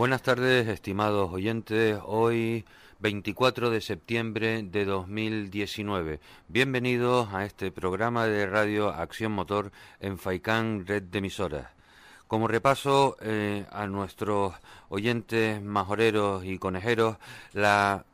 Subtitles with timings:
[0.00, 1.98] Buenas tardes, estimados oyentes.
[2.06, 2.64] Hoy
[3.00, 6.20] 24 de septiembre de 2019.
[6.48, 11.66] Bienvenidos a este programa de radio Acción Motor en Faicán Red de Emisoras.
[12.28, 14.54] Como repaso eh, a nuestros
[14.88, 17.18] oyentes majoreros y conejeros,
[17.52, 18.06] la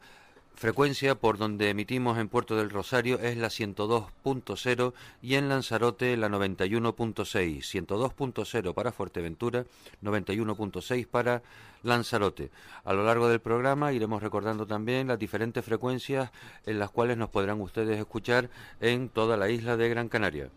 [0.57, 4.93] frecuencia por donde emitimos en Puerto del Rosario es la 102.0
[5.23, 7.87] y en Lanzarote la 91.6.
[7.87, 9.65] 102.0 para Fuerteventura,
[10.03, 11.43] 91.6 para
[11.83, 12.51] Lanzarote.
[12.85, 16.31] A lo largo del programa iremos recordando también las diferentes frecuencias
[16.65, 18.49] en las cuales nos podrán ustedes escuchar
[18.81, 20.49] en toda la isla de Gran Canaria.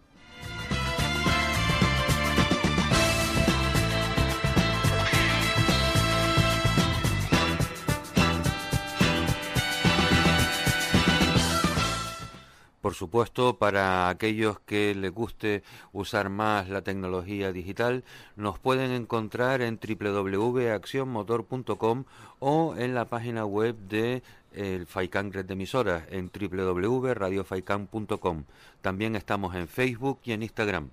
[12.89, 15.61] Por supuesto, para aquellos que les guste
[15.93, 18.03] usar más la tecnología digital,
[18.35, 22.05] nos pueden encontrar en www.accionmotor.com
[22.39, 24.23] o en la página web de
[24.53, 28.45] el Faikan Red de Emisoras en www.radiofaikan.com.
[28.81, 30.89] También estamos en Facebook y en Instagram.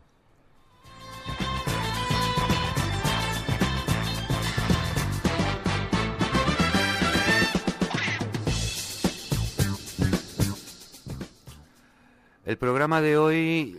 [12.47, 13.77] El programa de hoy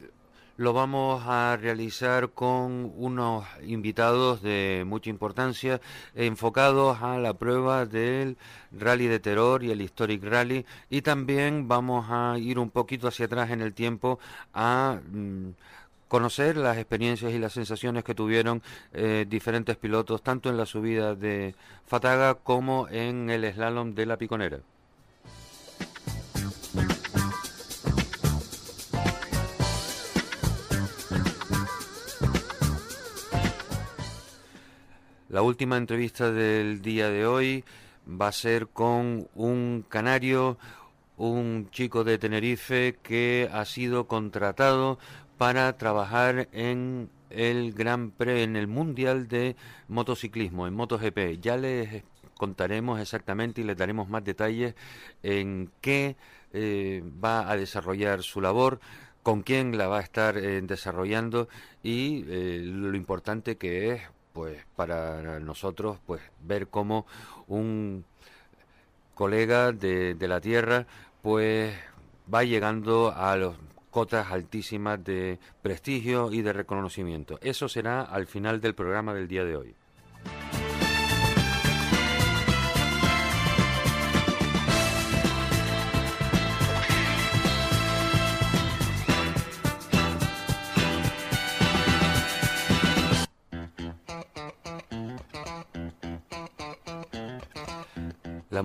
[0.57, 5.79] lo vamos a realizar con unos invitados de mucha importancia
[6.15, 8.35] enfocados a la prueba del
[8.73, 13.27] Rally de Terror y el Historic Rally y también vamos a ir un poquito hacia
[13.27, 14.19] atrás en el tiempo
[14.53, 15.51] a mm,
[16.09, 21.15] conocer las experiencias y las sensaciones que tuvieron eh, diferentes pilotos tanto en la subida
[21.15, 24.59] de Fataga como en el slalom de la Piconera.
[35.29, 37.65] La última entrevista del día de hoy
[38.09, 40.57] va a ser con un canario,
[41.17, 44.99] un chico de Tenerife que ha sido contratado
[45.37, 49.57] para trabajar en el Gran Pre, en el Mundial de
[49.89, 51.41] Motociclismo, en MotoGP.
[51.41, 52.05] Ya les
[52.37, 54.75] contaremos exactamente y les daremos más detalles
[55.23, 56.15] en qué
[56.53, 58.79] eh, va a desarrollar su labor,
[59.23, 61.49] con quién la va a estar eh, desarrollando
[61.83, 64.01] y eh, lo importante que es
[64.37, 67.07] pues para nosotros pues ver cómo
[67.47, 68.05] un
[69.15, 70.85] colega de, la tierra
[71.23, 71.73] pues
[72.31, 73.55] va llegando a las
[73.89, 77.39] cotas altísimas de prestigio y de reconocimiento.
[77.41, 79.75] Eso será al final del programa del día de hoy.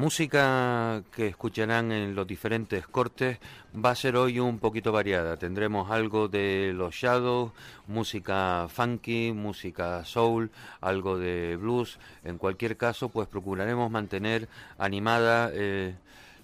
[0.03, 3.39] Música que escucharán en los diferentes cortes
[3.73, 5.37] va a ser hoy un poquito variada.
[5.37, 7.53] Tendremos algo de los Shadows,
[7.87, 12.01] música funky, música soul, algo de blues.
[12.25, 15.95] En cualquier caso, pues procuraremos mantener animada eh,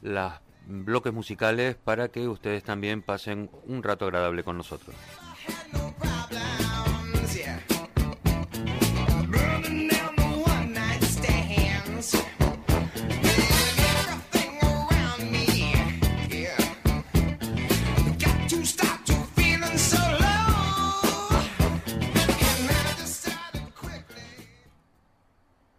[0.02, 0.32] los
[0.68, 4.94] bloques musicales para que ustedes también pasen un rato agradable con nosotros.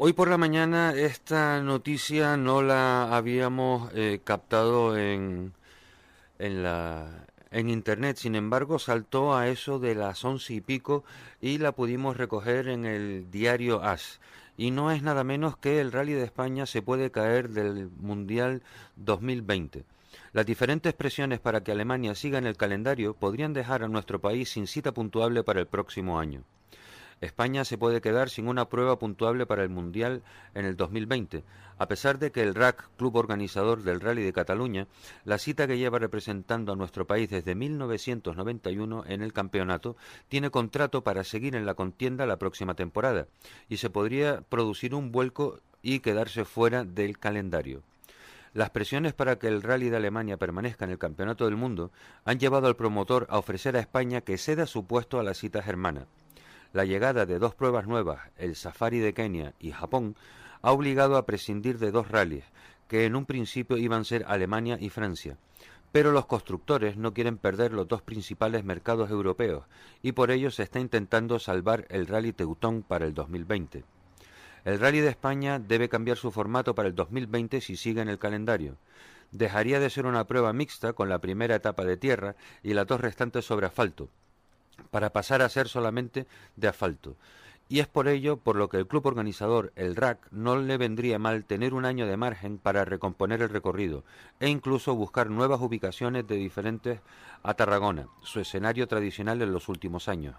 [0.02, 5.52] Hoy por la mañana esta noticia no la habíamos eh, captado en,
[6.40, 11.04] en, la, en internet, sin embargo saltó a eso de las once y pico
[11.42, 14.22] y la pudimos recoger en el diario AS.
[14.56, 18.64] Y no es nada menos que el Rally de España se puede caer del Mundial
[18.96, 19.84] 2020.
[20.32, 24.48] Las diferentes presiones para que Alemania siga en el calendario podrían dejar a nuestro país
[24.48, 26.46] sin cita puntuable para el próximo año.
[27.22, 30.24] España se puede quedar sin una prueba puntuable para el Mundial
[30.54, 31.44] en el 2020,
[31.78, 34.88] a pesar de que el RAC, club organizador del Rally de Cataluña,
[35.26, 41.04] la cita que lleva representando a nuestro país desde 1991 en el campeonato, tiene contrato
[41.04, 43.28] para seguir en la contienda la próxima temporada,
[43.68, 47.84] y se podría producir un vuelco y quedarse fuera del calendario.
[48.54, 51.92] Las presiones para que el Rally de Alemania permanezca en el Campeonato del Mundo
[52.26, 55.62] han llevado al promotor a ofrecer a España que ceda su puesto a la cita
[55.62, 56.08] germana.
[56.72, 60.16] La llegada de dos pruebas nuevas, el Safari de Kenia y Japón,
[60.62, 62.46] ha obligado a prescindir de dos rallies,
[62.88, 65.38] que en un principio iban a ser Alemania y Francia.
[65.92, 69.66] Pero los constructores no quieren perder los dos principales mercados europeos
[70.04, 73.84] y por ello se está intentando salvar el Rally Teutón para el 2020.
[74.64, 78.20] El Rally de España debe cambiar su formato para el 2020 si sigue en el
[78.20, 78.78] calendario.
[79.32, 83.02] Dejaría de ser una prueba mixta con la primera etapa de tierra y las dos
[83.02, 84.10] restantes sobre asfalto,
[84.92, 87.16] para pasar a ser solamente de asfalto.
[87.72, 91.20] Y es por ello por lo que el club organizador, el RAC, no le vendría
[91.20, 94.04] mal tener un año de margen para recomponer el recorrido
[94.40, 97.00] e incluso buscar nuevas ubicaciones de diferentes
[97.44, 100.36] a Tarragona, su escenario tradicional en los últimos años.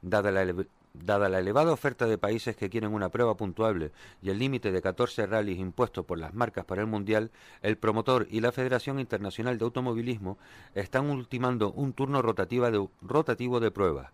[0.00, 3.90] Dada la, elevada oferta de países que quieren una prueba puntuable
[4.22, 7.30] y el límite de 14 rallies impuestos por las marcas para el Mundial,
[7.62, 10.38] el promotor y la Federación Internacional de Automovilismo
[10.74, 14.12] están ultimando un turno rotativo de pruebas.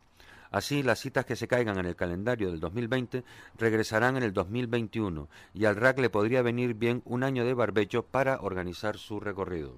[0.51, 3.25] Así, las citas que se caigan en el calendario del 2020
[3.59, 8.05] regresarán en el 2021 y al RAC le podría venir bien un año de barbecho
[8.05, 9.77] para organizar su recorrido.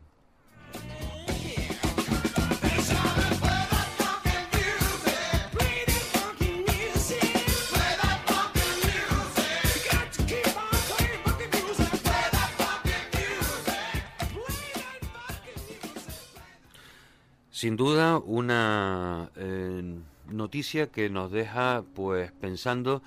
[17.56, 19.82] Sin duda, una eh,
[20.28, 23.02] noticia que nos deja pues pensando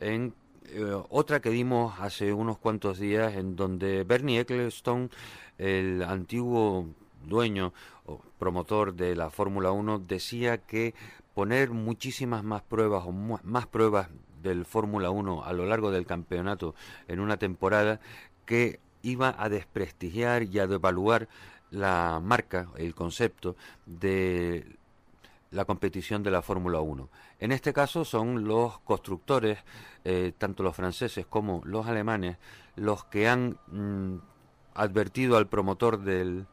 [0.00, 0.34] en
[0.66, 5.08] eh, otra que dimos hace unos cuantos días en donde Bernie Ecclestone,
[5.56, 6.90] el antiguo
[7.24, 7.72] dueño
[8.04, 10.94] o promotor de la Fórmula 1, decía que
[11.32, 14.10] poner muchísimas más pruebas o más pruebas
[14.42, 16.74] del Fórmula 1 a lo largo del campeonato
[17.08, 18.00] en una temporada
[18.44, 21.28] que iba a desprestigiar y a devaluar
[21.70, 24.76] la marca, el concepto de
[25.50, 27.08] la competición de la Fórmula 1.
[27.40, 29.58] En este caso son los constructores,
[30.04, 32.36] eh, tanto los franceses como los alemanes,
[32.76, 34.16] los que han mm,
[34.74, 36.46] advertido al promotor del,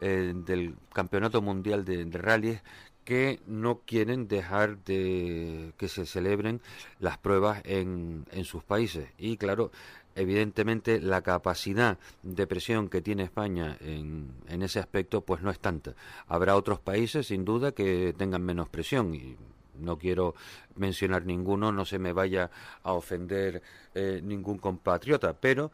[0.00, 2.62] eh, del Campeonato Mundial de, de
[3.04, 6.60] que no quieren dejar de que se celebren
[6.98, 9.08] las pruebas en, en sus países.
[9.16, 9.70] Y claro,
[10.16, 15.60] evidentemente la capacidad de presión que tiene España en, en, ese aspecto pues no es
[15.60, 15.94] tanta.
[16.26, 19.36] Habrá otros países sin duda que tengan menos presión y
[19.78, 20.34] no quiero
[20.76, 22.50] mencionar ninguno, no se me vaya
[22.82, 23.62] a ofender
[23.94, 25.70] eh, ningún compatriota, pero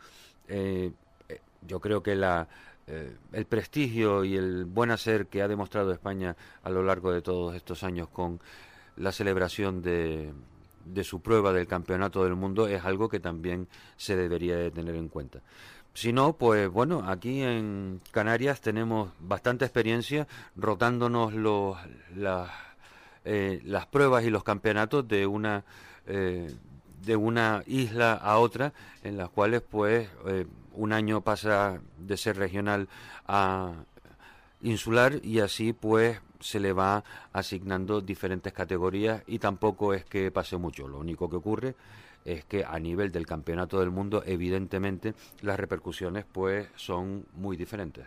[0.48, 0.90] eh,
[1.28, 2.48] eh, yo creo que la,
[3.32, 7.54] el prestigio y el buen hacer que ha demostrado España a lo largo de todos
[7.54, 8.40] estos años con
[8.96, 10.32] la celebración de,
[10.84, 14.94] de su prueba del campeonato del mundo es algo que también se debería de tener
[14.94, 15.40] en cuenta.
[15.94, 20.26] Si no, pues bueno, aquí en Canarias tenemos bastante experiencia
[20.56, 21.76] rotándonos los,
[22.16, 22.50] las,
[23.24, 25.64] eh, pruebas y los campeonatos de una
[26.06, 26.50] eh,
[27.04, 32.36] de una isla a otra, en las cuales pues eh, un año pasa de ser
[32.36, 32.88] regional
[33.26, 33.72] a
[34.62, 40.56] insular y así pues se le va asignando diferentes categorías y tampoco es que pase
[40.56, 40.88] mucho.
[40.88, 41.74] Lo único que ocurre
[42.24, 48.06] es que a nivel del campeonato del mundo, evidentemente, las repercusiones pues son muy diferentes.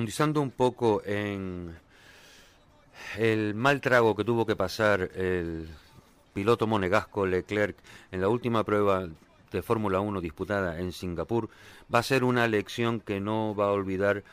[0.00, 1.76] Profundizando un poco en
[3.18, 5.68] el mal trago que tuvo que pasar el
[6.32, 7.76] piloto monegasco Leclerc
[8.10, 9.06] en la última prueba
[9.52, 11.50] de Fórmula 1 disputada en Singapur,
[11.94, 14.24] va a ser una lección que no va a olvidar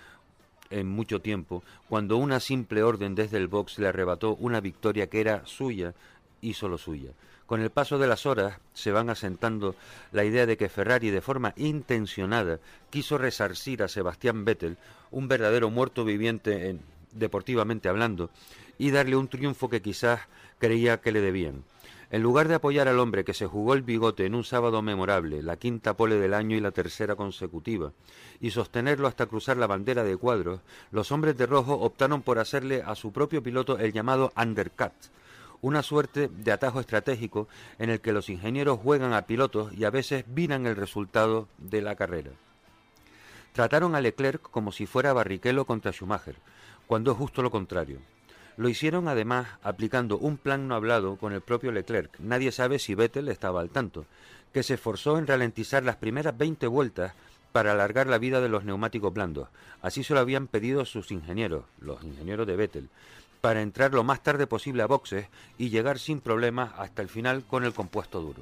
[0.70, 5.20] en mucho tiempo, cuando una simple orden desde el box le arrebató una victoria que
[5.20, 5.94] era suya
[6.40, 7.12] y solo suya.
[7.48, 9.74] Con el paso de las horas se van asentando
[10.12, 14.78] la idea de que Ferrari de forma intencionada quiso resarcir a Sebastián Vettel,
[15.12, 16.82] un verdadero muerto viviente en,
[17.14, 18.30] deportivamente hablando,
[18.78, 20.20] y darle un triunfo que quizás
[20.60, 21.64] creía que le debían.
[22.12, 25.42] En lugar de apoyar al hombre que se jugó el bigote en un sábado memorable,
[25.42, 27.94] la quinta pole del año y la tercera consecutiva,
[28.42, 30.60] y sostenerlo hasta cruzar la bandera de cuadros,
[30.92, 34.92] los hombres de rojo optaron por hacerle a su propio piloto el llamado undercut,
[35.62, 37.48] una suerte de atajo estratégico
[37.80, 41.82] en el que los ingenieros juegan a pilotos y a veces viran el resultado de
[41.82, 42.32] la carrera.
[43.54, 46.36] Trataron a Leclerc como si fuera Barrichello contra Schumacher,
[46.86, 48.00] cuando es justo lo contrario.
[48.56, 52.20] Lo hicieron además aplicando un plan no hablado con el propio Leclerc.
[52.20, 54.06] Nadie sabe si Vettel estaba al tanto,
[54.54, 57.14] que se esforzó en ralentizar las primeras 20 vueltas
[57.52, 59.50] para alargar la vida de los neumáticos blandos.
[59.82, 62.90] Así se lo habían pedido sus ingenieros, los ingenieros de Vettel,
[63.48, 65.28] para entrar lo más tarde posible a boxes
[65.58, 68.42] y llegar sin problemas hasta el final con el compuesto duro.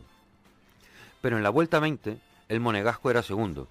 [1.22, 2.18] Pero en la vuelta 20,
[2.50, 3.68] el monegasco era segundo,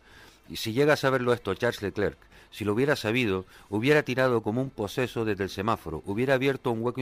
[0.48, 2.16] y si llega a saberlo esto Charles Leclerc,
[2.52, 6.84] si lo hubiera sabido, hubiera tirado como un poseso desde el semáforo, hubiera abierto un
[6.84, 7.00] hueco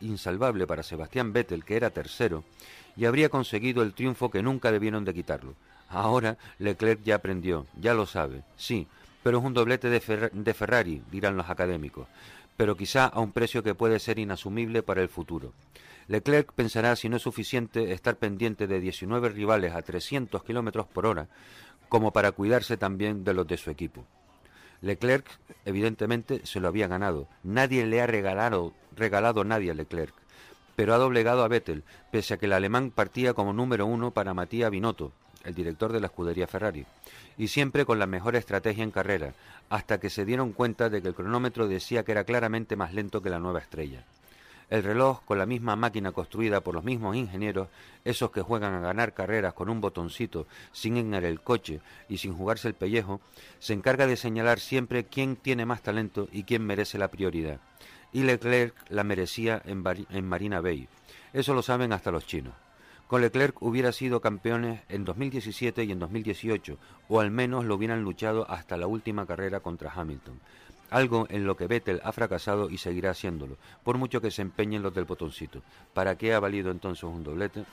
[0.00, 2.42] insalvable para Sebastián Vettel, que era tercero,
[2.96, 5.56] y habría conseguido el triunfo que nunca debieron de quitarlo.
[5.90, 8.86] Ahora Leclerc ya aprendió, ya lo sabe, sí,
[9.22, 12.08] pero es un doblete de, de Ferrari, dirán los académicos,
[12.56, 15.52] pero quizá a un precio que puede ser inasumible para el futuro.
[16.06, 21.06] Leclerc pensará si no es suficiente estar pendiente de 19 rivales a 300 kilómetros por
[21.06, 21.28] hora,
[21.88, 24.04] como para cuidarse también de los de su equipo.
[24.82, 25.26] Leclerc,
[25.64, 27.28] evidentemente, se lo había ganado.
[27.42, 30.14] Nadie le ha regalado, regalado nadie a Leclerc
[30.76, 34.34] pero ha doblegado a Vettel, pese a que el alemán partía como número uno para
[34.34, 35.12] Matías Binotto,
[35.44, 36.86] el director de la escudería Ferrari,
[37.36, 39.34] y siempre con la mejor estrategia en carrera,
[39.68, 43.22] hasta que se dieron cuenta de que el cronómetro decía que era claramente más lento
[43.22, 44.04] que la nueva estrella.
[44.70, 47.68] El reloj, con la misma máquina construida por los mismos ingenieros,
[48.04, 52.34] esos que juegan a ganar carreras con un botoncito, sin engar el coche y sin
[52.34, 53.20] jugarse el pellejo,
[53.58, 57.60] se encarga de señalar siempre quién tiene más talento y quién merece la prioridad
[58.14, 59.82] y Leclerc la merecía en,
[60.24, 60.88] Marina Bay.
[61.34, 62.54] Eso lo saben hasta los chinos.
[63.06, 68.02] Con Leclerc hubiera sido campeones en 2017 y en 2018, o al menos lo hubieran
[68.02, 70.40] luchado hasta la última carrera contra Hamilton.
[70.90, 74.82] Algo en lo que Vettel ha fracasado y seguirá haciéndolo, por mucho que se empeñen
[74.82, 75.62] los del botoncito.
[75.92, 77.64] ¿Para qué ha valido entonces un doblete?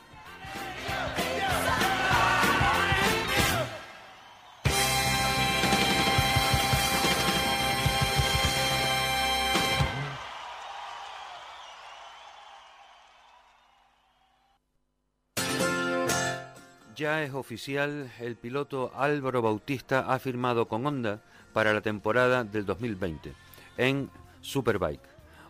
[17.01, 22.63] Ya es oficial, el piloto Álvaro Bautista ha firmado con Honda para la temporada del
[22.63, 23.33] 2020
[23.77, 25.01] en Superbike.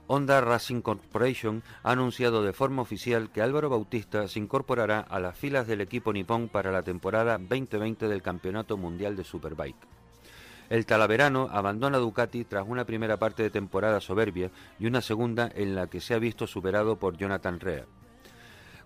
[0.07, 5.37] Honda Racing Corporation ha anunciado de forma oficial que Álvaro Bautista se incorporará a las
[5.37, 9.87] filas del equipo nipón para la temporada 2020 del Campeonato Mundial de Superbike.
[10.69, 15.75] El talaverano abandona Ducati tras una primera parte de temporada soberbia y una segunda en
[15.75, 17.83] la que se ha visto superado por Jonathan Rea.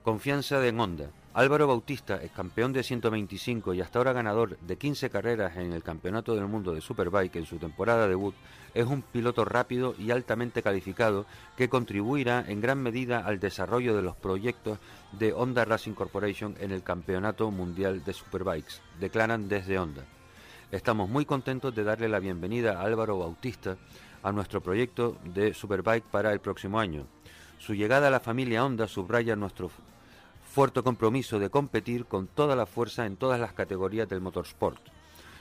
[0.01, 1.11] Confianza de Honda.
[1.35, 5.83] Álvaro Bautista, ex campeón de 125 y hasta ahora ganador de 15 carreras en el
[5.83, 8.33] Campeonato del Mundo de Superbike en su temporada debut,
[8.73, 11.25] es un piloto rápido y altamente calificado
[11.57, 14.79] que contribuirá en gran medida al desarrollo de los proyectos
[15.11, 20.05] de Honda Racing Corporation en el Campeonato Mundial de Superbikes, declaran desde Honda.
[20.71, 23.75] Estamos muy contentos de darle la bienvenida a Álvaro Bautista
[24.23, 27.07] a nuestro proyecto de Superbike para el próximo año.
[27.57, 29.69] Su llegada a la familia Honda subraya nuestro
[30.55, 34.79] fuerte compromiso de competir con toda la fuerza en todas las categorías del motorsport,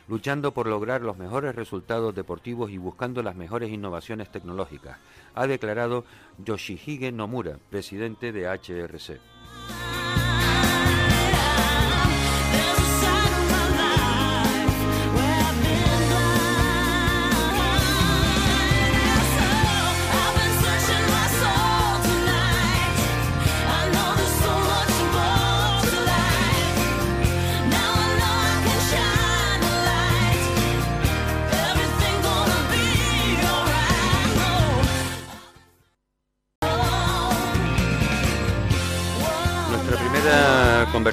[0.09, 4.99] luchando por lograr los mejores resultados deportivos y buscando las mejores innovaciones tecnológicas,
[5.37, 6.05] ha declarado
[6.45, 9.34] Yoshihige Nomura, presidente de HRC.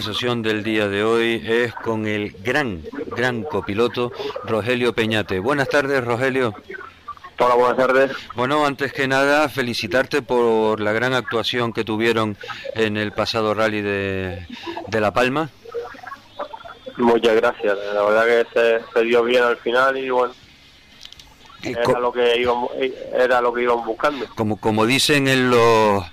[0.02, 2.82] Conversación del día de hoy es con el gran,
[3.16, 4.12] gran copiloto
[4.46, 5.38] Rogelio Peñate.
[5.38, 6.56] Buenas tardes, Rogelio.
[7.38, 8.12] Hola, buenas tardes.
[8.34, 12.36] Bueno, antes que nada, felicitarte por la gran actuación que tuvieron
[12.74, 14.48] en el pasado rally de,
[14.92, 15.52] La Palma.
[16.98, 20.34] Muchas gracias, la verdad que se dio bien al final y bueno,
[21.64, 22.72] era lo que íbamos,
[23.14, 24.28] era lo que íbamos buscando.
[24.36, 26.04] Como, como dicen en los,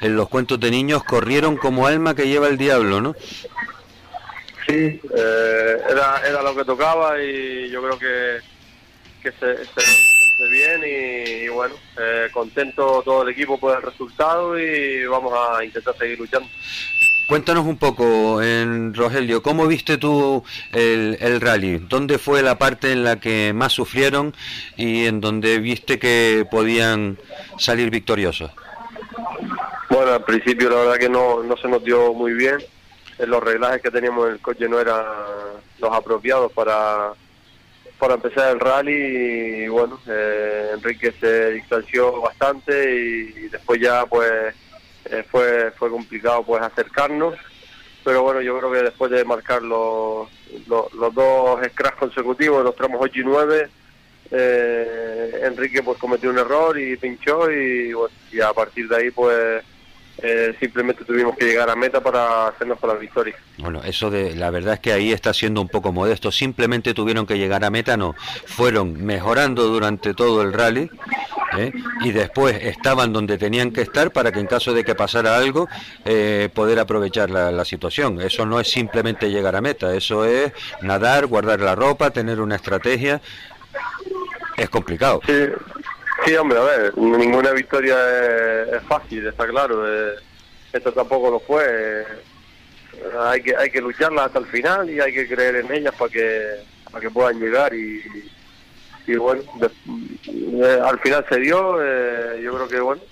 [0.00, 3.14] en los cuentos de niños, corrieron como alma que lleva el diablo, ¿no?
[4.66, 8.38] Sí, eh, era, era lo que tocaba y yo creo que,
[9.22, 14.58] que se, se bastante bien y, bueno, eh, contento todo el equipo por el resultado
[14.58, 16.48] y vamos a intentar seguir luchando.
[17.28, 20.42] Cuéntanos un poco, en Rogelio, ¿cómo viste tú
[20.72, 21.76] el, rally?
[21.76, 24.34] ¿Dónde fue la parte en la que más sufrieron
[24.78, 27.18] y en donde viste que podían
[27.58, 28.50] salir victoriosos?
[29.90, 32.56] Bueno, al principio la verdad que no, no se nos dio muy bien.
[33.18, 35.04] Los reglajes que teníamos en el coche no eran
[35.80, 37.12] los apropiados para,
[37.98, 44.54] para empezar el rally y bueno, eh, Enrique se distanció bastante y después ya pues
[45.10, 47.34] eh, fue fue complicado pues acercarnos
[48.04, 50.28] pero bueno yo creo que después de marcar los,
[50.66, 53.68] los, dos scratch consecutivos los tramos 8 y 9
[54.30, 57.92] eh, Enrique pues cometió un error y pinchó y,
[58.32, 59.64] y a partir de ahí pues
[60.20, 63.36] eh, simplemente tuvimos que llegar a meta para hacernos con la victoria.
[63.58, 66.32] Bueno, eso de la verdad es que ahí está siendo un poco modesto.
[66.32, 68.16] Simplemente tuvieron que llegar a meta, no.
[68.46, 70.90] Fueron mejorando durante todo el rally
[71.56, 71.72] ¿eh?
[72.02, 75.68] y después estaban donde tenían que estar para que en caso de que pasara algo
[76.04, 78.20] eh, poder aprovechar la, situación.
[78.20, 82.56] Eso no es simplemente llegar a meta, eso es nadar, guardar la ropa, tener una
[82.56, 83.20] estrategia.
[84.56, 85.20] Es complicado.
[85.26, 85.34] Sí,
[86.24, 87.96] Sí, hombre, a ver, ninguna victoria
[88.72, 89.86] es, fácil, está claro.
[89.86, 90.16] Eh,
[90.72, 92.04] esto tampoco lo fue.
[93.20, 96.10] Hay que hay que lucharla hasta el final y hay que creer en ellas para
[96.10, 96.56] que
[96.90, 98.02] para que puedan llegar y,
[99.08, 99.42] y bueno,
[100.26, 101.76] eh, al final se dio.
[102.40, 103.02] yo creo que bueno,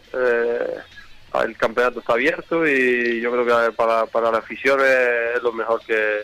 [1.44, 5.80] el campeonato está abierto y yo creo que para para la afición es lo mejor
[5.86, 6.22] que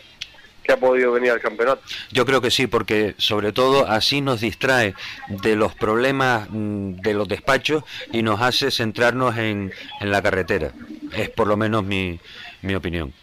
[0.63, 1.81] que ha podido venir al campeonato.
[2.11, 4.95] Yo creo que sí, porque sobre todo así nos distrae
[5.27, 10.71] de los problemas mm, de los despachos y nos hace centrarnos en, en la carretera.
[11.15, 12.19] Es por lo menos mi,
[12.61, 13.13] mi opinión.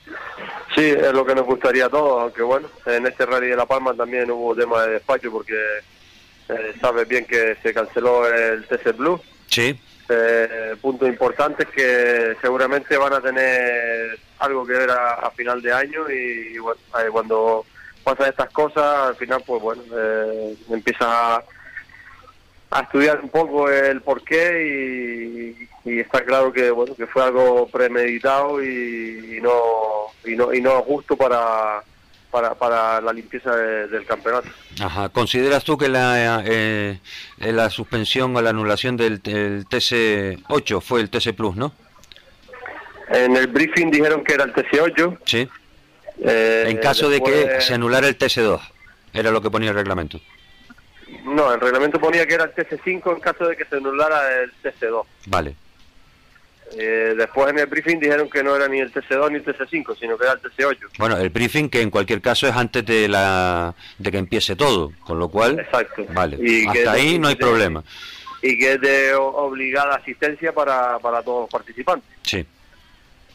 [0.74, 3.66] Sí, es lo que nos gustaría a todos, aunque bueno, en este Rally de La
[3.66, 5.56] Palma también hubo tema de despacho porque
[6.52, 9.20] eh, sabes bien que se canceló el TC Blue.
[9.46, 9.78] Sí.
[10.08, 16.10] Eh, puntos importantes que seguramente van a tener algo que ver a, final de año
[16.10, 16.80] y, bueno,
[17.12, 17.64] cuando
[18.02, 25.56] pasan estas cosas, al final, pues bueno, eh, empieza a, estudiar un poco el porqué
[25.84, 29.60] y, y está claro que bueno que fue algo premeditado y, y no
[30.24, 31.82] y no y no justo para
[32.30, 34.48] para, para la limpieza del campeonato.
[34.80, 35.08] Ajá.
[35.08, 36.98] ¿Consideras tú que la, eh,
[37.38, 41.72] eh la suspensión o la anulación del, TC8 fue el TC Plus, no?
[43.08, 45.18] En el briefing dijeron que era el TC8.
[45.24, 45.48] Sí.
[46.22, 48.60] Eh, en caso de que se anulara el TC2,
[49.12, 50.20] era lo que ponía el reglamento.
[51.24, 54.52] No, el reglamento ponía que era el TC5 en caso de que se anulara el
[54.62, 55.04] TC2.
[55.26, 55.56] Vale.
[56.76, 59.98] Eh, después en el briefing dijeron que no era ni el TC2 ni el TC5,
[59.98, 60.78] sino que era el TC8.
[60.98, 64.92] Bueno, el briefing que en cualquier caso es antes de la de que empiece todo,
[65.00, 66.04] con lo cual, Exacto.
[66.12, 67.82] vale, y hasta ahí no hay problema.
[68.42, 72.08] Y que es de obligada asistencia para, para todos los participantes.
[72.22, 72.46] Sí.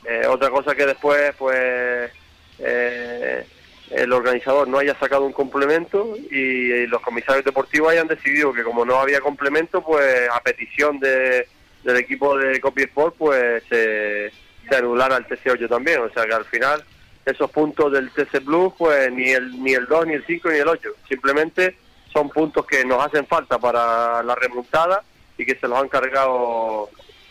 [0.08, 2.12] Eh, otra cosa que después, pues,
[2.60, 3.46] eh,
[3.92, 8.86] el organizador no haya sacado un complemento y los comisarios deportivos hayan decidido que como
[8.86, 11.48] no había complemento, pues a petición de
[11.86, 14.32] del equipo de Copy Sport pues se,
[14.68, 16.84] se anulara el TC8 también, o sea que al final
[17.26, 20.58] esos puntos del TC Blue pues ni el ni el 2 ni el 5 ni
[20.58, 21.78] el 8, simplemente
[22.12, 25.04] son puntos que nos hacen falta para la remontada
[25.38, 26.90] y que se los han cargado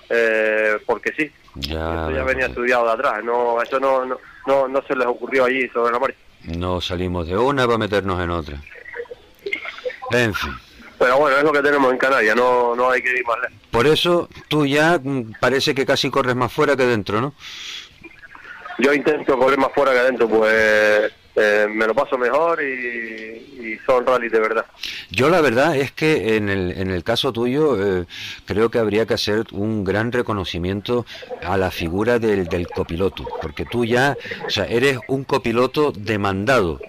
[0.09, 1.31] eh, porque sí.
[1.57, 5.45] Ya, eso ya venía estudiado de atrás, no eso no, no, no, se les ocurrió
[5.47, 6.19] allí sobre la marcha.
[6.45, 8.61] No salimos de una para meternos en otra.
[10.13, 10.53] En fin.
[10.99, 13.57] Pero bueno, es lo que tenemos en Canarias, no, no hay que ir más lejos.
[13.71, 15.01] Por eso tú ya
[15.41, 17.35] parece que casi corres más fuera que dentro, ¿no?
[18.79, 24.07] Yo intento correr más fuera que dentro, pues eh, me lo paso mejor y, son
[24.07, 24.65] rallies de verdad.
[25.11, 28.07] Yo la verdad es que en el, en el caso tuyo eh,
[28.47, 31.05] creo que habría que hacer un gran reconocimiento
[31.43, 36.81] a la figura del, del copiloto, porque tú ya, o sea, eres un copiloto demandado.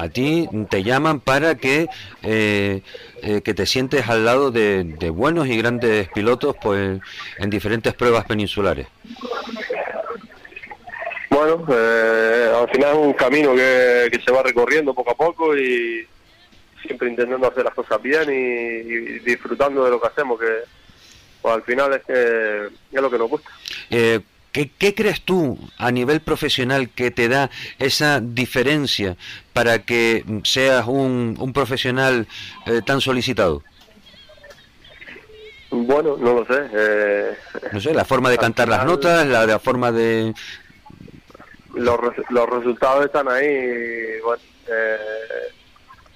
[0.00, 1.86] A ti te llaman para que,
[2.22, 2.80] eh,
[3.22, 6.98] eh, que te sientes al lado de, buenos y grandes pilotos pues,
[7.36, 8.86] en diferentes pruebas peninsulares.
[11.28, 16.06] Bueno, eh, al final es un camino que, se va recorriendo poco a poco y
[16.82, 20.60] siempre intentando hacer las cosas bien y, disfrutando de lo que hacemos, que
[21.42, 23.50] pues, al final es, que, es lo que nos gusta.
[24.52, 29.16] ¿Qué, crees tú a nivel profesional que te da esa diferencia
[29.52, 32.26] para que seas un, un profesional
[32.66, 33.62] eh, tan solicitado?
[35.70, 36.68] Bueno, no lo sé.
[36.72, 37.36] Eh,
[37.72, 40.34] no sé, la forma de cantar las notas, la, la forma de...
[41.74, 44.18] Los, los resultados están ahí.
[44.24, 44.96] Bueno, eh,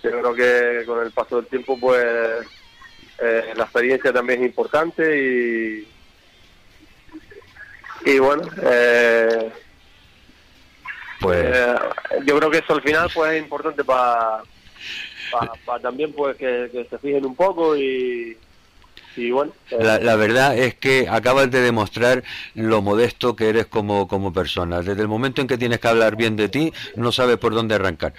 [0.02, 2.04] yo creo que con el paso del tiempo, pues
[3.20, 5.93] la experiencia también es importante y
[8.04, 9.50] y bueno, eh,
[11.20, 11.74] pues eh,
[12.26, 14.42] yo creo que eso al final pues es importante para
[15.82, 18.36] también pues que, se fijen un poco y,
[19.16, 19.52] y bueno.
[19.70, 22.22] Eh, la, la, verdad es que acabas de demostrar
[22.54, 24.82] lo modesto que eres como, como persona.
[24.82, 27.74] Desde el momento en que tienes que hablar bien de ti, no sabes por dónde
[27.74, 28.12] arrancar.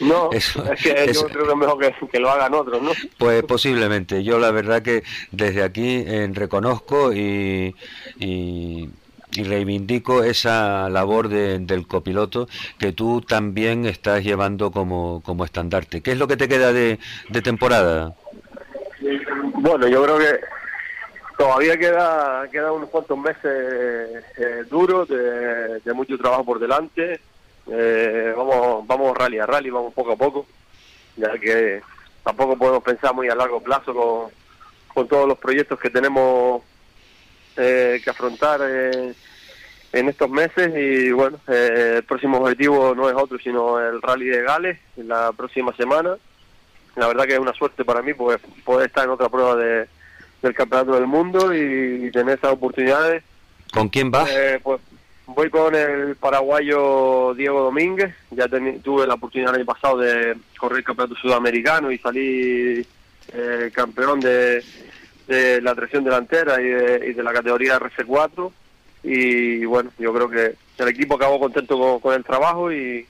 [0.00, 2.92] No, es que yo creo que es mejor que, lo hagan otros, ¿no?
[3.18, 4.24] Pues posiblemente.
[4.24, 7.76] Yo la verdad que desde aquí reconozco y,
[8.18, 8.88] y
[9.34, 16.00] y reivindico esa labor del copiloto que tú también estás llevando como, como estandarte.
[16.02, 16.98] ¿Qué es lo que te queda de,
[17.42, 18.14] temporada?
[19.54, 20.40] Bueno, yo creo que
[21.38, 27.20] todavía queda queda unos cuantos meses eh, duros de, mucho trabajo por delante.
[27.68, 30.46] Eh, vamos vamos rally a rally, vamos poco a poco,
[31.16, 31.80] ya que
[32.24, 34.30] tampoco podemos pensar muy a largo plazo con,
[34.92, 36.62] con todos los proyectos que tenemos
[37.56, 43.78] eh, que afrontar en estos meses y bueno, el próximo objetivo no es otro sino
[43.78, 46.16] el rally de Gales en la próxima semana.
[46.96, 49.86] La verdad que es una suerte para mí pues poder estar en otra prueba de,
[50.42, 53.22] del Campeonato del Mundo y, tener esas oportunidades.
[53.72, 54.28] ¿Con quién vas?
[54.30, 54.80] Eh, pues
[55.26, 58.14] voy con el paraguayo Diego Domínguez.
[58.30, 62.86] Ya tuve la oportunidad el año pasado de correr el Campeonato Sudamericano y salí
[63.32, 64.62] eh, campeón de,
[65.32, 68.52] de, la tracción delantera y de, y de la categoría RC4.
[69.04, 73.06] Y bueno, yo creo que el equipo acabó contento con el trabajo y,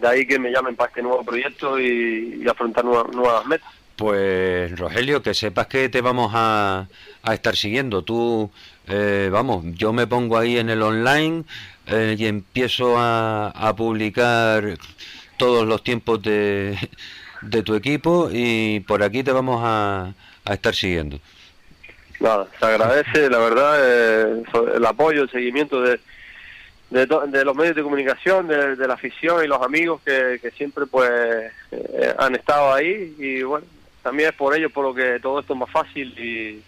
[0.00, 3.68] de ahí que me llamen para este nuevo proyecto y, afrontar nuevas, metas.
[3.96, 6.86] Pues Rogelio, que sepas que te vamos a,
[7.32, 8.02] estar siguiendo.
[8.02, 8.50] Tú,
[8.86, 11.44] eh, vamos, yo me pongo ahí en el online
[11.86, 14.76] eh, y empiezo a, publicar
[15.38, 16.76] todos los tiempos de,
[17.42, 20.12] de, tu equipo y por aquí te vamos a,
[20.44, 21.18] a estar siguiendo.
[22.20, 24.42] Nada, se agradece, la verdad, eh,
[24.74, 26.00] el apoyo, el seguimiento de,
[26.90, 31.10] de, los medios de comunicación, de, la afición y los amigos que, siempre pues
[31.72, 33.66] eh, han estado ahí y bueno,
[34.02, 36.62] también es por ellos por lo que todo esto es más fácil y,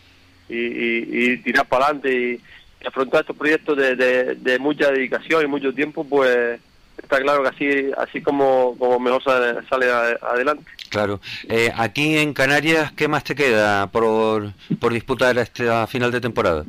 [0.49, 2.41] y, tirar para adelante y,
[2.87, 6.61] afrontar estos proyectos de, mucha dedicación y mucho tiempo pues
[7.03, 9.91] está claro que así así como, como mejor sale,
[10.23, 10.65] adelante.
[10.91, 11.21] Claro.
[11.49, 16.65] Eh, aquí en Canarias, ¿qué más te queda por, por disputar esta final de temporada?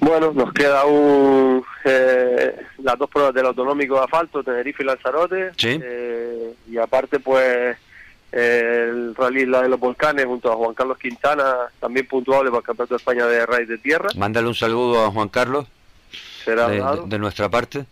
[0.00, 5.52] Bueno, nos queda un, eh, las dos pruebas del autonómico de asfalto, Tenerife y Lanzarote.
[5.62, 7.76] Eh, y aparte, pues,
[8.30, 12.64] el rally la de los volcanes junto a Juan Carlos Quintana, también puntuable para el
[12.64, 14.08] Campeonato de España de Raíz de Tierra.
[14.16, 15.66] Mándale un saludo a Juan Carlos.
[16.44, 17.86] Será de, nuestra parte.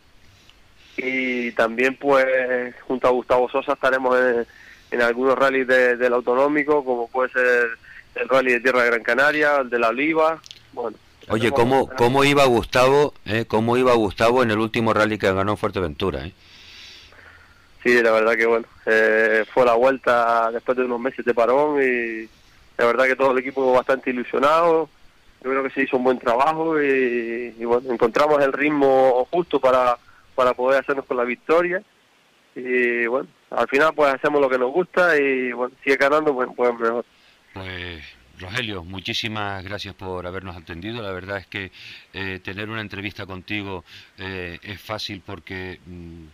[0.97, 4.17] Y también, pues, junto a Gustavo Sosa estaremos
[4.91, 7.69] en, algunos rallies del autonómico, como puede ser
[8.15, 10.41] el rally de Tierra de Gran Canaria, el de la Oliva.
[10.73, 10.97] Bueno,
[11.29, 15.57] Oye, ¿cómo, cómo iba Gustavo, eh, cómo iba Gustavo en el último rally que ganó
[15.57, 16.27] Fuerteventura?
[16.27, 16.33] Eh?
[17.83, 21.83] Sí, la verdad que bueno, eh, fue la vuelta después de unos meses de parón
[21.83, 22.29] y
[22.77, 24.89] la verdad que todo el equipo bastante ilusionado.
[25.43, 29.99] Yo creo que se hizo un buen trabajo y, bueno, encontramos el ritmo justo para,
[30.35, 31.83] para poder hacernos con la victoria.
[32.55, 36.49] Y bueno, al final pues hacemos lo que nos gusta y bueno, sigue ganando, pues,
[36.55, 37.05] pues mejor.
[37.55, 38.03] Pues
[38.39, 41.03] Rogelio, muchísimas gracias por habernos atendido.
[41.03, 41.71] La verdad es que
[42.13, 43.85] eh, tener una entrevista contigo
[44.19, 46.25] eh, es fácil porque mm,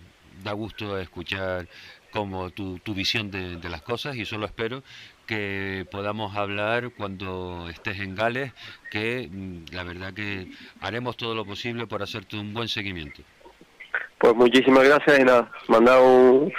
[0.42, 1.68] da gusto escuchar
[2.10, 4.82] como tu, visión de, las cosas y solo espero
[5.26, 8.52] que podamos hablar cuando estés en Gales,
[8.90, 13.22] que mm, la verdad que haremos todo lo posible por hacerte un buen seguimiento.
[14.18, 16.52] Pues muchísimas gracias y nada, mandar un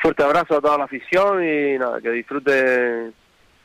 [0.00, 3.14] fuerte abrazo a toda la afición y nada, que disfruten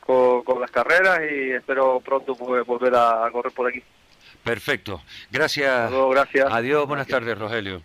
[0.00, 3.82] con, las carreras y espero pronto volver a, correr por aquí.
[4.42, 5.02] Perfecto.
[5.30, 5.90] Gracias.
[6.10, 6.46] gracias.
[6.50, 6.86] Adiós.
[6.86, 7.82] Buenas tardes, Rogelio.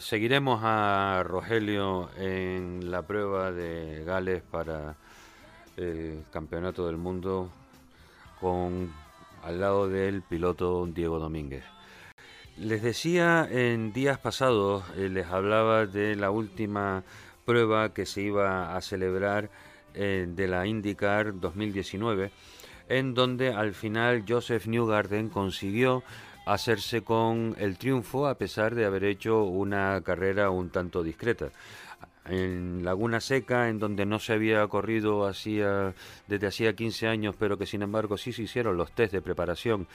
[0.00, 4.96] Seguiremos a Rogelio en la prueba de Gales para
[5.76, 7.50] el Campeonato del Mundo
[8.40, 8.92] con
[9.42, 11.64] al lado del piloto Diego Domínguez.
[12.56, 17.02] Les decía en días pasados, eh, les hablaba de la última
[17.44, 19.50] prueba que se iba a celebrar
[19.94, 22.30] eh, de la IndyCar 2019
[22.88, 26.02] en donde al final Joseph Newgarden consiguió
[26.46, 31.50] hacerse con el triunfo a pesar de haber hecho una carrera un tanto discreta.
[32.24, 35.92] En Laguna Seca, en donde no se había corrido hacía,
[36.28, 39.88] desde hacía 15 años, pero que sin embargo sí se hicieron los test de preparación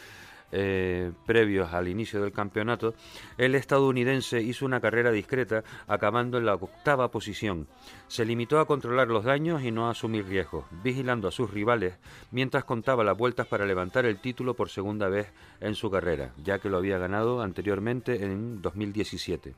[0.52, 2.94] eh, previos al inicio del campeonato,
[3.38, 7.68] el estadounidense hizo una carrera discreta, acabando en la octava posición.
[8.08, 11.96] Se limitó a controlar los daños y no a asumir riesgos, vigilando a sus rivales
[12.32, 16.60] mientras contaba las vueltas para levantar el título por segunda vez en su carrera, ya
[16.60, 19.56] que lo había ganado anteriormente en 2017.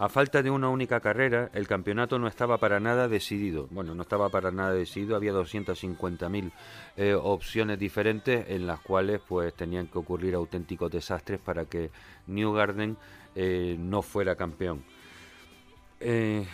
[0.00, 3.66] A falta de una única carrera, el campeonato no estaba para nada decidido.
[3.72, 6.52] Bueno, no estaba para nada decidido, había 250.000
[6.96, 11.90] eh, opciones diferentes en las cuales pues tenían que ocurrir auténticos desastres para que
[12.28, 12.96] New Garden
[13.34, 14.84] eh, no fuera campeón.
[15.98, 16.46] Eh,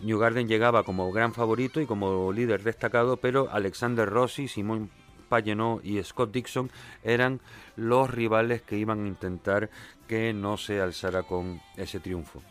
[0.00, 4.90] New Garden llegaba como gran favorito y como líder destacado, pero Alexander Rossi, Simón
[5.28, 6.72] Pagenot y Scott Dixon
[7.04, 7.40] eran
[7.76, 9.70] los rivales que iban a intentar
[10.08, 12.42] que no se alzara con ese triunfo.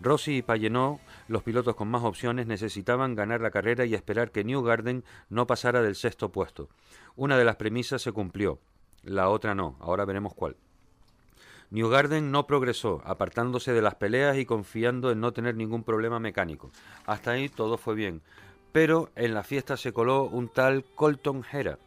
[0.00, 4.44] Rossi y Payenot, los pilotos con más opciones, necesitaban ganar la carrera y esperar que
[4.44, 6.68] New Garden no pasara del sexto puesto.
[7.16, 8.60] Una de las premisas se cumplió,
[9.02, 10.56] la otra no, ahora veremos cuál.
[11.70, 16.18] New Garden no progresó, apartándose de las peleas y confiando en no tener ningún problema
[16.18, 16.70] mecánico.
[17.04, 18.22] Hasta ahí todo fue bien,
[18.72, 21.78] pero en la fiesta se coló un tal Colton Hera.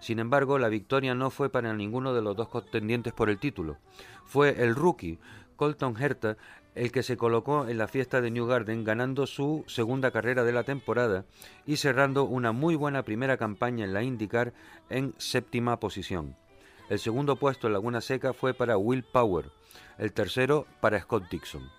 [0.00, 3.76] Sin embargo, la victoria no fue para ninguno de los dos contendientes por el título.
[4.24, 5.20] Fue el rookie,
[5.54, 6.36] Colton Herta,
[6.74, 10.52] el que se colocó en la fiesta de New Garden ganando su segunda carrera de
[10.52, 11.26] la temporada
[11.66, 14.54] y cerrando una muy buena primera campaña en la IndyCar
[14.88, 16.36] en séptima posición.
[16.88, 19.50] El segundo puesto en Laguna Seca fue para Will Power,
[19.98, 21.70] el tercero para Scott Dixon.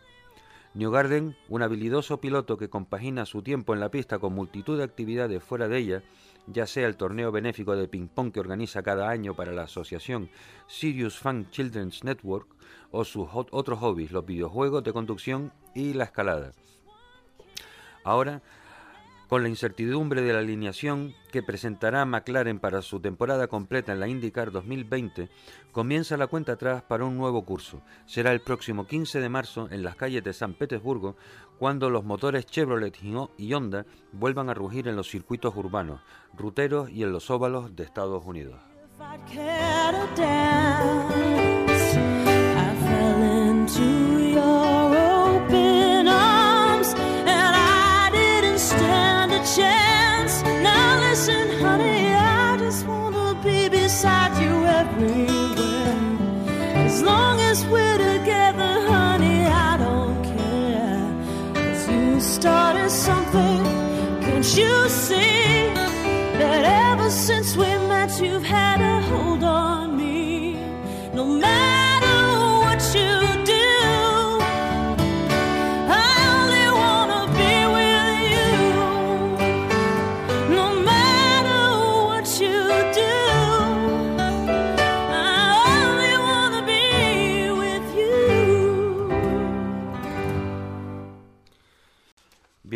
[0.75, 4.83] New Garden, un habilidoso piloto que compagina su tiempo en la pista con multitud de
[4.83, 6.03] actividades fuera de ella,
[6.47, 10.29] ya sea el torneo benéfico de ping-pong que organiza cada año para la asociación
[10.67, 12.47] Sirius Fan Children's Network,
[12.93, 16.51] o sus otros hobbies, los videojuegos de conducción y la escalada.
[18.03, 18.41] Ahora,
[19.27, 24.07] con la incertidumbre de la alineación que presentará McLaren para su temporada completa en la
[24.07, 25.27] IndyCar 2020,
[25.71, 27.81] comienza la cuenta atrás para un nuevo curso.
[28.05, 31.15] Será el próximo 15 de marzo en las calles de San Petersburgo,
[31.57, 32.95] cuando los motores Chevrolet
[33.37, 36.01] y Honda vuelvan a rugir en los circuitos urbanos,
[36.37, 38.59] ruteros y en los óvalos de Estados Unidos.
[65.07, 65.73] See
[66.39, 68.82] that ever since we met, you've had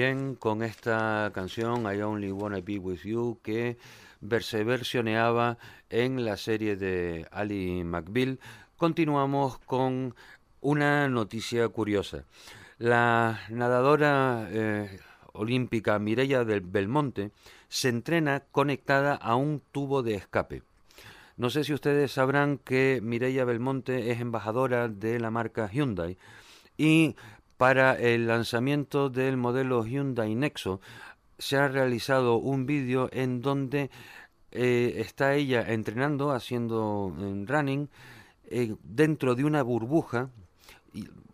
[0.07, 3.77] Con esta canción I Only Wanna Be With You que
[4.21, 5.57] versioneaba
[5.89, 8.39] en la serie de Ali McBeal,
[8.77, 10.15] continuamos con
[10.61, 12.23] una noticia curiosa.
[12.77, 14.97] La nadadora eh,
[15.33, 17.31] olímpica Mireia del Belmonte
[17.67, 20.63] se entrena conectada a un tubo de escape.
[21.35, 26.17] No sé si ustedes sabrán que Mireia Belmonte es embajadora de la marca Hyundai
[26.77, 27.15] y
[27.57, 30.79] para el lanzamiento del modelo Hyundai Nexo
[31.39, 33.89] se ha realizado un vídeo en donde
[34.51, 37.89] eh, está ella entrenando, haciendo eh, running,
[38.49, 40.29] eh, dentro de una burbuja,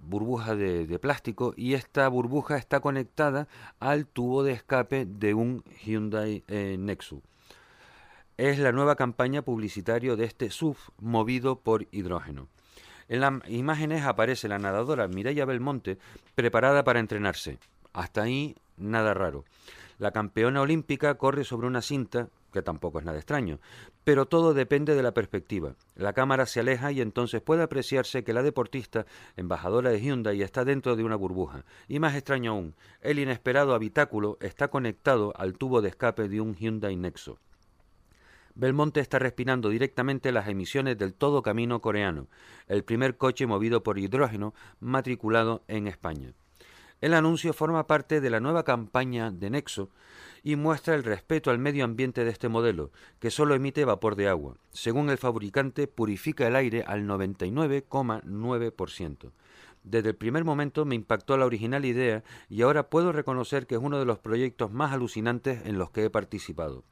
[0.01, 3.47] burbuja de, de, plástico, y esta burbuja está conectada
[3.79, 7.21] al tubo de escape de un Hyundai Nexo.
[8.35, 12.49] Es la nueva campaña publicitaria de este SUV movido por hidrógeno.
[13.13, 15.99] En las imágenes aparece la nadadora Mireia Belmonte
[16.33, 17.59] preparada para entrenarse.
[17.93, 19.45] Hasta ahí nada raro.
[19.99, 23.59] La campeona olímpica corre sobre una cinta, que tampoco es nada extraño,
[24.03, 25.75] pero todo depende de la perspectiva.
[25.93, 29.05] La cámara se aleja y entonces puede apreciarse que la deportista,
[29.37, 31.65] embajadora de Hyundai, está dentro de una burbuja.
[31.87, 36.55] Y más extraño aún, el inesperado habitáculo está conectado al tubo de escape de un
[36.55, 37.37] Hyundai Nexo.
[38.55, 42.27] Belmonte está respirando directamente las emisiones del Todo Camino coreano,
[42.67, 46.33] el primer coche movido por hidrógeno matriculado en España.
[47.01, 49.89] El anuncio forma parte de la nueva campaña de Nexo
[50.43, 54.29] y muestra el respeto al medio ambiente de este modelo, que solo emite vapor de
[54.29, 54.55] agua.
[54.71, 59.31] Según el fabricante, purifica el aire al 99,9%.
[59.83, 63.81] Desde el primer momento me impactó la original idea y ahora puedo reconocer que es
[63.81, 66.85] uno de los proyectos más alucinantes en los que he participado.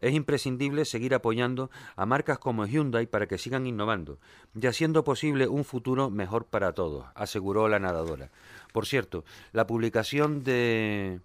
[0.00, 4.18] Es imprescindible seguir apoyando a marcas como Hyundai para que sigan innovando
[4.60, 8.30] y haciendo posible un futuro mejor para todos, aseguró la nadadora.
[8.72, 11.20] Por cierto, la publicación de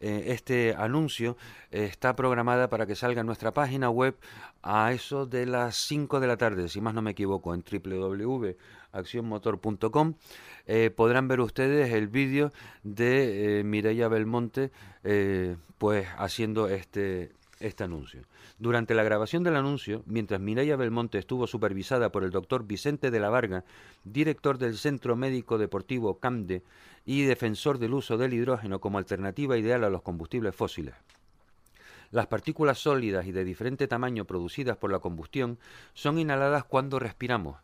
[0.00, 1.36] eh, este anuncio
[1.70, 4.16] está programada para que salga en nuestra página web
[4.62, 10.14] a eso de las 5 de la tarde, si más no me equivoco, en www.accionmotor.com.
[10.66, 14.70] Eh, podrán ver ustedes el vídeo de eh, Mireia Belmonte
[15.78, 18.22] pues haciendo este, este anuncio.
[18.58, 23.20] Durante la grabación del anuncio, mientras Mireia Belmonte estuvo supervisada por el doctor Vicente de
[23.20, 23.64] la Varga,
[24.04, 26.62] director del Centro Médico Deportivo CAMDE
[27.04, 30.94] y defensor del uso del hidrógeno como alternativa ideal a los combustibles fósiles.
[32.10, 35.58] Las partículas sólidas y de diferente tamaño producidas por la combustión
[35.92, 37.58] son inhaladas cuando respiramos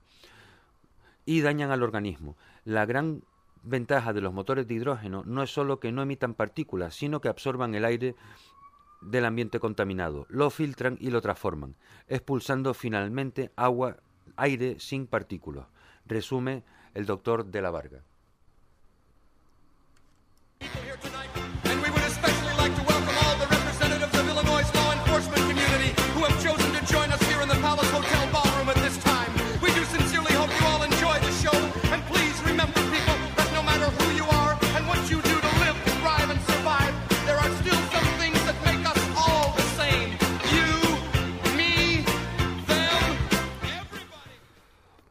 [1.25, 2.37] y dañan al organismo.
[2.65, 3.23] La gran
[3.63, 7.29] ventaja de los motores de hidrógeno no es solo que no emitan partículas, sino que
[7.29, 8.15] absorban el aire
[9.05, 11.77] del ambiente contaminado, lo filtran y lo transforman,
[12.09, 13.99] expulsando finalmente agua,
[14.37, 15.67] aire sin partículas,
[16.07, 16.64] resume
[16.95, 18.03] el doctor de la Varga.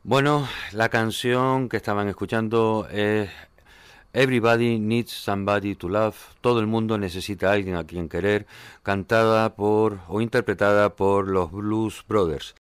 [0.05, 3.29] Bueno, la canción que estaban escuchando es
[4.11, 8.45] Everybody Needs Somebody to Love, todo el mundo necesita a alguien a quien querer,
[8.83, 12.53] cantada por o interpretada por los Blues Brothers.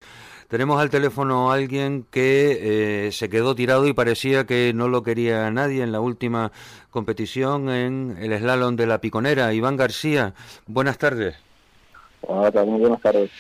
[0.49, 5.03] Tenemos al teléfono a alguien que eh, se quedó tirado y parecía que no lo
[5.03, 6.53] quería nadie en la última
[6.91, 9.55] competición en el slalom de la Piconera.
[9.55, 10.35] Iván García,
[10.67, 11.37] buenas tardes.
[12.21, 13.31] Hola, muy buenas tardes.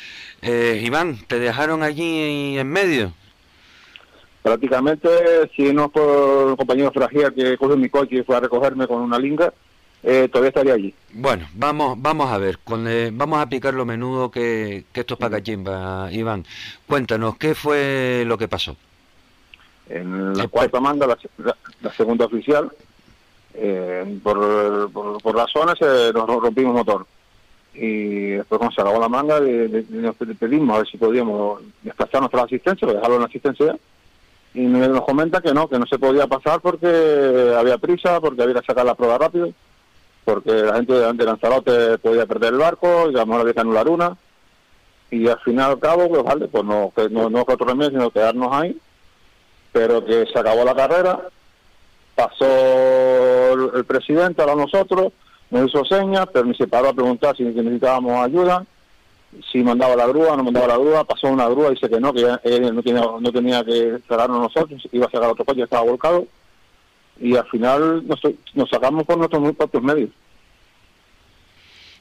[0.40, 3.12] Eh, Iván, ¿te dejaron allí en medio?
[4.42, 5.08] Prácticamente,
[5.54, 9.02] si no por un compañero fragil que cogió mi coche y fue a recogerme con
[9.02, 9.52] una linga,
[10.02, 10.94] eh, todavía estaría allí.
[11.12, 15.14] Bueno, vamos vamos a ver, con, eh, vamos a aplicar lo menudo que, que esto
[15.14, 16.44] es para cachimba, Iván.
[16.86, 18.76] Cuéntanos, ¿qué fue lo que pasó?
[19.88, 22.70] En la cuarta manda, la, segunda oficial,
[23.54, 25.80] eh, por, por, razones
[26.14, 27.06] nos rompimos motor.
[27.74, 32.42] Y después cuando se acabó la manga, nos pedimos a ver si podíamos desplazar nuestra
[32.42, 33.76] asistencia, dejarlo en la asistencia
[34.54, 38.60] y nos comenta que no, que no se podía pasar porque había prisa, porque había
[38.60, 39.50] que sacar la prueba rápido,
[40.24, 43.60] porque la gente de Lanzarote podía perder el barco, y a lo mejor había que
[43.60, 44.16] anular una,
[45.10, 47.90] y al final al cabo, pues vale, pues no, que no, no fue otro remedio
[47.90, 48.76] sino quedarnos ahí,
[49.72, 51.20] pero que se acabó la carrera,
[52.14, 55.12] pasó el, presidente a nosotros,
[55.50, 58.64] nos hizo señas, pero me se paró a preguntar si necesitábamos ayuda,
[59.50, 62.22] si mandaba la grúa, no mandaba la grúa, pasó una grúa, dice que no, que
[62.44, 66.26] él no tenía, no tenía que cerrarnos nosotros, iba a sacar otro coche, estaba volcado,
[67.20, 68.20] y al final nos,
[68.54, 70.10] nos sacamos por nuestros propios medios.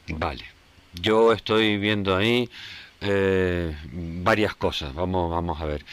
[0.08, 0.44] Vale,
[0.94, 2.50] yo estoy viendo ahí
[3.02, 5.86] eh, varias cosas, vamos, vamos a ver.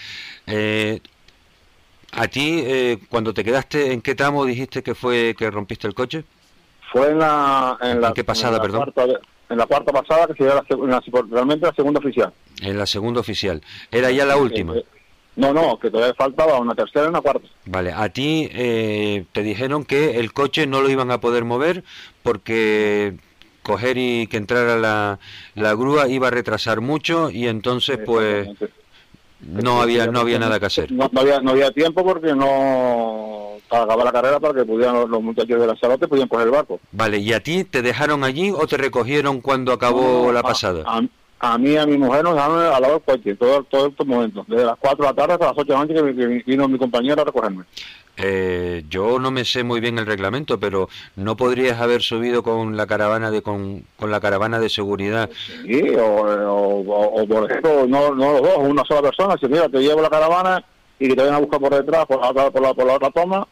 [0.47, 1.01] Eh,
[2.13, 5.95] a ti, eh, cuando te quedaste, ¿en qué tramo dijiste que fue que rompiste el
[5.95, 6.25] coche?
[6.93, 7.79] Fue en la...
[7.81, 8.93] ¿En, la, qué pasada, perdón?
[9.49, 12.33] en la cuarta pasada, que sería la, realmente la segunda oficial.
[12.61, 13.63] En la segunda oficial.
[13.91, 14.75] ¿Era ya la última?
[14.75, 14.85] Eh,
[15.37, 17.47] no, no, que todavía faltaba una tercera y una cuarta.
[17.67, 21.85] Vale, a ti eh, te dijeron que el coche no lo iban a poder mover
[22.23, 23.15] porque
[23.63, 25.19] coger y que entrara la,
[25.55, 28.49] la grúa iba a retrasar mucho y entonces pues
[29.41, 30.93] no había no había nada que hacer.
[30.93, 35.49] No, había, no había tiempo porque no acababa la carrera para que pudieran los, muchachos
[35.49, 36.81] de la Lanzarote pudieran coger el barco.
[36.93, 40.85] Vale, ¿y a ti te dejaron allí o te recogieron cuando acabó la pasada?
[40.87, 41.03] A,
[41.59, 44.47] mí y a mi mujer nos dejaron al lado del coche, todo, todo estos momentos,
[44.49, 46.79] desde las 4 de la tarde hasta las 8 de la noche que, vino mi
[46.79, 47.65] compañero a recogerme.
[48.17, 52.77] Eh, yo no me sé muy bien el reglamento, pero no podrías haber subido con
[52.77, 55.29] la caravana de con, con la caravana de seguridad.
[55.65, 59.37] Sí, o, por ejemplo, no, no los dos, una sola persona.
[59.39, 60.65] Si mira, te llevo la caravana
[60.99, 62.95] y que te vayan a buscar por detrás, por la otra, por la, por la
[62.95, 63.47] otra toma,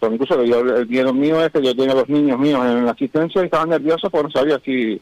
[0.00, 3.42] pues incluso el miedo mío es que yo tenía los niños míos en la asistencia
[3.42, 5.00] y estaban nerviosos porque no sabía si,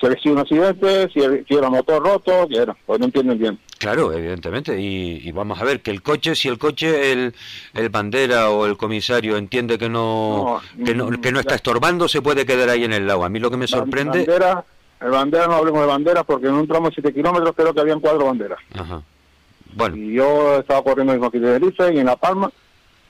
[0.00, 3.38] si había sido un accidente, si, si era motor roto, que era, pues no entienden
[3.38, 3.58] bien.
[3.78, 7.34] Claro, evidentemente, y, vamos a ver que el coche, si el coche, el,
[7.74, 12.22] el bandera o el comisario entiende que no, que no, que no está estorbando, se
[12.22, 13.24] puede quedar ahí en el lago.
[13.24, 14.18] A mí lo que me sorprende...
[14.18, 14.64] Bandera,
[15.00, 17.80] el bandera no hablemos de banderas porque en un tramo de 7 kilómetros creo que
[17.80, 18.58] habían cuatro banderas.
[18.74, 19.02] Ajá.
[19.74, 19.96] Bueno.
[19.96, 22.50] Y yo estaba corriendo mismo aquí de Tenerife y en La Palma,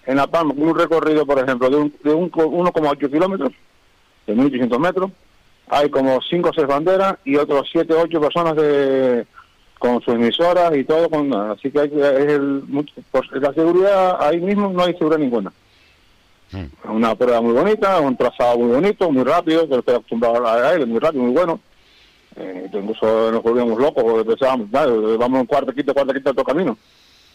[0.06, 3.52] en La Palma, un recorrido, por ejemplo, de, un, de un 1,8 kilómetros,
[4.26, 5.10] de 1.800 metros,
[5.70, 9.26] hay como 5 o 6 banderas y otros 7 o 8 personas de
[9.78, 12.62] con sus emisoras y todo, con, así que hay, es el,
[13.32, 15.50] la seguridad, ahí mismo no hay seguridad ninguna.
[16.52, 16.92] Mm.
[16.92, 20.86] Una prueba muy bonita, un trazado muy bonito, muy rápido, que estoy acostumbrado a él,
[20.86, 21.60] muy rápido, muy bueno.
[22.36, 26.76] Eh, incluso nos volvíamos locos, pensábamos, vamos en cuarto, quinto, cuarto, quinto, todo camino.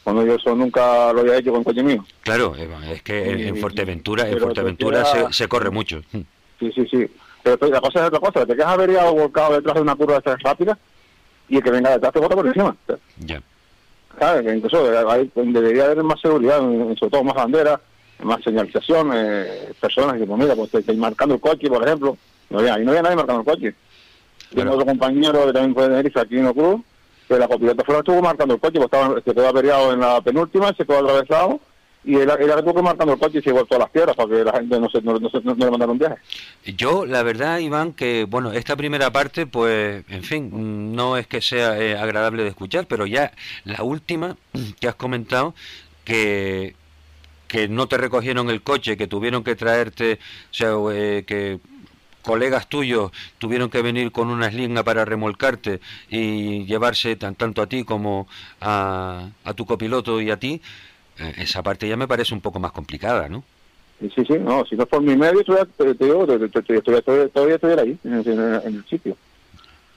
[0.04, 2.06] Cuando yo eso nunca lo había hecho con coche mío.
[2.22, 6.04] Claro, es que en Fuerteventura, en Fuerteventura se, se, corre mucho.
[6.12, 7.08] Sí, sí, sí.
[7.46, 10.18] Pero la cosa es otra cosa, te quedas averiado volcado detrás de una curva de
[10.18, 10.76] estas rápida
[11.48, 12.76] y el que venga detrás te bota por encima.
[13.20, 13.40] Ya.
[14.20, 14.48] ¿Sabes?
[14.48, 17.80] Que incluso debería haber más seguridad, sobre todo más banderas,
[18.24, 22.18] más señalización, eh, personas que, pues mira, pues te, marcando el coche, por ejemplo.
[22.50, 23.76] No había, y no había nadie marcando el coche.
[24.56, 26.82] Tengo otro compañero que también puede venir aquí en Cruz,
[27.28, 30.20] que la copilota fuera estuvo marcando el coche, pues estaba, se quedó averiado en la
[30.22, 31.60] penúltima, se quedó atravesado
[32.06, 34.44] y él, él tuvo que marcando el coche y se a las piedras para que
[34.44, 36.18] la gente no, se, no, no, no le mandara un viaje.
[36.66, 41.42] Yo, la verdad, Iván, que, bueno, esta primera parte, pues, en fin, no es que
[41.42, 43.32] sea eh, agradable de escuchar, pero ya
[43.64, 44.38] la última
[44.80, 45.56] que has comentado,
[46.04, 46.76] que
[47.48, 50.20] que no te recogieron el coche, que tuvieron que traerte,
[50.52, 51.60] o sea, eh, que
[52.22, 55.80] colegas tuyos tuvieron que venir con una eslinga para remolcarte
[56.10, 58.28] y llevarse tan, tanto a ti como
[58.60, 60.62] a, a tu copiloto y a ti,
[61.38, 63.44] esa parte ya me parece un poco más complicada, ¿no?
[64.00, 69.16] Sí, sí, no, si no por mi medio, todavía, todavía estuviera ahí, en, el sitio.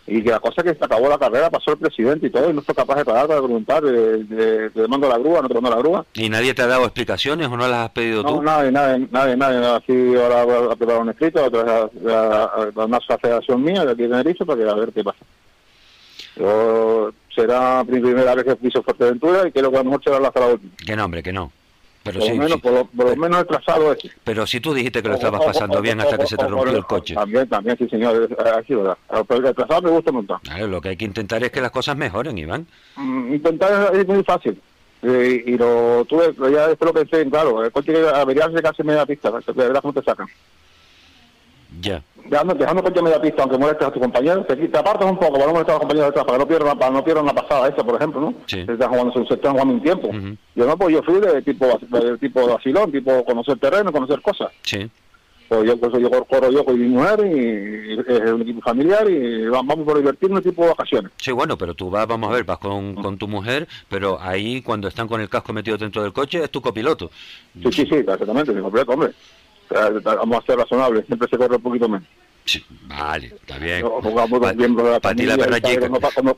[0.06, 2.54] Y que la cosa que se acabó la carrera, pasó el presidente y todo, y
[2.54, 5.70] no fue capaz de pagar para preguntar, de, te mando la grúa, no te mando
[5.70, 6.06] la grúa.
[6.14, 8.36] ¿Y nadie te ha dado explicaciones o no las has pedido tú?
[8.36, 9.58] No, nadie, nadie, nadie, nadie.
[9.66, 11.90] Así ahora voy a preparar un escrito a
[12.84, 15.24] una asociación mía de aquí de Tenerife para que a ver qué pasa.
[16.36, 17.10] Yo
[17.40, 20.28] será mi primera vez que piso Fuerteventura y creo que a lo mejor será la
[20.28, 20.72] última.
[20.84, 21.52] Que no, hombre, que no.
[22.02, 24.10] Pero por, lo menos, por, lo, menos el trazado ese.
[24.24, 26.84] Pero si tú dijiste que lo estabas pasando bien hasta que se te rompió el
[26.84, 27.14] coche.
[27.14, 28.28] También, también, sí, señor.
[28.56, 28.96] Así, ¿verdad?
[29.28, 30.40] Pero el trazado me gusta mucho.
[30.66, 32.66] lo que hay que intentar es que las cosas mejoren, Iván.
[32.96, 34.60] Mm, intentar es, muy fácil.
[35.02, 39.06] Eh, y lo tuve, ya después lo pensé, claro, el coche que averiarse casi media
[39.06, 40.26] pista, de verdad cómo te sacan.
[41.80, 42.02] Ya.
[42.28, 45.32] Dejando, dejando que media pista, aunque molestes a tu compañero, te, te apartas un poco
[45.32, 47.32] para no molestar a los compañeros detrás, para que no pierdan, para no pierdan la
[47.32, 48.34] pasada esa, por ejemplo, ¿no?
[48.46, 48.66] Sí.
[48.66, 50.10] Se están jugando, se están jugando un tiempo.
[50.54, 54.50] Yo no, pues yo fui de tipo, de tipo vacilón, tipo conocer terreno, conocer cosas.
[54.62, 54.90] Sí.
[55.48, 59.46] Pues yo, pues yo corro yo con mi mujer y, es un equipo familiar y
[59.46, 61.10] vamos por divertirnos tipo de vacaciones.
[61.16, 64.60] Sí, bueno, pero tú vas, vamos a ver, vas con, con tu mujer, pero ahí
[64.60, 67.10] cuando están con el casco metido dentro del coche es tu copiloto.
[67.54, 69.12] Sí, sí, sí, exactamente, mi copiloto, hombre
[70.02, 72.08] vamos a ser razonables, siempre se corre un poquito menos.
[72.88, 73.82] vale, está bien.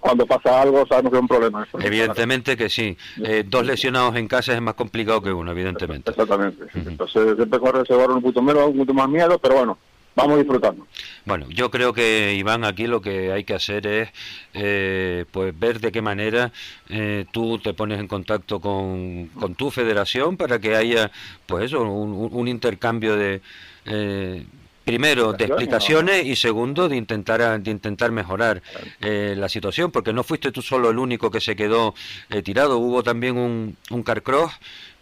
[0.01, 1.69] Cuando, pasa algo, sabemos que es un problema.
[1.81, 2.97] Evidentemente que sí.
[3.23, 6.11] Eh, dos lesionados en casa es más complicado que uno, evidentemente.
[6.11, 6.67] Exactamente.
[6.75, 9.79] Entonces, siempre corre, se corre un poquito menos, un poquito más miedo, pero bueno,
[10.15, 10.87] vamos disfrutando.
[11.25, 14.09] Bueno, yo creo que Iván aquí lo que hay que hacer es
[14.55, 16.53] eh, pues ver de qué manera
[16.89, 21.11] eh, tú te pones en contacto con, con, tu federación para que haya
[21.47, 23.43] pues eso un, un intercambio de
[23.85, 24.45] eh,
[24.85, 28.63] primero de explicaciones y segundo de intentar de intentar mejorar
[29.01, 31.95] la situación porque no fuiste tú solo el único que se quedó
[32.43, 32.79] tirado.
[32.79, 34.53] Hubo también un un carcross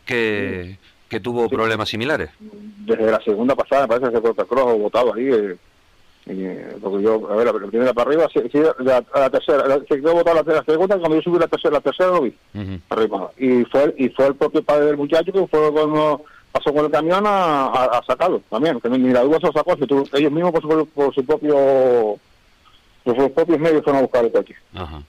[0.05, 0.79] que
[1.09, 2.31] que tuvo problemas similares.
[2.39, 5.29] Desde la segunda pasada me parece que fue Cross votado ahí.
[5.29, 5.57] Eh,
[6.31, 8.41] eh, porque yo, a ver, la primera para arriba, sí,
[8.81, 12.11] la, la, tercera, se quedó votado la, segunda, cuando yo subí la tercera, la tercera
[12.11, 12.35] lo vi,
[12.91, 13.31] arriba.
[13.39, 16.91] Y fue, y fue el propio padre del muchacho que fue cuando pasó con el
[16.91, 20.63] camión a, a, sacarlo también, que ni la duda se lo sacó, ellos mismos por
[20.63, 22.19] su, por su propio,
[23.05, 24.55] por sus propios medios fueron a buscar el coche.
[24.75, 25.03] Ajá.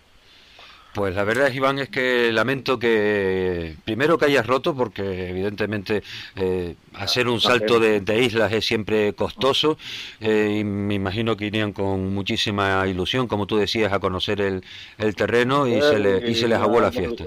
[0.93, 6.01] Pues la verdad, Iván, es que lamento que primero que hayas roto, porque evidentemente
[6.35, 9.77] eh, hacer un salto de, islas es siempre costoso
[10.19, 14.63] eh, y me imagino que irían con muchísima ilusión, como tú decías, a conocer el,
[14.97, 17.25] el terreno y, se, le, y se les aguó la fiesta.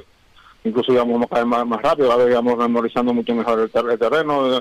[0.65, 4.61] Incluso íbamos vez más, más rápido, íbamos memorizando mucho mejor el, terreno,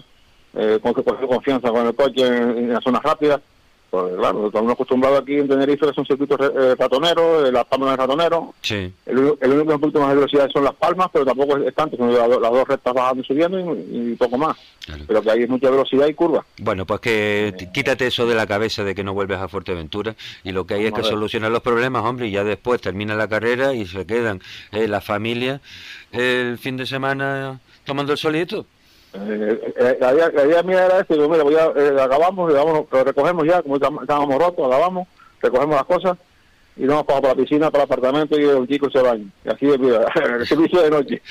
[0.54, 3.42] eh, con que coger confianza con el coche en, las zonas rápidas
[3.92, 7.90] Pues claro, estamos acostumbrados aquí en Tenerife que son circuitos eh, ratoneros, eh, las palmas
[7.90, 8.54] de ratonero.
[8.62, 8.94] Sí.
[9.06, 11.76] El, único que es un poquito más de velocidad son las palmas, pero tampoco es,
[11.76, 14.56] tanto, son las, dos rectas bajando y subiendo y, poco más.
[15.06, 16.46] Pero que hay mucha velocidad y curva.
[16.60, 20.16] Bueno, pues que eh, quítate eso de la cabeza de que no vuelves a Fuerteventura
[20.46, 23.28] y lo que hay es que solucionar los problemas, hombre, y ya después termina la
[23.28, 24.40] carrera y se quedan
[24.72, 25.60] la familia
[26.14, 28.66] el fin de semana tomando el solito.
[29.14, 33.46] Eh, eh, la, idea, mía era esta, digo, mira, voy a, eh, acabamos, lo recogemos
[33.46, 35.08] ya, como estábamos rotos, acabamos,
[35.42, 36.18] recogemos las cosas
[36.78, 39.26] y nos vamos para la piscina, para el apartamento y el chico se baña.
[39.44, 40.06] Y así es vida,
[40.40, 41.22] el servicio de noche.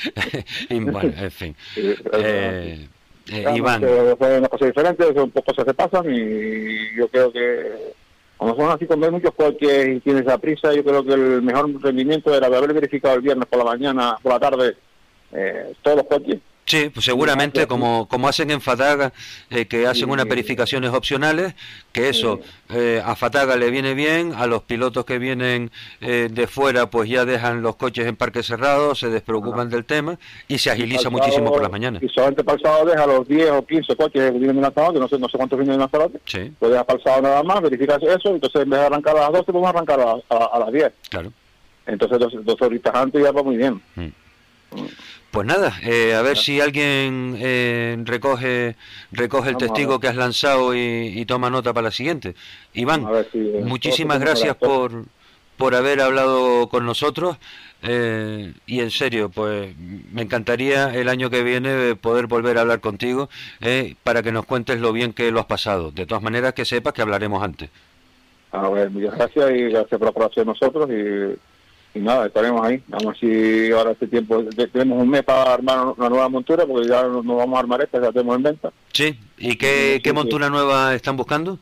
[0.71, 1.57] bueno, en fin.
[1.77, 2.87] eh,
[3.33, 3.81] eh, Iván.
[3.81, 7.93] Son unas cosas diferentes, son cosas que pasan y yo creo que
[8.37, 11.71] como son así con muchos coches y tienes esa prisa, yo creo que el mejor
[11.83, 14.77] rendimiento era de haber verificado el viernes por la mañana, por la tarde,
[15.33, 19.13] eh, todos los coches Sí, pues seguramente como, como hacen en Fataga,
[19.51, 21.55] eh, que hacen unas verificaciones opcionales,
[21.93, 22.39] que eso
[22.69, 27.09] eh, a Fataga le viene bien, a los pilotos que vienen eh, de fuera pues
[27.09, 31.51] ya dejan los coches en parque cerrado, se despreocupan del tema y se agiliza muchísimo
[31.51, 32.03] por las mañanas.
[32.05, 35.01] Y solamente para el sábado deja los 10 o 15 coches que vienen de Lanzarote,
[35.01, 36.53] no sé, no sé cuántos vienen de Lanzarote, sí.
[36.57, 39.23] pues deja para el sábado nada más, verificas eso, entonces en vez de arrancar a
[39.23, 40.93] las 12 vamos a arrancar a, las 10.
[41.09, 41.33] Claro.
[41.87, 43.83] Entonces dos, dos horitas antes ya va muy bien.
[43.97, 44.09] Mm.
[45.31, 48.75] Pues nada, eh, a ver si alguien eh, recoge
[49.13, 52.35] recoge el testigo que has lanzado y, toma nota para la siguiente.
[52.75, 55.05] Iván, eh, muchísimas gracias por,
[55.57, 57.37] por haber hablado con nosotros
[57.83, 59.75] y en serio, pues
[60.13, 63.31] me encantaría el año que viene poder volver a hablar contigo
[64.03, 65.93] para que nos cuentes lo bien que lo has pasado.
[65.93, 67.71] De todas maneras, que sepas que hablaremos antes.
[68.51, 71.39] A ver, muchas gracias y gracias por la nosotros y
[71.95, 72.83] y nada, estaremos ahí.
[72.89, 76.89] Vamos a si ahora este tiempo, tenemos un mes para armar una nueva montura, porque
[76.89, 78.73] ya no, vamos a armar esta, ya tenemos en venta.
[78.93, 81.59] Sí, ¿y qué, qué montura nueva están buscando?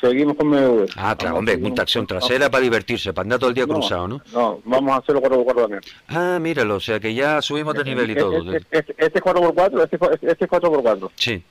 [0.00, 0.86] Seguimos con MV.
[0.96, 4.22] Ah, claro, hombre, una tracción trasera para divertirse, para andar todo el día cruzado, ¿no?
[4.32, 5.80] No, vamos a hacerlo 4x4 también.
[6.08, 8.54] Ah, míralo, o sea que ya subimos de nivel y todo.
[8.54, 11.10] Este, este, este es 4x4, este, este es 4x4.
[11.16, 11.42] Sí.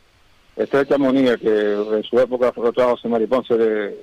[0.56, 3.98] Este es Chamonix, que en su época fue José Mariponce de,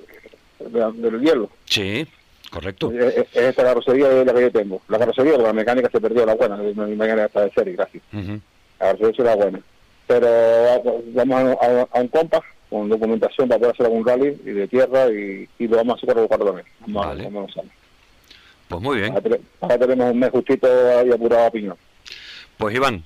[0.59, 1.49] de, del hielo.
[1.65, 2.07] Sí.
[2.51, 2.91] Correcto.
[2.91, 4.81] esta carrocería es la que yo tengo.
[4.87, 8.03] La carrocería, la mecánica se perdió, la buena, mi mecánica está de serie, gracias.
[8.11, 8.39] La
[8.79, 9.59] carrocería es la buena.
[10.07, 10.27] Pero
[11.13, 15.47] vamos a, un compas con documentación para poder hacer algún rally y de tierra y,
[15.59, 16.65] lo vamos a hacer para también.
[16.79, 17.23] Vamos, vale.
[17.25, 17.55] vamos
[18.67, 19.13] pues muy bien.
[19.61, 21.77] Ahora, tenemos un mes justito ahí apurado a piñón.
[22.57, 23.03] Pues Iván,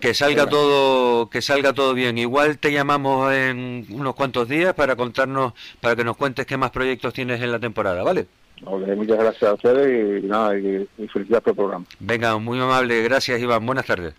[0.00, 4.94] que salga todo que salga todo bien igual te llamamos en unos cuantos días para
[4.94, 8.26] contarnos para que nos cuentes qué más proyectos tienes en la temporada vale
[8.64, 11.84] muchas gracias a ustedes y, nada, y, felicidades por el programa.
[12.00, 14.14] Venga, muy amable, gracias Iván, buenas tardes.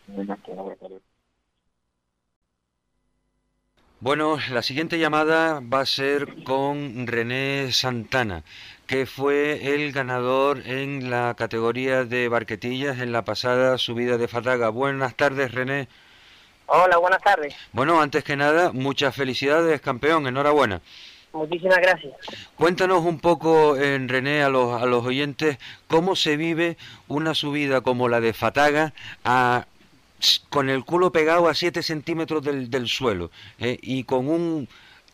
[4.00, 8.44] Bueno, la siguiente llamada va a ser con René Santana,
[8.86, 14.70] que fue el ganador en la categoría de barquetillas en la pasada subida de Fataga.
[14.70, 15.88] Buenas tardes, René.
[16.68, 17.56] Hola, buenas tardes.
[17.72, 20.82] Bueno, antes que nada, muchas felicidades, campeón, enhorabuena.
[21.36, 22.14] Muchísimas gracias.
[22.56, 25.58] Cuéntanos un poco, en René, a los, a los oyentes,
[25.88, 26.78] cómo se vive
[27.10, 28.94] una subida como la de Fataga
[29.26, 29.66] a,
[30.50, 34.70] con el culo pegado a 7 centímetros del, del suelo eh, y con un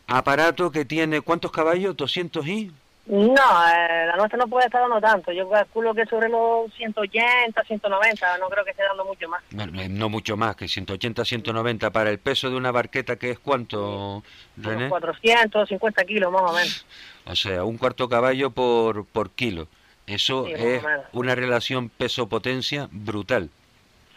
[0.06, 1.96] aparato que tiene, ¿cuántos caballos?
[1.96, 2.70] ¿200 y?
[3.06, 5.32] No, eh, la nuestra no puede estar dando tanto.
[5.32, 9.42] Yo calculo que sobre los 180, 190, no creo que esté dando mucho más.
[9.50, 14.22] No, mucho más, que 180, 190 para el peso de una barqueta, que es cuánto,
[14.56, 14.88] René?
[14.88, 16.86] 450 kilos más o menos.
[17.26, 19.66] O sea, un cuarto caballo por, por kilo.
[20.06, 20.82] Eso es
[21.12, 23.50] una relación peso-potencia brutal.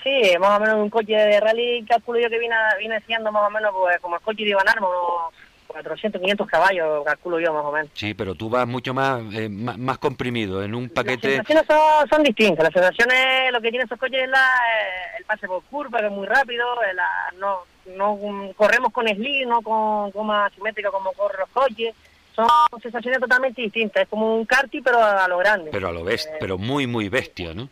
[0.04, 3.48] Sí, más o menos un coche de rally, calculo yo que viene, viene siendo más
[3.48, 5.32] o menos pues, como el coche de Iván Armo,
[5.76, 7.90] 400, 500 caballos, calculo yo más o menos.
[7.94, 11.36] Sí, pero tú vas mucho más eh, más, comprimido, en un paquete...
[11.36, 15.26] Las sensaciones son, distintas, las sensaciones, lo que tienen esos coches es la, eh, el
[15.26, 17.64] pase por curva, que es muy rápido, eh, la, no,
[17.98, 21.94] no corremos con slip, no con goma simétrica como corren los coches,
[22.34, 22.48] son
[22.82, 25.72] sensaciones totalmente distintas, es como un karting pero a lo grande.
[25.72, 27.68] Pero a lo bestia, pero muy, muy bestia, ¿no?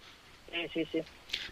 [0.52, 1.02] Sí, sí, sí.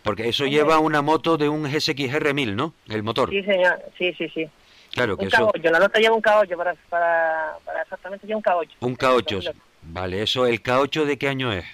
[0.04, 2.74] Porque eso lleva una moto de un GSX-R 1000, ¿no?
[2.90, 3.30] El motor.
[3.30, 4.50] Sí, señor, sí, sí, sí.
[4.92, 5.52] Claro que un eso...
[5.62, 8.70] la nota lleva un K8 para, para, para exactamente lleva un K8.
[8.82, 11.66] Un K8, vale, eso, ¿el K8 de qué año es?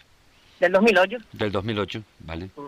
[0.59, 1.18] Del 2008.
[1.34, 2.49] Del 2008, vale.
[2.55, 2.68] Mm.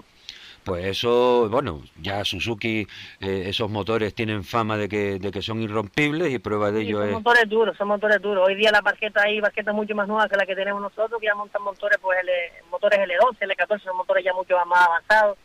[0.64, 2.86] Pues eso, bueno, ya Suzuki,
[3.22, 6.98] eh, esos motores tienen fama de que, de que son irrompibles y prueba de ello
[6.98, 7.14] son es...
[7.14, 8.48] Son motores duros, son motores duros.
[8.48, 11.28] Hoy día la barqueta hay barquetas mucho más nuevas que la que tenemos nosotros, que
[11.28, 12.32] ya montan motores, pues L,
[12.70, 15.38] motores L12, L14, son motores ya mucho más avanzados.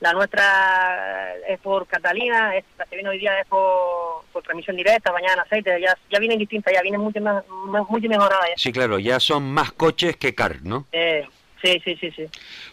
[0.00, 5.10] La nuestra es por Catalina, la que viene hoy día es por por transmisión directa,
[5.10, 7.44] bañada en aceite, ya, ya vienen distintas, ya vienen mucho, más,
[7.88, 8.48] mucho mejoradas.
[8.50, 8.54] Ya.
[8.56, 10.86] Sí, claro, ya son más coches que car, ¿no?
[10.92, 11.26] Eh,
[11.62, 12.26] sí, sí, sí, sí.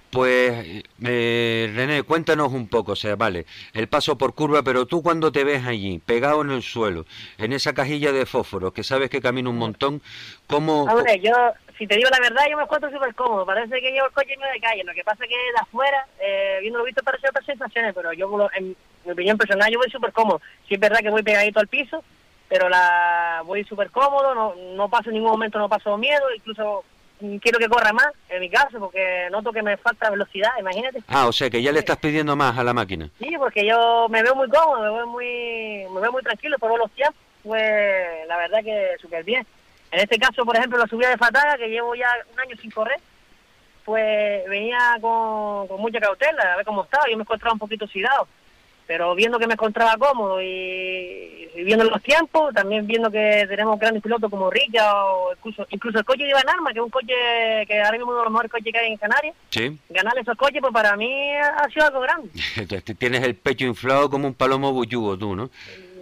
[0.09, 5.03] Pues, eh, René, cuéntanos un poco, o sea, vale, el paso por curva, pero tú
[5.03, 7.05] cuando te ves allí, pegado en el suelo,
[7.37, 10.01] en esa cajilla de fósforos, que sabes que camina un montón,
[10.47, 10.83] ¿cómo...?
[10.83, 11.33] Hombre, yo,
[11.77, 14.37] si te digo la verdad, yo me encuentro súper cómodo, parece que llevo el coche
[14.37, 17.29] medio de calle, lo que pasa es que de afuera, eh, viendo lo visto, parece
[17.29, 18.75] otras sensaciones, pero yo, en
[19.05, 20.41] mi opinión personal, yo voy súper cómodo.
[20.67, 22.03] Sí es verdad que voy pegadito al piso,
[22.49, 26.83] pero la voy súper cómodo, no, no paso en ningún momento, no paso miedo, incluso
[27.41, 31.01] quiero que corra más, en mi caso, porque noto que me falta velocidad, imagínate.
[31.07, 33.09] Ah, o sea que ya le estás pidiendo más a la máquina.
[33.19, 36.77] Sí, porque yo me veo muy cómodo, me veo muy, me veo muy tranquilo, por
[36.77, 39.45] los tiempos, pues la verdad que súper bien.
[39.91, 42.71] En este caso, por ejemplo, la subida de Fataga, que llevo ya un año sin
[42.71, 42.99] correr,
[43.85, 47.85] pues venía con, con mucha cautela, a ver cómo estaba, yo me encontraba un poquito
[47.85, 48.27] oxidado
[48.87, 54.01] pero viendo que me encontraba cómodo y, viendo los tiempos, también viendo que tenemos grandes
[54.01, 57.13] pilotos como Rica o incluso, incluso el coche de Iván Arma, que es un coche
[57.67, 59.77] que ahora mismo es uno de los mejores coches que hay en Canarias, ¿Sí?
[59.89, 62.29] ganar esos coches pues para mí ha sido algo grande.
[62.97, 65.49] Tienes el pecho inflado como un palomo bullugo tú, ¿no?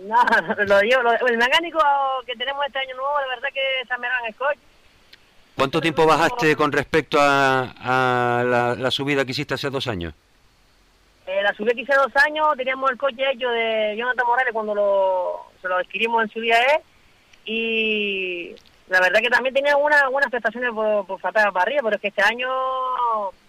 [0.06, 0.16] No,
[0.66, 1.80] lo digo, el mecánico
[2.26, 4.60] que tenemos este año nuevo, la verdad que se en el coche.
[5.56, 10.14] ¿Cuánto tiempo bajaste con respecto a, a la, la subida que hiciste hace dos años?
[11.26, 14.76] Eh, la subí que hace dos años, teníamos el coche hecho de Jonathan Morales cuando
[14.76, 16.82] lo, se lo adquirimos en su día E
[17.46, 18.56] y
[18.90, 22.10] la verdad que también tenía algunas prestaciones por, por faltar para arriba, pero es que
[22.10, 22.48] este año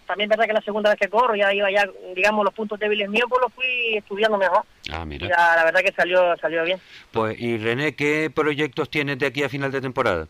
[0.07, 2.79] también es verdad que la segunda vez que corro, ya iba ya, digamos, los puntos
[2.79, 4.63] débiles míos, pues los fui estudiando mejor.
[4.91, 5.27] Ah, mira.
[5.27, 6.79] la verdad que salió, salió bien.
[7.11, 10.27] Pues, y René, ¿qué proyectos tienes de aquí a final de temporada?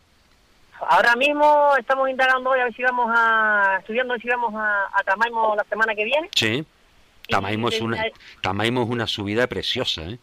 [0.89, 5.03] Ahora mismo estamos indagando hoy a ver si vamos a, estudiando si vamos a, a
[5.03, 6.29] Tamaimo la semana que viene.
[6.35, 6.65] Sí.
[7.27, 8.03] Tamaimo es, una,
[8.41, 10.19] Tamaimo es una subida preciosa, ¿eh?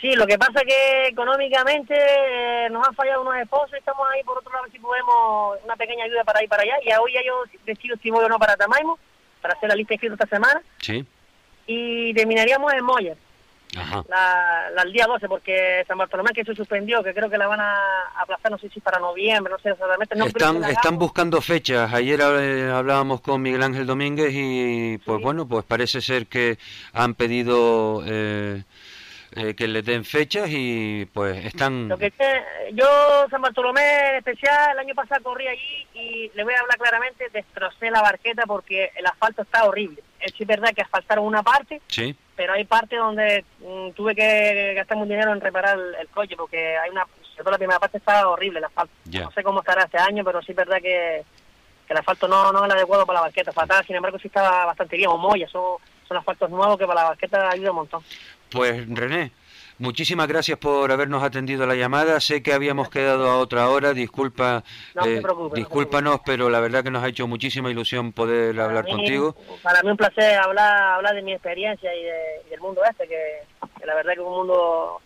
[0.00, 4.06] Sí, lo que pasa es que económicamente eh, nos han fallado unos esposos y estamos
[4.10, 6.74] ahí por otro lado si podemos una pequeña ayuda para ir para allá.
[6.82, 8.98] Y hoy ya yo decido si voy o no para Tamaimo,
[9.42, 10.62] para hacer la lista de inscritos esta semana.
[10.78, 11.04] Sí.
[11.66, 13.16] Y terminaríamos en Moyer.
[14.08, 17.60] La, el día 12, porque San Bartolomé que se suspendió, que creo que la van
[17.60, 17.76] a
[18.16, 20.16] aplazar, no sé si para noviembre, no sé exactamente.
[20.16, 21.92] No están están buscando fechas.
[21.92, 26.58] Ayer eh, hablábamos con Miguel Ángel Domínguez y pues bueno, pues parece ser que
[26.92, 28.64] han pedido eh,
[29.36, 31.88] eh, que les den fechas y pues están...
[31.88, 32.12] Lo que
[32.72, 32.84] yo,
[33.30, 37.28] San Bartolomé en especial, el año pasado corrí allí y le voy a hablar claramente,
[37.32, 40.02] destrocé la barqueta porque el asfalto está horrible.
[40.20, 42.14] Es verdad que asfaltaron una parte, sí.
[42.34, 46.76] pero hay partes donde mm, tuve que gastar mucho dinero en reparar el, coche porque
[46.76, 47.06] hay una
[47.36, 48.92] sobre la primera parte está horrible el asfalto.
[49.06, 51.24] No sé cómo estará este año pero sí es verdad que,
[51.88, 53.52] el asfalto no, no es el adecuado para la barqueta.
[53.52, 55.10] Fatal sin embargo sí estaba bastante bien.
[55.10, 58.02] O moya son, son asfaltos nuevos que para la barqueta ayuda un montón
[58.50, 59.32] pues René
[59.80, 62.20] Muchísimas gracias por habernos atendido la llamada.
[62.20, 63.94] Sé que habíamos quedado a otra hora.
[63.94, 64.62] Disculpa,
[65.06, 65.22] eh,
[65.54, 69.34] discúlpanos, pero la verdad que nos ha hecho muchísima ilusión poder hablar contigo.
[69.62, 73.94] Para mí un placer hablar, hablar de mi experiencia y, del mundo este, que, la
[73.94, 75.00] verdad que es un mundo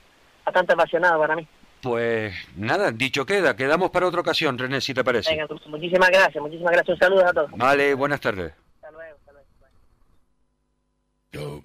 [0.45, 1.47] bastante apasionado para mí.
[1.81, 5.31] Pues nada, dicho queda, quedamos para otra ocasión, René, si te parece.
[5.31, 6.95] Venga, muchísimas gracias, muchísimas gracias.
[6.95, 7.51] Un saludo a todos.
[7.53, 8.53] Vale, buenas tardes.
[8.75, 9.33] Hasta luego, hasta
[11.33, 11.65] luego.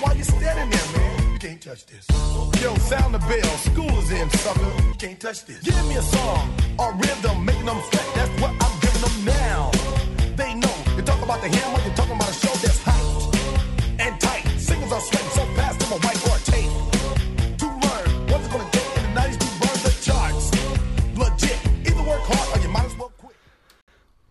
[0.00, 1.32] Why you standing there, man?
[1.32, 2.06] You can't touch this.
[2.62, 3.56] Yo, sound the bell.
[3.58, 4.72] School is in, sucker.
[4.86, 5.60] You can't touch this.
[5.60, 8.06] Give me a song or rhythm, making them sweat.
[8.14, 9.70] That's what I'm giving them now.
[10.36, 10.74] They know.
[10.96, 14.44] You talk about the hammer, you're talking about a show that's hyped and tight.
[14.58, 16.39] Singers are sweating so fast, them a whiteboard tape.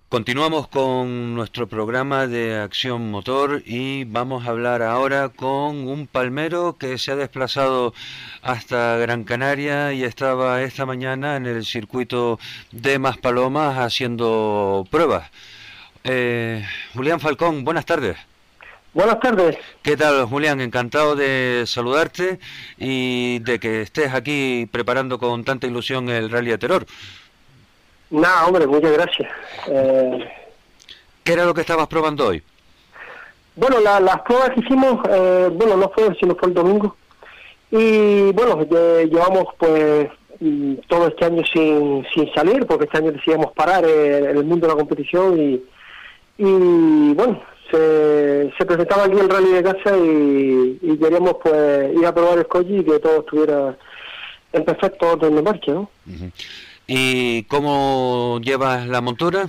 [0.09, 6.77] Continuamos con nuestro programa de acción motor y vamos a hablar ahora con un palmero
[6.79, 7.93] que se ha desplazado
[8.41, 12.39] hasta Gran Canaria y estaba esta mañana en el circuito
[12.71, 15.29] de Maspalomas haciendo pruebas.
[16.03, 18.17] Eh, Julián Falcón, buenas tardes.
[18.91, 19.55] Buenas tardes.
[19.83, 20.59] ¿Qué tal, Julián?
[20.59, 22.39] Encantado de saludarte
[22.79, 26.87] y de que estés aquí preparando con tanta ilusión el Rally de Terror.
[28.09, 29.31] Nada, hombre, muchas gracias.
[29.67, 30.31] Eh...
[31.23, 32.41] ¿Qué era lo que estabas probando hoy?
[33.55, 36.95] Bueno, las pruebas que hicimos, eh, bueno, no fue, sino fue el domingo.
[37.71, 43.51] Y bueno, llevamos pues mm, todo este año sin, sin salir, porque este año decidimos
[43.53, 45.61] parar eh, el mundo de la competición y,
[46.37, 52.13] y bueno, se, se presentaba aquí el rally de casa y, queríamos pues ir a
[52.13, 53.77] probar el coche y que todo estuviera
[54.53, 55.89] en perfecto orden de marcha, ¿no?
[56.91, 59.47] ¿Y cómo llevas la montura?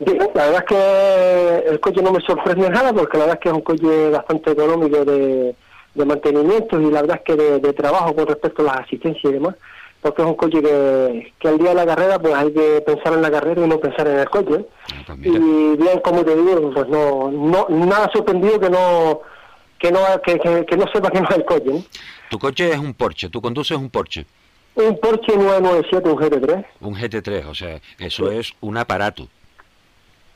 [0.00, 3.48] la verdad es que el coche no me sorprende nada porque la verdad es que
[3.50, 5.54] es un coche bastante económico de,
[5.94, 9.54] mantenimiento y la verdad es que de, trabajo con respecto a las asistencias y demás,
[10.00, 13.12] porque es un coche que, que al día de la carrera pues hay que pensar
[13.12, 14.66] en la carrera y no pensar en el coche.
[14.92, 19.20] Ah, pues y bien, como te digo, pues no, no nada sorprendido que no
[19.78, 21.84] que no que, que, no sepa que no es el coche.
[22.30, 24.26] Tu coche es un Porsche, tú conduces un Porsche.
[24.74, 26.66] Un Porsche 997, un GT3.
[26.80, 29.28] Un GT3, o sea, eso es un aparato.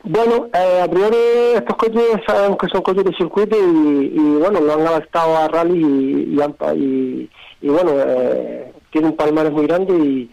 [0.03, 1.17] Bueno, eh, a priori
[1.57, 5.81] estos coches sabemos que son coches de circuito y, bueno, lo han adaptado a rally
[5.83, 7.29] y,
[7.63, 10.29] y, bueno, eh, tiene un palmarés muy grande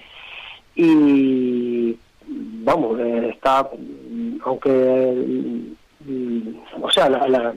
[0.76, 1.98] y,
[2.66, 3.70] vamos, eh, está,
[4.44, 5.24] aunque,
[6.82, 7.54] o sea, la, la,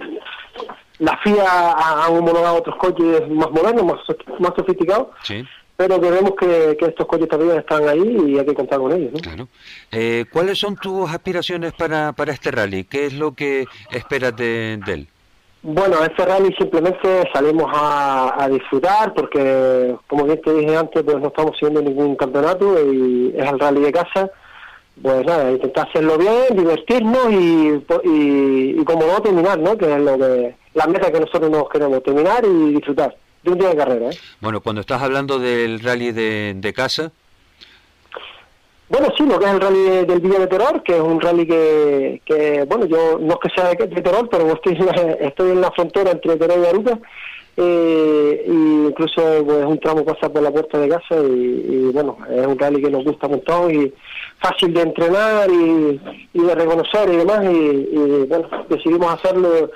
[1.01, 4.01] la FIA ha, homologado otros coches más modernos, más,
[4.39, 5.09] más sofisticados.
[5.23, 5.45] Sí
[5.77, 9.13] pero vemos que, que estos coches también están ahí y hay que contar con ellos.
[9.13, 9.19] ¿no?
[9.19, 9.49] Claro.
[9.93, 12.85] Eh, ¿Cuáles son tus aspiraciones para, para este rally?
[12.85, 15.09] ¿Qué es lo que esperas de, él?
[15.63, 21.29] Bueno, este rally simplemente salimos a, disfrutar porque, como bien te dije antes, pues no
[21.29, 24.31] estamos siguiendo ningún campeonato y es el rally de casa.
[25.03, 29.77] Pues nada, intentar hacerlo bien, divertirnos y, y, y como no terminar, ¿no?
[29.77, 33.15] Que es lo que la meta que nosotros nos queremos, terminar y disfrutar
[33.47, 34.11] de un día de carrera.
[34.11, 34.19] ¿eh?
[34.41, 37.13] Bueno, cuando estás hablando del rally de, casa.
[38.89, 41.47] Bueno, sí, lo que es el rally del Villa de Terror, que es un rally
[41.47, 44.79] que, que bueno, yo no es que sea de, Terror, pero estoy,
[45.21, 46.99] estoy en la frontera entre Terror y Aruca,
[47.57, 52.47] eh, y incluso pues, un tramo pasa por la puerta de casa y, bueno, es
[52.47, 53.93] un rally que nos gusta un montón y
[54.39, 56.01] fácil de entrenar y,
[56.35, 59.71] de reconocer y demás, y, y bueno, decidimos hacerlo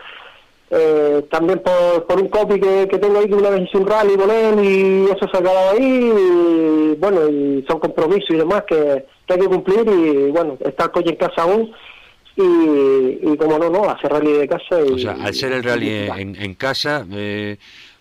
[0.72, 3.86] eh, también por, por un copy que, que, tengo ahí que una vez hice un
[3.88, 8.36] rally con él y eso se ha quedado ahí y bueno y son compromisos y
[8.36, 11.72] demás que, hay que cumplir y bueno está el coche en casa aún
[12.36, 15.64] y, y como no no hacer rally de casa y, o sea al ser el
[15.64, 17.56] rally en, en, casa eh,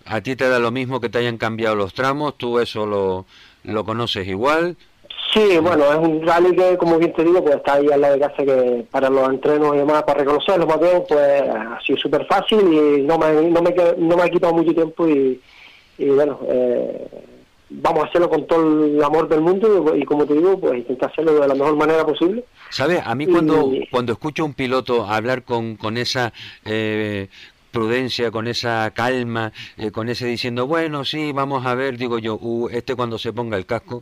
[0.06, 3.26] a ti te da lo mismo que te hayan cambiado los tramos tú eso lo,
[3.64, 4.78] lo conoces igual
[5.32, 8.16] Sí, bueno, es un rally que, como bien te digo, pues está ahí al lado
[8.16, 12.00] de casa que para los entrenos y demás, para reconocerlo más bien, pues ha sido
[12.00, 15.40] súper fácil y no me, no, me, no me ha quitado mucho tiempo y,
[16.00, 17.08] bueno, eh,
[17.70, 21.12] vamos a hacerlo con todo el amor del mundo y, como te digo, pues intentar
[21.12, 22.44] hacerlo de la mejor manera posible.
[22.72, 23.02] ¿Sabes?
[23.06, 26.34] A mí cuando, cuando escucho a un piloto hablar con, con esa...
[26.66, 27.28] Eh,
[27.72, 32.40] prudencia, con esa calma, eh, con ese diciendo, bueno, sí, vamos a ver, digo yo,
[32.42, 34.02] uh, este cuando se ponga el casco,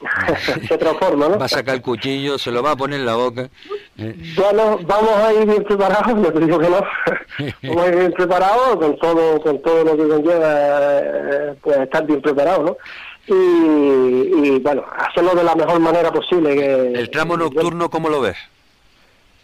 [0.68, 1.38] se transforma, ¿no?
[1.38, 3.50] Va a sacar el cuchillo, se lo va a poner en la boca.
[3.96, 6.80] Bueno, vamos a ir bien preparados, no te digo que no.
[7.62, 12.06] vamos a ir bien preparados con todo, con todo lo que conlleva, eh, pues estar
[12.06, 12.76] bien preparados, ¿no?
[13.26, 16.56] Y, bueno, hacerlo de la mejor manera posible.
[16.56, 18.36] Que, ¿El tramo nocturno cómo lo ves?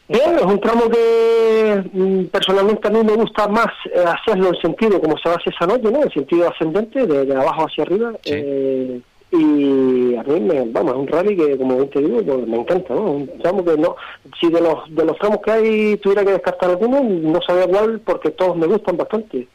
[0.08, 4.60] Bien, es un tramo que mm, personalmente a mí me gusta más eh, hacerlo en
[4.60, 6.02] sentido como se hace esa noche, ¿no?
[6.02, 8.12] En sentido ascendente, de, abajo hacia arriba.
[8.24, 9.00] Eh,
[9.32, 12.94] y a mí me, vamos, es un rally que como te digo pues, me encanta
[12.94, 13.02] ¿no?
[13.02, 13.96] un tramo que no
[14.40, 18.00] si de los de los tramos que hay tuviera que descartar alguno no sabía cuál
[18.00, 19.48] porque todos me gustan bastante.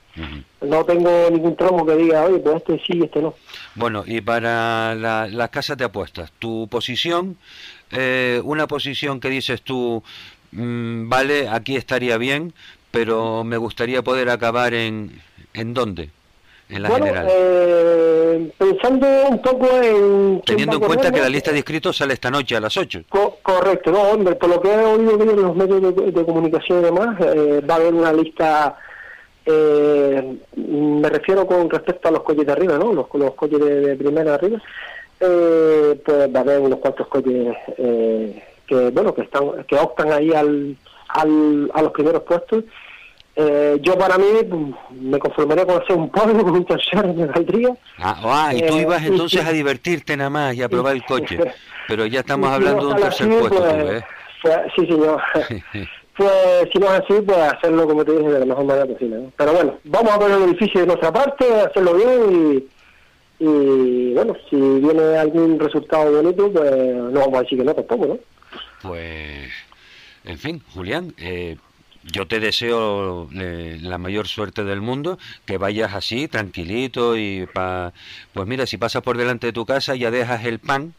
[0.59, 3.33] No tengo ningún tramo que diga oye pues este sí este no
[3.75, 7.37] bueno y para la, la casa de apuestas tu posición
[7.91, 10.03] eh, una posición que dices tú
[10.51, 12.53] mm, vale aquí estaría bien
[12.91, 15.21] pero me gustaría poder acabar en
[15.53, 16.09] en dónde
[16.79, 20.41] bueno, Eh, pensando un poco en...
[20.45, 23.03] Teniendo en cuenta que la lista de inscritos sale esta noche a las 8.
[23.41, 27.19] correcto, no, hombre, por lo que he oído en los medios de, comunicación y demás,
[27.19, 28.77] eh, va a haber una lista,
[29.45, 32.93] eh, me refiero con respecto a los coches de arriba, ¿no?
[32.93, 34.61] Los, los coches de, primera arriba,
[35.19, 40.31] eh, pues va a haber unos cuantos coches que bueno que están que optan ahí
[40.31, 40.77] al,
[41.09, 42.63] al a los primeros puestos
[43.35, 44.25] eh, yo para mí
[44.91, 47.75] me conformaría con hacer un podio con un tercero me valdría.
[47.97, 51.03] Ah, ah y tú eh, ibas entonces a divertirte nada más y a probar el
[51.03, 51.39] coche.
[51.87, 54.03] Pero ya estamos hablando de un tercer puesto pues,
[54.41, 55.21] pues, sí señor.
[56.13, 59.29] Pues si no es así pues hacerlo como te dije de la mejor manera posible
[59.37, 62.69] pero bueno vamos a poner el edificio de nuestra parte hacerlo bien y
[63.43, 68.05] y bueno, si viene algún resultado bonito, pues no vamos a decir que no tampoco,
[68.05, 68.19] ¿no?
[68.83, 69.49] Pues,
[70.23, 71.57] en fin, Julián, eh,
[72.03, 77.93] yo te deseo eh, la mayor suerte del mundo, que vayas así, tranquilito y pa...
[78.33, 80.93] Pues mira, si pasas por delante de tu casa ya dejas el pan,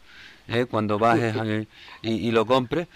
[0.47, 1.35] eh, cuando bajes
[2.01, 2.87] y, y lo compres,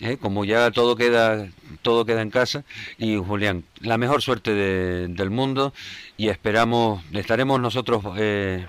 [0.00, 0.16] ¿eh?
[0.20, 1.48] como ya todo queda
[1.82, 2.64] todo queda en casa
[2.98, 5.72] y Julián la mejor suerte del mundo
[6.16, 8.66] y esperamos estaremos nosotros eh,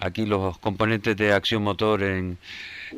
[0.00, 2.38] aquí los componentes de acción motor en,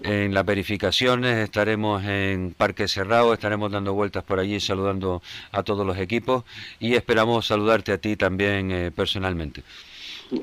[0.02, 5.22] en las verificaciones estaremos en Parque Cerrado estaremos dando vueltas por allí saludando
[5.52, 6.44] a todos los equipos
[6.80, 9.62] y esperamos saludarte a ti también eh, personalmente.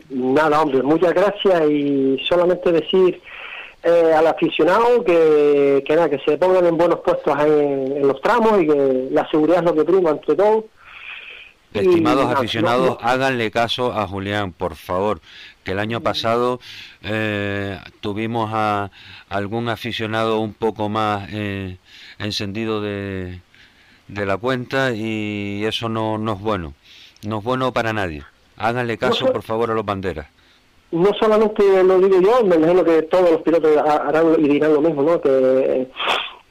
[0.10, 3.22] Nada hombre muchas gracias y solamente decir
[3.86, 8.68] eh, al aficionado que, que, que se pongan en buenos puestos en, los tramos y
[8.68, 10.68] que la seguridad es lo que prima entre todo.
[11.74, 15.20] Estimados aficionados, háganle caso a Julián, por favor,
[15.64, 16.60] que el año pasado
[17.04, 18.92] eh, tuvimos a
[19.30, 21.78] algún aficionado un poco más eh,
[22.20, 23.40] encendido de,
[24.08, 26.74] de la cuenta y eso no, no es bueno,
[27.26, 28.24] no es bueno para nadie.
[28.58, 30.28] Háganle caso, por favor, a los banderas
[30.94, 34.82] no solamente lo digo yo, me imagino que todos los pilotos harán y dirán lo
[34.82, 35.20] mismo, ¿no?
[35.20, 35.88] Que eh,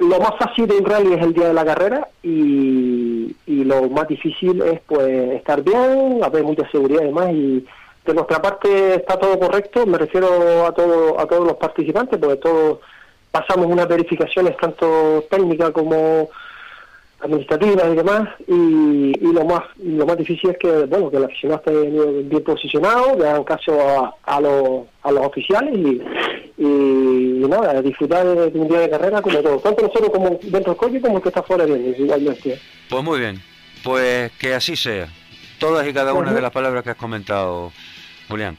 [0.00, 4.08] lo más fácil en rally es el día de la carrera y, y lo más
[4.08, 7.64] difícil es pues estar bien, haber mucha seguridad y demás y
[8.04, 12.36] de nuestra parte está todo correcto, me refiero a todo, a todos los participantes, porque
[12.36, 12.78] todos
[13.30, 16.28] pasamos unas verificaciones tanto técnicas como
[17.20, 21.24] administrativas y demás y, y, lo más lo más difícil es que bueno que el
[21.24, 26.02] aficionado esté bien, posicionado que hagan caso a, a, los, a los oficiales y,
[26.58, 30.76] y, nada disfrutar de, un día de carrera como todo tanto nosotros como dentro del
[30.76, 32.58] coche como el que está fuera bien igualmente.
[32.90, 33.40] Pues muy bien
[33.82, 35.08] pues que así sea.
[35.58, 37.72] Todas y cada una de las palabras que has comentado
[38.32, 38.56] Julián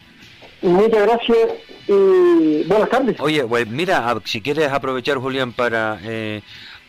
[0.62, 1.50] Muchas gracias
[1.90, 3.20] y buenas tardes.
[3.20, 6.42] Oye, pues mira, si quieres aprovechar, Julián, para eh,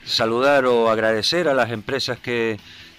[0.05, 2.57] saludar o agradecer a las empresas que,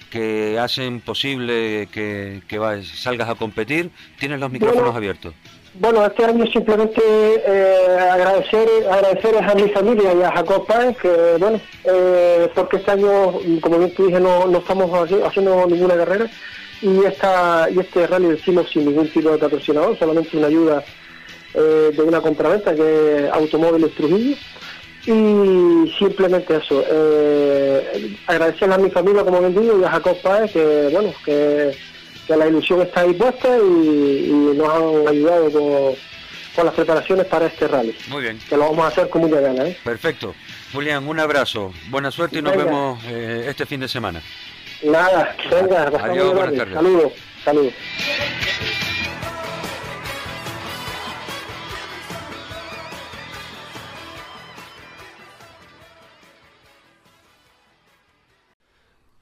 [0.09, 3.89] que hacen posible que, que salgas a competir.
[4.19, 5.33] Tienes los micrófonos abiertos.
[5.75, 11.35] Bueno, este año simplemente eh, agradecer agradecer a mi familia y a Jacob Páez, que
[11.39, 16.29] bueno, eh, porque este año, como bien te dije, no, no estamos haciendo ninguna carrera
[16.81, 20.83] y esta y este rally lo hicimos sin ningún tipo de patrocinador, solamente una ayuda
[21.53, 24.35] eh, de una compraventa que es Automóviles Trujillo
[25.05, 30.51] y simplemente eso, eh, agradecerle a mi familia, como bien digo, y a Jacob Páez,
[30.51, 31.77] que bueno, que,
[32.27, 37.95] la ilusión está ahí puesta y, nos han ayudado con, las preparaciones para este rally.
[38.07, 38.39] Muy bien.
[38.49, 39.67] Que lo vamos a hacer con mucha gana.
[39.67, 39.77] ¿eh?
[39.83, 40.33] Perfecto.
[40.73, 44.21] Julián, un abrazo, buena suerte y nos vemos eh, este fin de semana.
[44.83, 46.73] Nada, venga, Adiós, buenas tardes.
[46.75, 47.13] Saludos,
[47.43, 47.73] saludos.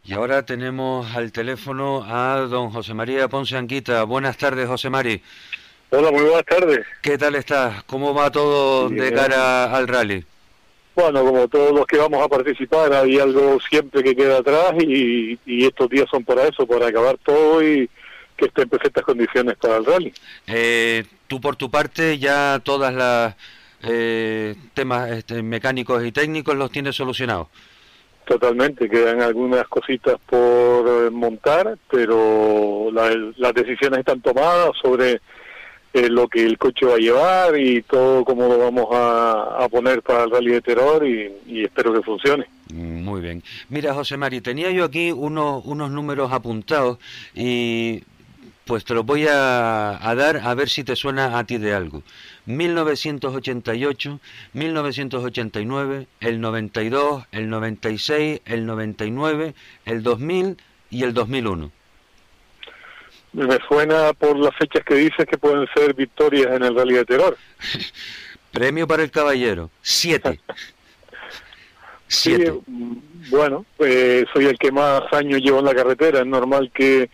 [0.05, 4.03] Y ahora tenemos al teléfono a don José María Ponce Anquita.
[4.03, 5.23] Buenas tardes, José Mari.
[5.91, 6.85] Hola, muy buenas tardes.
[7.01, 7.83] ¿Qué tal estás?
[7.83, 10.25] ¿Cómo va todo de cara al rally?
[10.95, 15.37] Bueno, como todos los que vamos a participar, hay algo siempre que queda atrás y,
[15.45, 17.89] estos días son para eso, para acabar todo y
[18.37, 20.13] que esté en perfectas condiciones para el rally.
[20.47, 23.35] Eh, tú por tu parte ya todas las
[23.83, 27.47] eh, temas este, mecánicos y técnicos los tienes solucionados.
[28.25, 35.19] Totalmente, quedan algunas cositas por eh, montar, pero las decisiones están tomadas sobre
[35.93, 40.01] eh, lo que el coche va a llevar y todo cómo lo vamos a, poner
[40.01, 42.45] para el rally de terror y, espero que funcione.
[42.73, 43.43] Muy bien.
[43.69, 46.97] Mira, José Mari, tenía yo aquí unos, unos números apuntados
[47.35, 48.03] y
[48.65, 51.73] pues te los voy a, a dar a ver si te suena a ti de
[51.73, 52.01] algo.
[52.45, 54.19] 1988,
[54.53, 59.53] 1989, el 92, el 96, el 99,
[59.85, 60.57] el 2000
[60.89, 61.82] y el 2001.
[63.33, 67.05] Me suena por las fechas que dices que pueden ser victorias en el Rally de
[67.05, 67.37] Terror.
[68.51, 70.39] Premio para el caballero, siete.
[72.07, 72.53] siete.
[73.29, 77.09] bueno, eh, soy el que más años llevo en la carretera, es normal que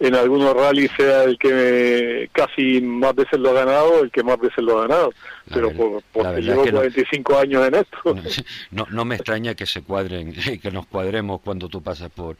[0.00, 4.38] en algunos rallies sea el que casi más veces lo ha ganado, el que más
[4.38, 5.12] veces lo ha ganado.
[5.52, 7.98] Pero por, porque llevo 45 años en esto.
[8.70, 12.36] No, no me extraña que se cuadren, que nos cuadremos cuando tú pasas por,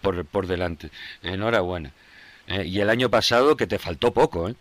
[0.00, 0.90] por, por delante.
[1.22, 1.92] Enhorabuena.
[2.48, 4.54] Eh, y el año pasado que te faltó poco, ¿eh?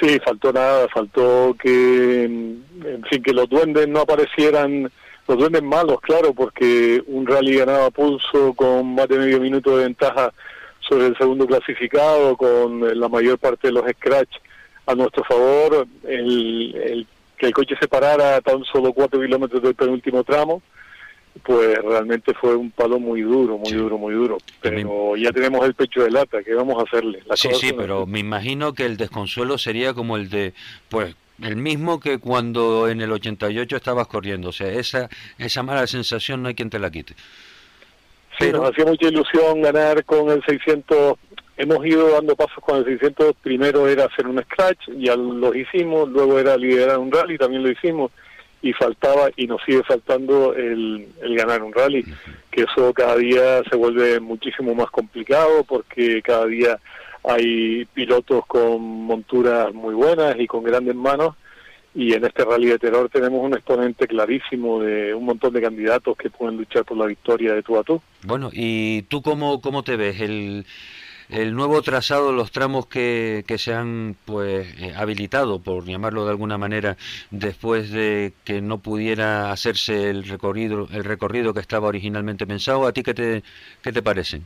[0.00, 4.90] Sí, faltó nada, faltó que, en fin, que los duendes no aparecieran,
[5.28, 9.84] los duendes malos, claro, porque un rally ganaba pulso con más de medio minuto de
[9.84, 10.32] ventaja
[10.80, 14.36] sobre el segundo clasificado, con la mayor parte de los scratch
[14.86, 17.06] a nuestro favor, el,
[17.38, 20.60] que el coche se parara a tan solo cuatro kilómetros del penúltimo tramo,
[21.42, 24.38] pues realmente fue un palo muy duro, muy duro, muy duro.
[24.60, 27.22] Pero ya tenemos el pecho de lata, ¿qué vamos a hacerle?
[27.34, 30.54] sí, sí, pero me imagino que el desconsuelo sería como el de,
[30.88, 34.50] pues, el mismo que cuando en el 88 estabas corriendo.
[34.50, 35.08] O sea, esa,
[35.38, 37.14] esa mala sensación no hay quien te la quite.
[38.38, 41.16] Sí, nos hacía mucha ilusión ganar con el 600.
[41.56, 43.34] Hemos ido dando pasos con el 600.
[43.42, 46.08] Primero era hacer un scratch, ya lo hicimos.
[46.08, 48.12] Luego era liderar un rally, también lo hicimos
[48.64, 51.06] y faltaba y nos sigue faltando el,
[51.36, 52.02] ganar un rally,
[52.50, 56.78] que eso cada día se vuelve muchísimo más complicado porque cada día
[57.24, 61.34] hay pilotos con monturas muy buenas y con grandes manos
[61.94, 66.16] y en este rally de terror tenemos un exponente clarísimo de un montón de candidatos
[66.16, 68.00] que pueden luchar por la victoria de tú a tú.
[68.22, 70.22] Bueno, ¿y tú cómo, cómo te ves?
[70.22, 70.64] El,
[71.28, 76.30] el nuevo trazado, los tramos que, que se han pues eh, habilitado, por llamarlo de
[76.30, 76.96] alguna manera,
[77.30, 82.92] después de que no pudiera hacerse el recorrido, el recorrido que estaba originalmente pensado, ¿a
[82.92, 83.42] ti qué te,
[83.82, 84.42] qué te parece?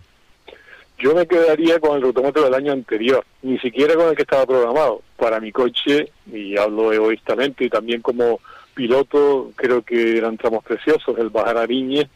[0.98, 4.46] Yo me quedaría con el rutómetro del año anterior, ni siquiera con el que estaba
[4.46, 5.02] programado.
[5.16, 8.40] Para mi coche, y hablo egoístamente, y también como
[8.74, 11.16] piloto, creo que eran tramos preciosos.
[11.16, 12.08] El bajar a Viñez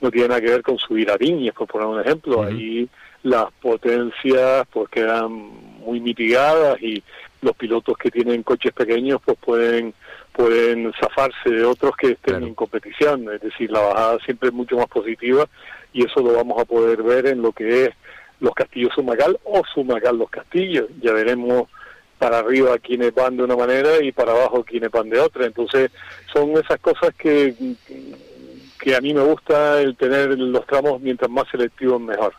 [0.00, 2.42] no tiene nada que ver con subir a Viñez, por poner un ejemplo.
[2.42, 2.88] Ahí
[3.24, 5.32] las potencias pues quedan
[5.80, 7.02] muy mitigadas y
[7.40, 9.94] los pilotos que tienen coches pequeños pues pueden
[10.32, 14.76] pueden zafarse de otros que estén en competición, es decir, la bajada siempre es mucho
[14.76, 15.46] más positiva
[15.92, 17.90] y eso lo vamos a poder ver en lo que es
[18.40, 21.68] los castillos Sumagal o Sumagal los castillos, ya veremos
[22.18, 25.92] para arriba quienes van de una manera y para abajo quienes van de otra, entonces
[26.32, 27.54] son esas cosas que
[28.80, 32.34] que a mí me gusta el tener los tramos mientras más selectivos mejor.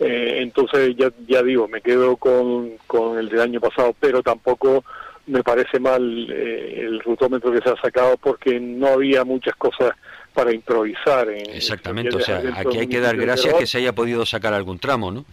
[0.00, 4.84] Eh, entonces ya, ya digo, me quedo con, con el del año pasado, pero tampoco
[5.26, 9.92] me parece mal eh, el rutómetro que se ha sacado porque no había muchas cosas
[10.32, 11.28] para improvisar.
[11.30, 15.10] Exactamente, o sea, aquí hay que dar gracias que se haya podido sacar algún tramo,
[15.10, 15.24] ¿no?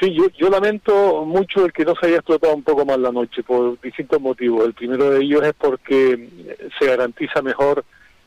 [0.00, 3.12] Sí, yo, yo lamento mucho el que no se haya explotado un poco más la
[3.12, 4.66] noche por distintos motivos.
[4.66, 6.28] El primero de ellos es porque
[6.78, 7.84] se garantiza mejor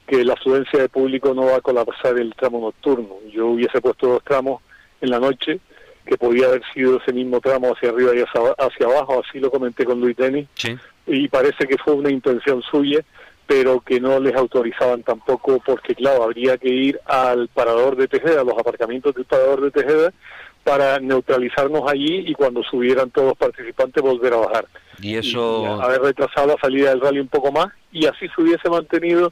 [0.08, 3.18] que la afluencia de público no va a colapsar el tramo nocturno.
[3.32, 4.62] Yo hubiese puesto dos tramos
[5.02, 5.60] en la noche,
[6.06, 9.86] que podía haber sido ese mismo tramo hacia arriba y hacia, abajo, así lo comenté
[9.86, 10.48] con Luis Denis,
[11.06, 13.02] y parece que fue una intención suya,
[13.46, 18.42] pero que no les autorizaban tampoco, porque claro, habría que ir al parador de Tejeda,
[18.42, 20.14] a los aparcamientos del parador de Tejeda,
[20.64, 24.66] para neutralizarnos allí y cuando subieran todos los participantes volver a bajar.
[25.02, 25.82] Y eso...
[25.82, 29.32] haber retrasado la salida del rally un poco más y así se hubiese mantenido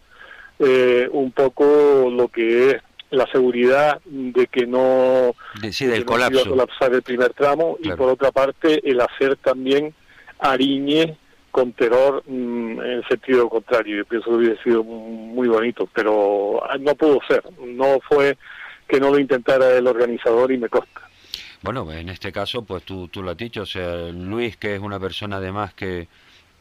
[0.59, 2.82] eh, un poco lo que es
[3.16, 5.36] la seguridad de que no,
[5.72, 6.41] sí, del colapso.
[6.41, 9.93] a colapsar el primer tramo y por otra parte el hacer también
[10.39, 11.18] Ariñe
[11.51, 13.97] con terror mm, en sentido contrario.
[13.97, 17.43] Yo pienso que hubiera sido muy bonito, pero no pudo ser.
[17.66, 18.38] No fue
[18.88, 21.01] que no lo intentara el organizador y me consta.
[21.61, 24.82] Bueno, en este caso, pues tú, tú lo has dicho, o sea, Luis, que es
[24.82, 26.07] una persona además que,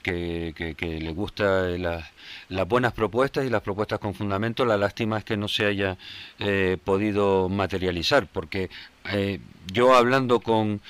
[0.05, 2.05] que, le gusta las,
[2.49, 4.65] las buenas propuestas y las propuestas con fundamento.
[4.65, 5.97] La lástima es que no se haya
[6.39, 8.71] eh, podido materializar, porque
[9.11, 9.41] eh,
[9.73, 10.81] yo hablando con,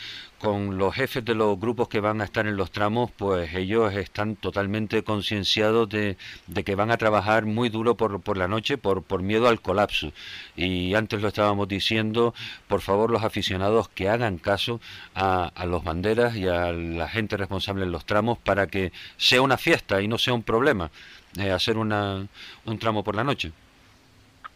[0.45, 3.95] con los jefes de los grupos que van a estar en los tramos, pues ellos
[3.95, 6.19] están totalmente concienciados de,
[6.67, 10.13] que van a trabajar muy duro por, por la noche por, por miedo al colapso.
[10.55, 12.35] Y antes lo estábamos diciendo,
[12.69, 14.83] por favor los aficionados que hagan caso
[15.15, 19.41] a, a los banderas y a la gente responsable en los tramos para que sea
[19.41, 20.91] una fiesta y no sea un problema
[21.39, 22.27] eh, hacer una,
[22.67, 23.51] un tramo por la noche.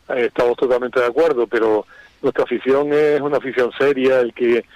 [0.06, 1.86] Estamos totalmente de acuerdo, pero
[2.20, 4.66] nuestra afición es una afición seria, el que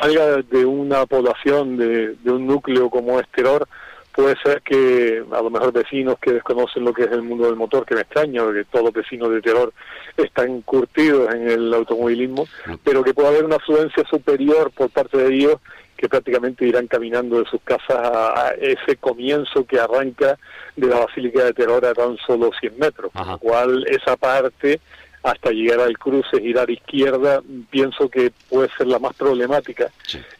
[0.00, 3.66] salga de una población, de, de un núcleo como Esteror,
[4.12, 7.56] puede ser que a lo mejor vecinos que desconocen lo que es el mundo del
[7.56, 9.72] motor, que me extraña, porque todos los vecinos de Terror
[10.16, 12.46] están curtidos en el automovilismo,
[12.84, 15.56] pero que pueda haber una afluencia superior por parte de ellos
[15.96, 20.38] que prácticamente irán caminando de sus casas a ese comienzo que arranca
[20.74, 24.80] de la Basílica de Terror a tan solo 100 metros, con lo cual esa parte
[25.22, 29.90] hasta llegar al cruce, girar a izquierda, pienso que puede ser la más problemática.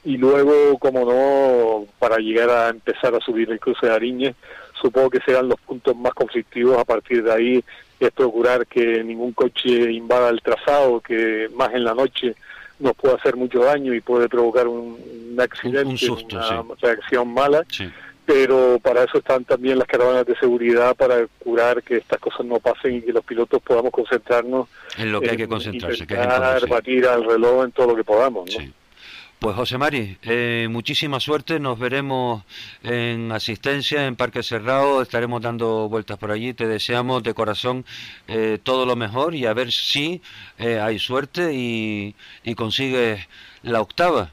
[0.04, 4.36] Y luego, como no, para llegar a empezar a subir el cruce de Ariñez,
[4.80, 7.64] supongo que serán los puntos más conflictivos a partir de ahí,
[7.98, 12.34] es procurar que ningún coche invada el trazado, que más en la noche
[12.78, 14.98] nos puede hacer mucho daño y puede provocar un,
[15.38, 17.64] accidente, una reacción mala.
[18.32, 22.60] Pero para eso están también las caravanas de seguridad para curar que estas cosas no
[22.60, 26.68] pasen y que los pilotos podamos concentrarnos en lo que hay que concentrarse, que es
[26.68, 28.48] batir al reloj en todo lo que podamos.
[28.56, 28.72] ¿no?
[29.40, 32.44] Pues José Mari, eh, muchísima suerte, nos veremos
[32.84, 37.84] en asistencia en Parque Cerrado, estaremos dando vueltas por allí, te deseamos de corazón
[38.28, 40.22] eh, todo lo mejor y a ver si
[40.56, 42.14] eh, hay suerte y,
[42.44, 43.26] y consigues
[43.62, 44.30] la octava.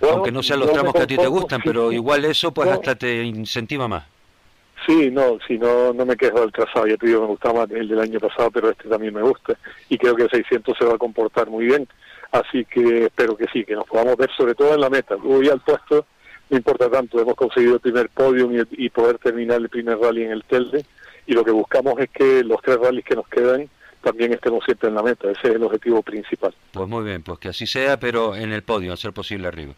[0.00, 2.94] Aunque no sean los tramos que a ti te gustan, pero igual eso pues hasta
[2.94, 4.04] te incentiva más.
[4.86, 7.70] Sí, no, si no, no me quejo del trazado, ya te digo, me gustaba más
[7.72, 9.54] el del año pasado, pero este también me gusta.
[9.88, 11.86] Y creo que el 600 se va a comportar muy bien.
[12.30, 15.16] Así que espero que sí, que nos podamos ver sobre todo en la meta.
[15.16, 16.06] Luego ya al puesto
[16.50, 20.32] no importa tanto, hemos conseguido el primer podium y, poder terminar el primer rally en
[20.32, 20.84] el Telde.
[21.26, 23.68] Y lo que buscamos es que los tres rallies que nos quedan
[24.08, 26.54] también estemos siempre en la meta, ese es el objetivo principal.
[26.72, 29.74] Pues muy bien, pues que así sea, pero en el podio, a ser posible arriba.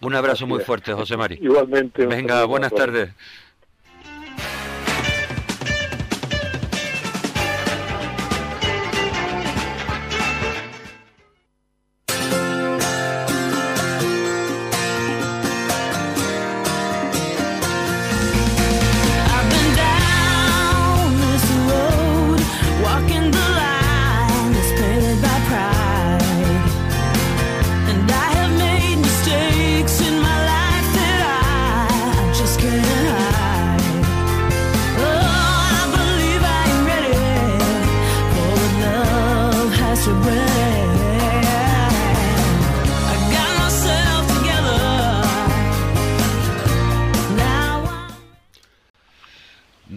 [0.00, 1.38] Un abrazo muy fuerte, José Mari.
[1.42, 2.06] Igualmente.
[2.06, 3.10] Venga, buenas tardes.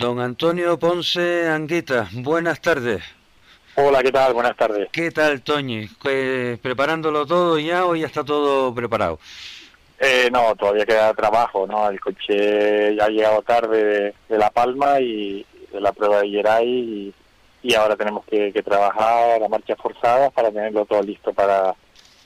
[0.01, 3.01] Antonio Ponce Anguita, buenas tardes.
[3.75, 4.33] Hola, ¿qué tal?
[4.33, 4.89] Buenas tardes.
[4.91, 5.87] ¿Qué tal, Toñi?
[6.61, 9.19] ¿Preparándolo todo ya o ya está todo preparado?
[9.99, 11.89] Eh, no, todavía queda trabajo, ¿no?
[11.89, 17.13] El coche ya ha llegado tarde de, La Palma y de la prueba de Yeray
[17.63, 21.73] y, ahora tenemos que, que, trabajar a marchas forzadas para tenerlo todo listo para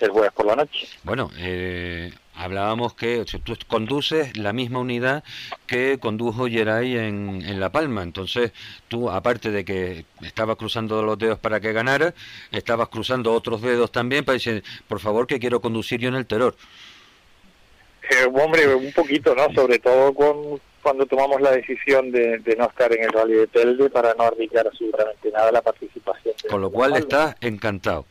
[0.06, 0.88] el jueves por la noche.
[1.04, 5.24] Bueno, eh, hablábamos que tú conduces la misma unidad
[5.68, 8.04] que condujo Geray en, en, La Palma.
[8.04, 8.52] Entonces,
[8.88, 12.14] tú, aparte de que estabas cruzando los dedos para que ganara,
[12.52, 16.26] estabas cruzando otros dedos también para decir, por favor, que quiero conducir yo en el
[16.26, 16.56] terror.
[18.10, 19.54] Eh, hombre, un poquito, ¿no?
[19.54, 23.90] Sobre todo con, cuando tomamos la decisión de, no estar en el Rally de Telde
[23.90, 26.34] para no arriesgar absolutamente nada la participación.
[26.50, 28.06] Con lo cual estás encantado.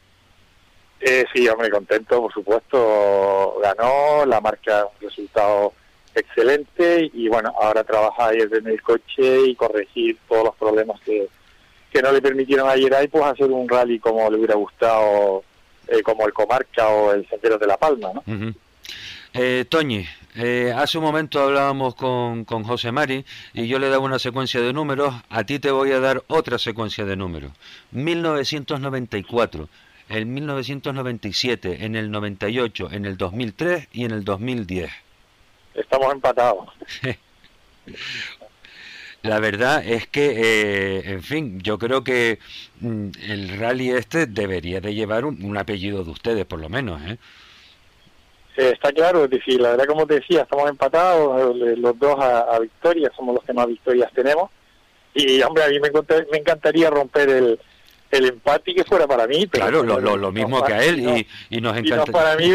[1.01, 3.61] Eh, sí, hombre, contento, por supuesto.
[3.62, 5.72] Ganó, la marca un resultado
[6.14, 11.28] excelente y bueno, ahora trabaja ayer en el coche y corregir todos los problemas que,
[11.92, 15.44] que no le permitieron ayer ahí, pues hacer un rally como le hubiera gustado,
[15.86, 18.55] eh, como el Comarca o el Sendero de la Palma, ¿no?
[19.34, 20.05] Eh, Toñi,
[20.36, 24.61] eh, hace un momento hablábamos con, con José Mari y yo le daba una secuencia
[24.61, 27.53] de números, a ti te voy a dar otra secuencia de números.
[27.92, 29.68] 1994
[30.09, 34.90] en 1997, en el 98, en el 2003 y en el 2010.
[35.74, 36.68] Estamos empatados.
[39.22, 42.38] La verdad es que, eh, en fin, yo creo que
[42.80, 47.18] mm, el rally este debería de llevar un, apellido de ustedes, por lo menos, ¿eh?
[48.56, 52.59] Está claro, es decir, la verdad como te decía, estamos empatados, eh, los dos a,
[52.59, 54.50] victoria, somos los que más victorias tenemos.
[55.14, 55.90] Y hombre, a mí me,
[56.32, 57.60] me encantaría romper el,
[58.10, 59.47] el empate que fuera para mí.
[59.47, 62.10] Pero claro, lo, lo, mismo que a él y, nos encanta.
[62.10, 62.52] para mí,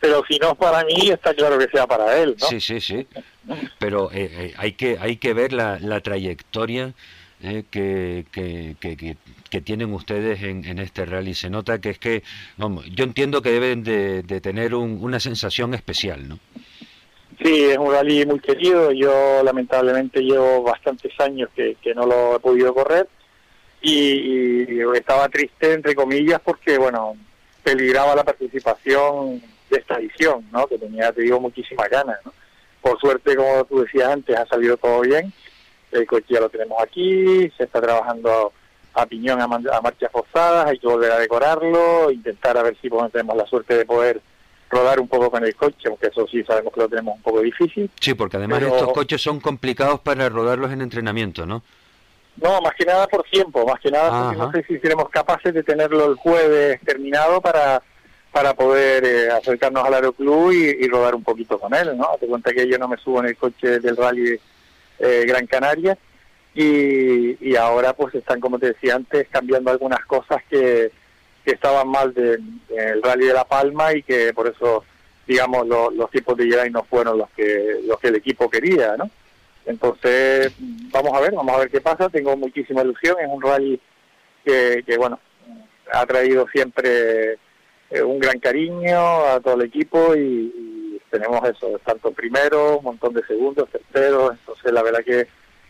[0.00, 2.46] pero si no es para mí, está claro que sea para él, ¿no?
[2.46, 3.06] Sí, sí, sí.
[3.78, 6.94] Pero eh, eh, hay que hay que ver la, la trayectoria
[7.42, 8.76] eh, que, que,
[9.50, 11.34] que, tienen ustedes en, en, este rally.
[11.34, 12.22] Se nota que es que,
[12.56, 16.38] yo entiendo que deben de, de tener una sensación especial, ¿no?
[17.42, 18.92] Sí, es un rally muy querido.
[18.92, 23.08] Yo lamentablemente llevo bastantes años que, que no lo he podido correr
[23.82, 27.16] y, estaba triste, entre comillas, porque, bueno,
[27.62, 30.66] peligraba la participación de esta edición, ¿no?
[30.66, 32.32] Que tenía, te digo, muchísimas ganas, ¿no?
[32.80, 35.32] Por suerte, como tú decías antes, ha salido todo bien.
[35.90, 38.52] El coche ya lo tenemos aquí, se está trabajando
[38.94, 43.36] a piñón a, marchas forzadas, hay que volver a decorarlo, intentar a ver si tenemos
[43.36, 44.20] la suerte de poder
[44.70, 47.40] rodar un poco con el coche, aunque eso sí sabemos que lo tenemos un poco
[47.40, 47.90] difícil.
[48.00, 51.62] Sí, porque además estos coches son complicados para rodarlos en entrenamiento, ¿no?
[52.36, 55.52] No, más que nada por tiempo, más que nada porque no sé si seremos capaces
[55.52, 57.82] de tenerlo el jueves terminado para
[58.32, 62.16] para poder eh, acercarnos al aeroclub y, y, rodar un poquito con él, ¿no?
[62.18, 64.40] Te cuenta que yo no me subo en el coche del rally
[64.98, 65.98] eh, Gran Canaria
[66.54, 70.90] y, y ahora pues están, como te decía antes, cambiando algunas cosas que,
[71.44, 72.42] que estaban mal del
[73.02, 74.82] rally de La Palma y que por eso,
[75.26, 79.10] digamos, los tipos de Jedi no fueron los que, los que el equipo quería, ¿no?
[79.66, 80.52] Entonces,
[80.90, 82.08] vamos a ver, vamos a ver qué pasa.
[82.08, 83.16] Tengo muchísima ilusión.
[83.20, 83.80] Es un rally
[84.44, 85.18] que, bueno,
[85.92, 87.38] ha traído siempre
[87.90, 90.70] eh, un gran cariño a todo el equipo y,
[91.10, 94.32] tenemos eso, tanto primero, un montón de segundos, terceros.
[94.32, 95.26] Entonces, la verdad que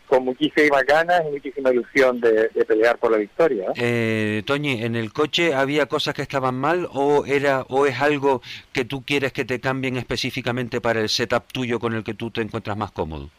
[0.07, 3.71] con muchísimas ganas y muchísima ilusión de, pelear por la victoria.
[3.75, 8.41] Eh, Toñi, ¿en el coche había cosas que estaban mal o era o es algo
[8.71, 12.31] que tú quieres que te cambien específicamente para el setup tuyo con el que tú
[12.31, 13.29] te encuentras más cómodo?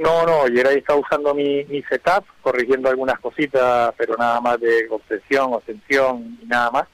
[0.00, 4.58] No, no, y ahí está usando mi, mi setup, corrigiendo algunas cositas, pero nada más
[4.58, 6.88] de obsesión o tensión y nada más.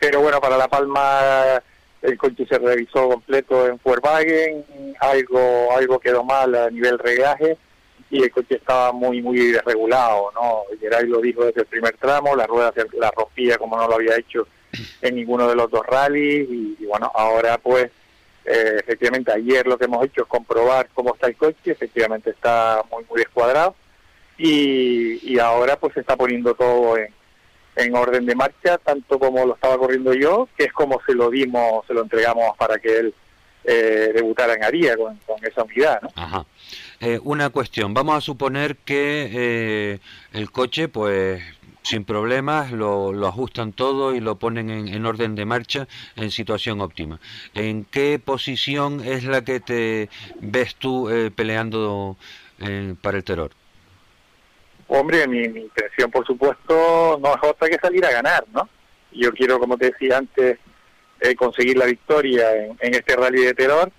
[0.00, 1.62] Pero bueno, para La Palma
[2.02, 4.64] el coche se revisó completo en Volkswagen,
[4.98, 7.56] algo algo quedó mal a nivel regaje
[8.10, 10.62] y el coche estaba muy muy desregulado, ¿no?
[10.80, 13.94] Geray lo dijo desde el primer tramo, la rueda se la rompía como no lo
[13.94, 14.48] había hecho
[15.02, 17.90] en ninguno de los dos rallies y bueno, ahora pues
[18.50, 22.82] eh, efectivamente, ayer lo que hemos hecho es comprobar cómo está el coche, efectivamente está
[22.90, 23.74] muy, muy descuadrado
[24.38, 27.12] y, ahora pues se está poniendo todo en,
[27.76, 31.30] en orden de marcha, tanto como lo estaba corriendo yo, que es como se lo
[31.30, 33.14] dimos, se lo entregamos para que él
[33.64, 36.00] eh, debutara en Aría con, esa unidad.
[36.00, 36.08] ¿no?
[36.14, 36.46] Ajá.
[37.00, 39.98] Eh, una cuestión, vamos a suponer que eh,
[40.32, 41.42] el coche pues
[41.88, 46.82] sin problemas, lo, lo, ajustan todo y lo ponen en, orden de marcha en situación
[46.82, 47.18] óptima.
[47.54, 50.10] ¿En qué posición es la que te
[50.40, 52.16] ves tú eh, peleando
[52.60, 53.52] eh, para el terror?
[54.86, 58.68] Hombre, mi, intención, por supuesto, no es otra que salir a ganar, ¿no?
[59.12, 60.58] Yo quiero, como te decía antes,
[61.20, 63.90] eh, conseguir la victoria en, este rally de terror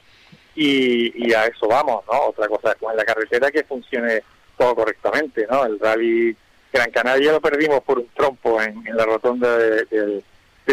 [0.56, 2.28] y, y, a eso vamos, ¿no?
[2.28, 4.22] Otra cosa es con la carretera que funcione
[4.58, 5.66] todo correctamente, ¿no?
[5.66, 6.38] El rally
[6.72, 10.24] Gran Canaria lo perdimos por un trompo en, la rotonda de,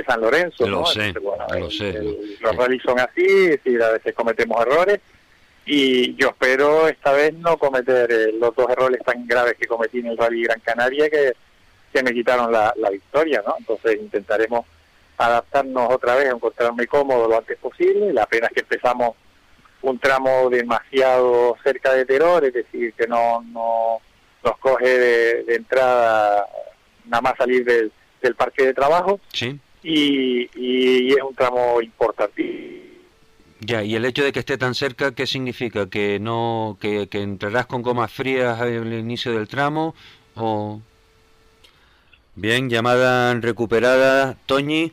[0.07, 0.67] San Lorenzo.
[0.67, 2.03] Lo sé, lo sé.
[2.41, 5.01] los rallies son así, y a veces cometemos errores
[5.67, 9.99] y yo espero esta vez no cometer eh, los dos errores tan graves que cometí
[9.99, 11.33] en el Rally Gran Canaria que,
[11.93, 13.57] que me quitaron la, victoria, ¿no?
[13.59, 14.65] Entonces intentaremos
[15.19, 18.13] adaptarnos otra vez, a encontrarme cómodo lo antes posible.
[18.13, 19.17] La pena es que empezamos
[19.83, 24.01] un tramo demasiado cerca de Teror, es decir, que no, no,
[24.47, 26.47] nos coge de, entrada
[27.07, 27.93] nada más salir del,
[28.37, 29.59] parque de trabajo sí.
[29.83, 32.83] y, y, es un tramo importante.
[33.61, 35.89] Ya, y el hecho de que esté tan cerca, ¿qué significa?
[35.89, 39.95] ¿Que no que, que entrarás con gomas frías al inicio del tramo?
[40.35, 40.81] o
[42.35, 44.37] Bien, llamada recuperada.
[44.47, 44.93] Toñi.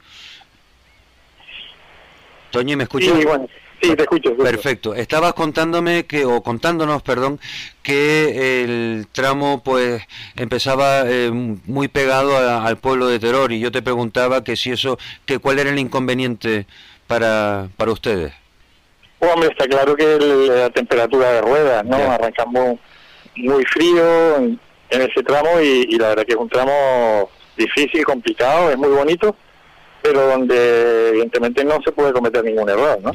[2.52, 3.18] Toñi, ¿me escuchas?
[3.18, 3.48] Sí, bueno.
[3.84, 4.96] Sí, te escucho, Perfecto.
[4.96, 7.38] Estabas contándome que, o contándonos, perdón,
[7.82, 10.02] que el tramo pues
[10.38, 14.98] empezaba eh, muy pegado al pueblo de Teror y yo te preguntaba que si eso,
[15.26, 16.66] que cuál era el inconveniente
[17.08, 18.32] para, para ustedes.
[19.20, 21.98] Hombre, está claro que la temperatura de ruedas, ¿no?
[21.98, 22.80] Arrancamos
[23.36, 28.78] muy frío en, ese tramo y, la verdad que es un tramo difícil, complicado, es
[28.78, 29.36] muy bonito,
[30.02, 33.12] pero donde evidentemente no se puede cometer ningún error, ¿no?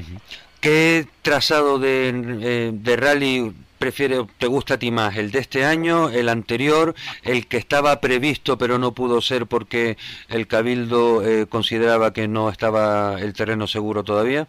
[0.60, 2.08] ¿Qué trazado de,
[2.42, 5.16] eh, de rally prefiere, te gusta a ti más?
[5.16, 9.96] ¿El de este año, el anterior, el que estaba previsto pero no pudo ser porque
[10.28, 14.46] el Cabildo eh, consideraba que no estaba el terreno seguro todavía?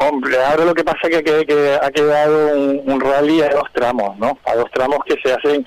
[0.00, 4.38] Hombre, ahora lo que pasa es que, ha quedado un, rally a dos tramos, ¿no?
[4.44, 5.66] A dos tramos que se hacen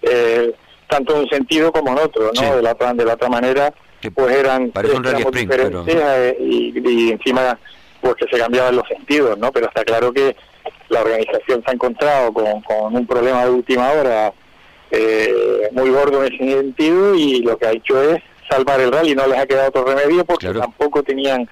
[0.00, 0.54] eh,
[0.88, 2.56] tanto en un sentido como en otro, ¿no?
[2.56, 3.74] De, la, de la otra manera
[4.10, 7.58] pues eran Parece un eh, y, encima
[8.00, 9.52] pues que se cambiaban los sentidos, ¿no?
[9.52, 10.34] Pero está claro que
[10.88, 14.32] la organización se ha encontrado con, un problema de última hora
[14.90, 19.14] eh, muy gordo en ese sentido y lo que ha hecho es salvar el rally,
[19.14, 21.48] no les ha quedado otro remedio porque tampoco tenían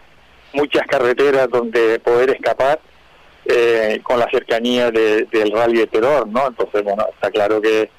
[0.52, 2.80] muchas carreteras donde poder escapar
[3.46, 6.48] eh, con la cercanía del rally de terror, ¿no?
[6.48, 7.90] Entonces, bueno, está claro que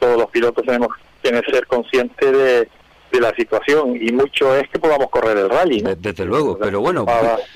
[0.00, 0.88] todos los pilotos tenemos
[1.22, 2.68] que ser conscientes de
[3.12, 5.84] de la situación y mucho es que podamos correr el rally.
[5.98, 7.06] Desde luego, pero bueno,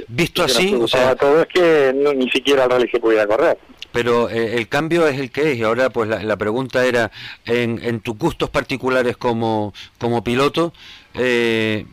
[0.09, 3.59] visto así, o sea, todo es que ni siquiera el rally se pudiera correr.
[3.93, 7.11] Pero eh, el cambio es el que es y ahora pues la, pregunta era
[7.47, 10.74] en, en, tus gustos particulares como como piloto,
[11.15, 11.87] eh,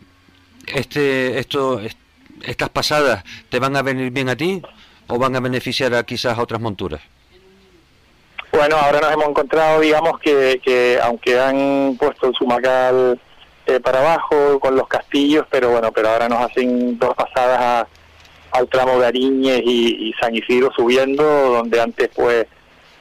[0.68, 1.80] este esto
[2.44, 4.62] estas pasadas te van a venir bien a ti
[5.08, 7.02] o van a beneficiar a quizás a otras monturas.
[8.52, 13.20] Bueno, ahora nos hemos encontrado, digamos, que, que aunque han puesto el sumacal
[13.66, 17.88] eh, para abajo con los castillos, pero bueno, pero ahora nos hacen dos pasadas
[18.52, 22.46] al tramo de Ariñez y, San Isidro subiendo, donde antes pues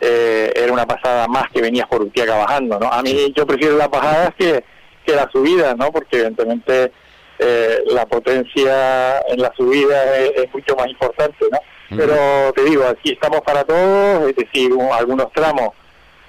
[0.00, 2.86] eh, era una pasada más que venías por Utiaca bajando, ¿no?
[2.86, 4.64] A mí yo prefiero las bajadas que,
[5.04, 5.92] que la subida, ¿no?
[5.92, 6.92] Porque evidentemente
[7.38, 11.58] eh, la potencia en la subida es, mucho más importante, ¿no?
[11.96, 15.70] Pero te digo, aquí estamos para todos, es decir, algunos tramos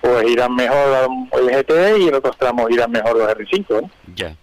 [0.04, 3.90] pues irán mejor el GT y en otros tramos irán mejor los R5, ¿no?
[4.14, 4.36] Ya,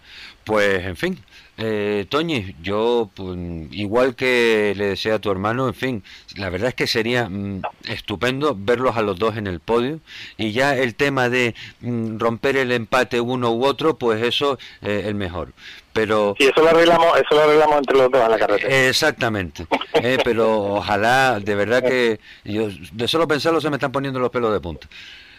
[0.43, 1.23] pues en fin,
[1.59, 3.37] eh, Toñi, yo pues,
[3.71, 6.03] igual que le deseo a tu hermano, en fin,
[6.37, 7.61] la verdad es que sería mm,
[7.91, 10.01] estupendo verlos a los dos en el podio
[10.39, 14.89] y ya el tema de mm, romper el empate uno u otro, pues eso es
[14.89, 15.53] eh, el mejor.
[15.93, 18.89] Pero sí, eso lo arreglamos, eso lo arreglamos entre los dos a la carretera.
[18.89, 19.67] Exactamente.
[19.93, 24.31] Eh, pero ojalá, de verdad que yo de solo pensarlo se me están poniendo los
[24.31, 24.89] pelos de punta.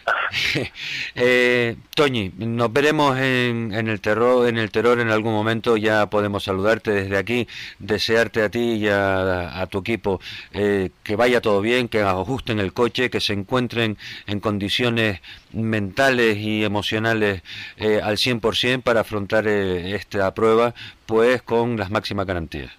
[1.14, 5.76] eh, Toñi, nos veremos en, el terror, en el terror en algún momento.
[5.76, 7.48] Ya podemos saludarte desde aquí,
[7.78, 10.20] desearte a ti y a, tu equipo
[10.52, 13.96] eh, que vaya todo bien, que ajusten el coche, que se encuentren
[14.26, 15.20] en condiciones
[15.52, 17.42] mentales y emocionales
[17.76, 20.74] eh, al 100% para afrontar eh, esta prueba,
[21.06, 22.72] pues con las máximas garantías.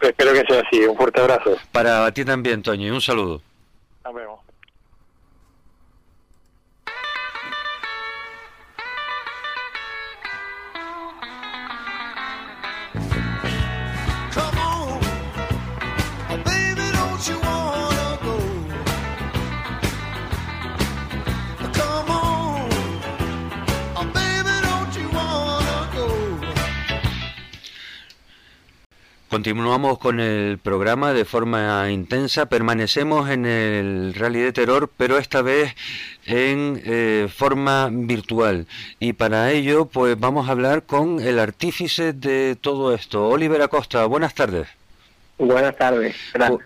[0.00, 0.80] Espero que sea así.
[0.84, 1.56] Un fuerte abrazo.
[1.72, 2.90] Para ti también, Toñi.
[2.90, 3.40] Un saludo.
[4.04, 4.43] Nos vemos.
[29.34, 35.42] Continuamos con el programa de forma intensa, permanecemos en el Rally de Terror, pero esta
[35.42, 35.74] vez
[36.24, 38.68] en eh, forma virtual.
[39.00, 44.06] Y para ello, pues vamos a hablar con el artífice de todo esto, Oliver Acosta.
[44.06, 44.68] Buenas tardes.
[45.36, 46.14] Buenas tardes.
[46.32, 46.60] Gracias.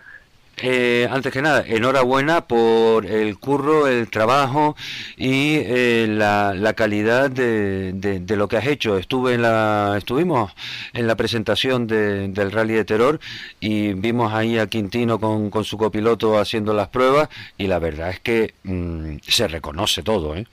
[0.61, 4.75] Eh, antes que nada, enhorabuena por el curro, el trabajo
[5.15, 8.97] y eh, la, calidad de, de, lo que has hecho.
[8.97, 10.53] Estuve en la, estuvimos
[10.93, 13.19] en la presentación del Rally de Terror
[13.59, 18.09] y vimos ahí a Quintino con, con su copiloto haciendo las pruebas y la verdad
[18.09, 20.35] es que mm, se reconoce todo.
[20.35, 20.45] ¿eh?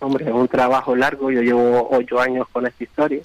[0.00, 3.22] Hombre, es un trabajo largo, yo llevo ocho años con esta historia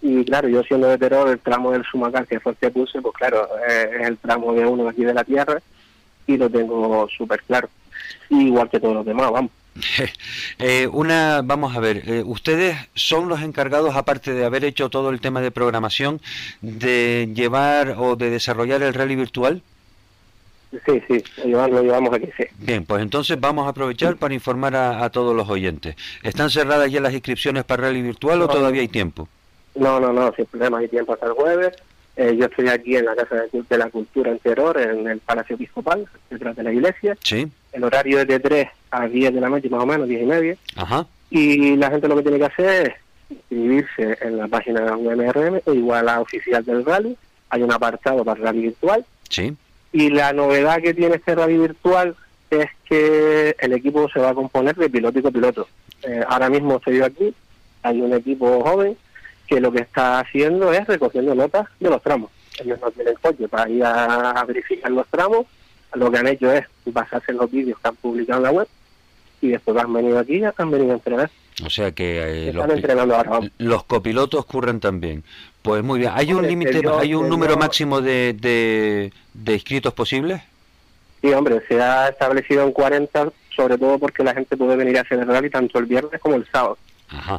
[0.00, 3.00] y claro, yo siendo de Terror, el tramo del Sumacar que fue el que puse,
[3.00, 5.60] pues claro, es el tramo de uno aquí de la tierra
[6.26, 7.68] y lo tengo súper claro.
[8.30, 9.50] Igual que todos los demás, vamos.
[10.60, 15.10] Eh, una, vamos a ver, eh, ustedes son los encargados, aparte de haber hecho todo
[15.10, 16.20] el tema de programación,
[16.60, 19.62] de llevar o de desarrollar el rally virtual.
[20.84, 22.44] Sí, sí, lo llevamos aquí, sí.
[22.58, 25.94] Bien, pues entonces vamos a aprovechar para informar a, todos los oyentes.
[26.24, 29.28] ¿Están cerradas ya las inscripciones para rally virtual o todavía hay tiempo?
[29.78, 31.74] No, no, no, sin problema, hay tiempo hasta el jueves.
[32.16, 35.54] Eh, yo estoy aquí en la Casa de, la Cultura en Terror, en el Palacio
[35.54, 37.16] Episcopal, detrás de la iglesia.
[37.22, 37.46] Sí.
[37.72, 40.26] El horario es de 3 a 10 de la noche, más o menos, 10 y
[40.26, 40.56] media.
[40.74, 41.06] Ajá.
[41.30, 45.60] Y la gente lo que tiene que hacer es inscribirse en la página de UMRM
[45.64, 47.16] o igual a la oficial del rally.
[47.50, 49.04] Hay un apartado para rally virtual.
[49.28, 49.56] Sí.
[49.92, 52.16] Y la novedad que tiene este rally virtual
[52.50, 55.68] es que el equipo se va a componer de piloto y copiloto.
[56.02, 57.32] Eh, ahora mismo estoy yo aquí,
[57.82, 58.96] hay un equipo joven
[59.48, 62.30] que lo que está haciendo es recogiendo notas de los tramos.
[62.62, 65.46] Ellos no tienen coche para ir a, verificar los tramos,
[65.94, 68.68] lo que han hecho es basarse en los vídeos que han publicado en la web
[69.40, 71.30] y después han venido aquí y han venido a entrenar.
[71.64, 72.52] O sea que eh,
[73.58, 75.24] los, copilotos curran también.
[75.62, 76.12] Pues muy bien.
[76.14, 78.32] ¿Hay un límite, hay un número máximo de,
[79.34, 80.40] de, inscritos posibles?
[81.20, 85.00] Sí, hombre, se ha establecido en 40, sobre todo porque la gente puede venir a
[85.00, 86.78] hacer el rally tanto el viernes como el sábado.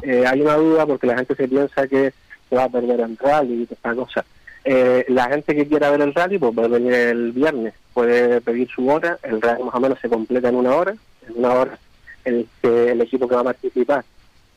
[0.02, 2.12] Eh, hay una duda porque la gente se piensa que
[2.48, 4.24] se va a perder el rally y esta cosa.
[4.64, 8.68] Eh, la gente que quiera ver el rally pues puede venir el viernes, puede pedir
[8.68, 10.94] su hora, el rally más o menos se completa en una hora,
[11.28, 11.78] en una hora
[12.24, 14.04] el, el equipo que va a participar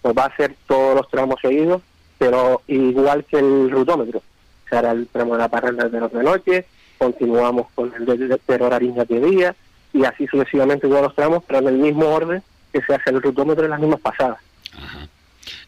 [0.04, 1.82] pues va a hacer todos los tramos seguidos,
[2.20, 4.22] pero igual que el rutómetro.
[4.70, 6.66] Se hará el tramo de la parrilla de de noche,
[6.98, 9.56] continuamos con el de, de de día
[9.94, 13.22] y así sucesivamente todos los tramos, pero en el mismo orden que se hace el
[13.22, 14.40] rutómetro en las mismas pasadas.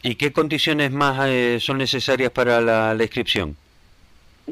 [0.02, 3.56] ¿Y qué condiciones más eh, son necesarias para la, inscripción?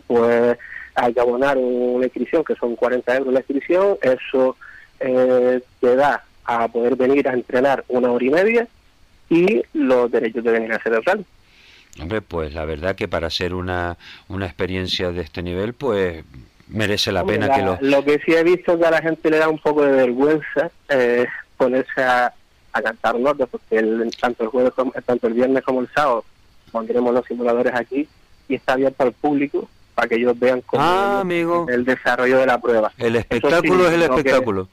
[0.07, 0.59] Pues
[0.95, 4.57] hay que abonar una inscripción que son 40 euros la inscripción, eso
[5.01, 8.69] eh, te da a poder venir a entrenar una hora y media
[9.31, 11.25] y los derechos de venir a hacer el rally.
[12.01, 13.97] Hombre, pues la verdad que para hacer una,
[14.29, 16.25] una experiencia de este nivel, pues
[16.69, 17.79] merece la pena que lo...
[17.81, 19.93] Lo que sí he visto es que a la gente le da un poco de
[19.93, 21.27] vergüenza eh,
[21.57, 22.33] ponerse a,
[22.75, 26.25] a cantar notas, porque el, tanto el jueves como, tanto el viernes como el sábado
[26.73, 28.09] pondremos los simuladores aquí
[28.49, 31.67] y está abierto al público para que ellos vean cómo ah, el, amigo.
[31.69, 32.93] el desarrollo de la prueba.
[32.99, 34.69] El espectáculo es el espectáculo.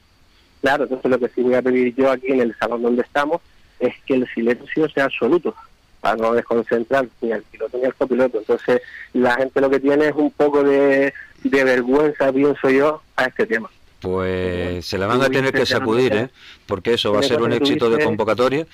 [0.60, 3.40] claro, entonces lo que sí voy a pedir yo aquí en el salón donde estamos
[3.78, 5.54] es que el silencio sea absoluto
[6.00, 8.38] para no desconcentrar ni al piloto ni al copiloto.
[8.38, 11.14] Entonces la gente lo que tiene es un poco de,
[11.44, 13.70] de vergüenza, pienso yo, a este tema.
[14.02, 16.28] Pues se la van a tener que sacudir, ¿eh?
[16.66, 18.66] porque eso va a ser un éxito de convocatoria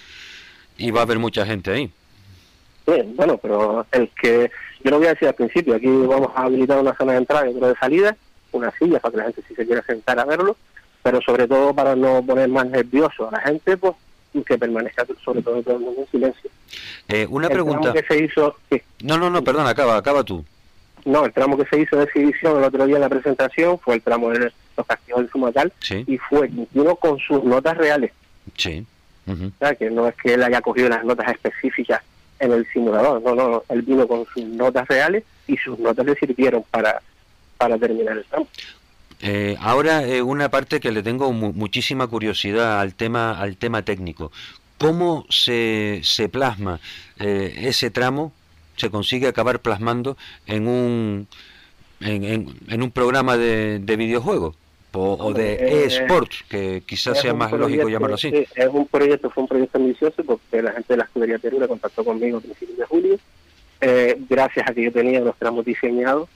[0.79, 1.91] y va a haber mucha gente ahí.
[2.87, 4.51] Bien, bueno, pero el que,
[4.83, 7.47] yo lo voy a decir al principio, aquí vamos a habilitar una zona de entrada
[7.47, 8.17] y otra de salida,
[8.53, 10.57] una silla para que la gente si se quiera sentar a verlo,
[11.03, 13.95] pero sobre todo para no poner más nervioso a la gente, pues
[14.47, 16.51] que permanezca sobre todo todo el mundo en silencio.
[17.09, 17.93] Eh, una pregunta.
[17.93, 18.57] Que se hizo,
[19.03, 20.45] No, no, no, perdón, acaba, acaba tú.
[21.05, 23.97] No, el tramo que se hizo de exhibición el otro día en la presentación fue
[23.97, 28.13] el tramo de los castigos del Sumatal y fue uno con sus notas reales.
[28.57, 28.85] Sí.
[29.27, 32.03] o sea, que no es que él haya cogido las notas específicas
[32.41, 36.15] en el simulador, no, no, él vino con sus notas reales y sus notas le
[36.15, 37.03] sirvieron para,
[37.57, 38.47] para terminar el tramo.
[39.21, 44.31] Eh, ahora eh, una parte que le tengo muchísima curiosidad al tema al tema técnico.
[44.79, 46.79] ¿Cómo se, se plasma
[47.19, 48.33] eh, ese tramo?
[48.79, 51.29] Se consigue acabar plasmando en un
[52.01, 54.57] en, en, un programa de, de videojuegos
[54.93, 58.29] o, de eSports, que quizás sea más lógico llamarlo así.
[58.33, 61.69] es un proyecto, fue un proyecto ambicioso porque la gente de la escudería Perú le
[61.69, 63.19] contactó conmigo a principios de julio.
[63.81, 66.29] Eh, gracias a que yo tenía los tramos diseñados,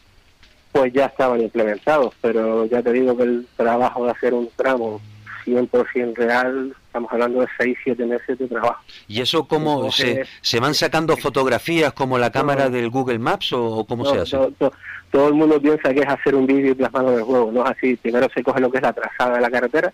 [0.71, 5.01] pues ya estaban implementados, pero ya te digo que el trabajo de hacer un tramo
[5.45, 8.83] 100% real, estamos hablando de 6, 7 meses de trabajo.
[9.09, 13.85] ¿Y eso cómo se, se van sacando fotografías como la cámara del Google Maps o,
[13.87, 14.37] cómo se hace?
[15.11, 17.65] todo el mundo piensa que es hacer un vídeo y plasmarlo en el juego, no
[17.65, 17.97] es así.
[17.97, 19.93] Primero se coge lo que es la trazada de la carretera,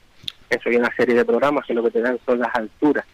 [0.49, 3.05] eso hay una serie de programas que lo que te dan son las alturas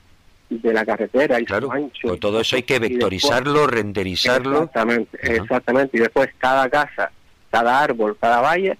[0.51, 2.09] de la carretera y claro, su ancho.
[2.09, 4.65] Pues todo eso hay que vectorizarlo, renderizarlo.
[4.65, 5.97] Exactamente, exactamente.
[5.97, 7.11] Y después cada casa,
[7.51, 8.78] cada árbol, cada valle.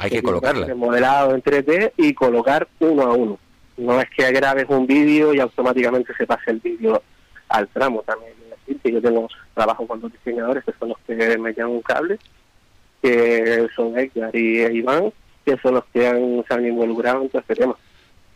[0.00, 0.74] Hay que colocarla.
[0.74, 3.38] Modelado en 3D y colocar uno a uno.
[3.76, 7.02] No es que grabes un vídeo y automáticamente se pase el vídeo
[7.48, 8.32] al tramo también.
[8.84, 12.18] Yo tengo trabajo con los diseñadores que son los que me llevan un cable
[13.02, 15.12] que son Edgar y Iván,
[15.44, 17.76] que son los que han, se han involucrado en todo este tema.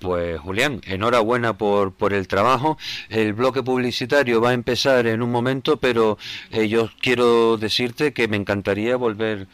[0.01, 2.77] Pues Julián, enhorabuena por, por el trabajo.
[3.09, 6.19] El bloque publicitario va a empezar en un momento, pero
[6.51, 9.47] eh, yo quiero decirte que me encantaría volver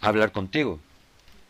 [0.00, 0.80] a hablar contigo.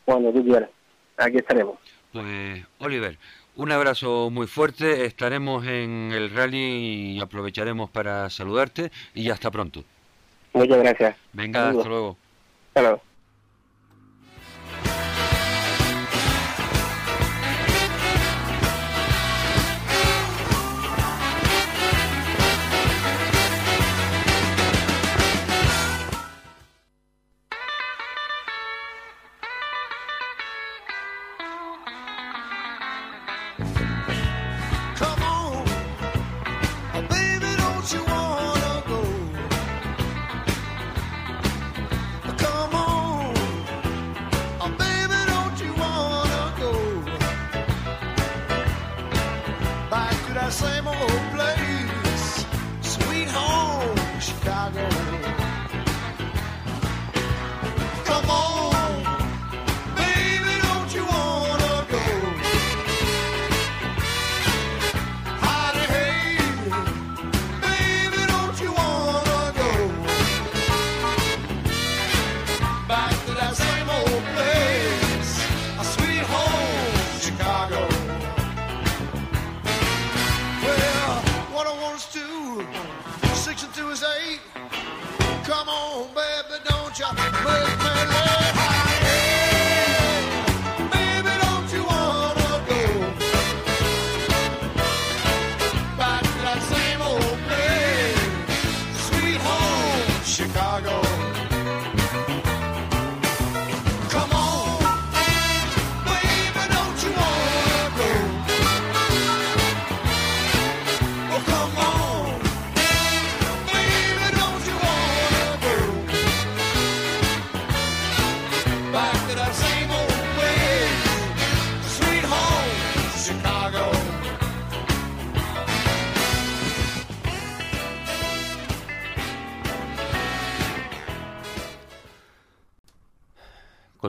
[0.04, 0.70] Cuando tú quieras,
[1.16, 1.78] aquí estaremos.
[2.12, 3.18] Pues Oliver,
[3.56, 9.84] un abrazo muy fuerte, estaremos en el rally y aprovecharemos para saludarte y hasta pronto.
[10.52, 11.16] Muchas gracias.
[11.32, 12.16] Venga, hasta luego.
[12.74, 13.00] Hello.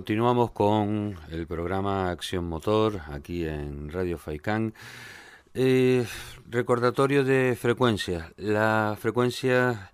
[0.05, 4.75] Continuamos con el programa Acción Motor aquí en Radio Faicán.
[5.55, 6.05] Eh,
[6.47, 8.31] recordatorio de frecuencias.
[8.37, 9.91] La frecuencia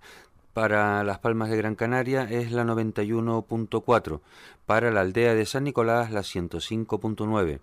[0.52, 4.20] para Las Palmas de Gran Canaria es la 91.4.
[4.66, 7.60] Para la aldea de San Nicolás la 105.9.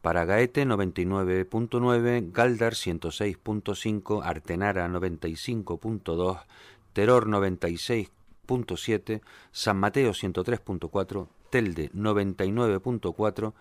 [0.00, 6.44] Para Gaete 99.9, Galdar 106.5, Artenara 95.2,
[6.92, 13.52] Teror 96.7, San Mateo 103.4, Telde 99.4,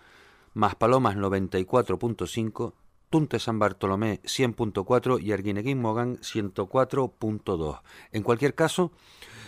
[0.54, 2.74] Maspalomas 94.5,
[3.10, 7.80] Tunte San Bartolomé 100.4 y Arguineguín Mogán 104.2.
[8.12, 8.92] En cualquier caso,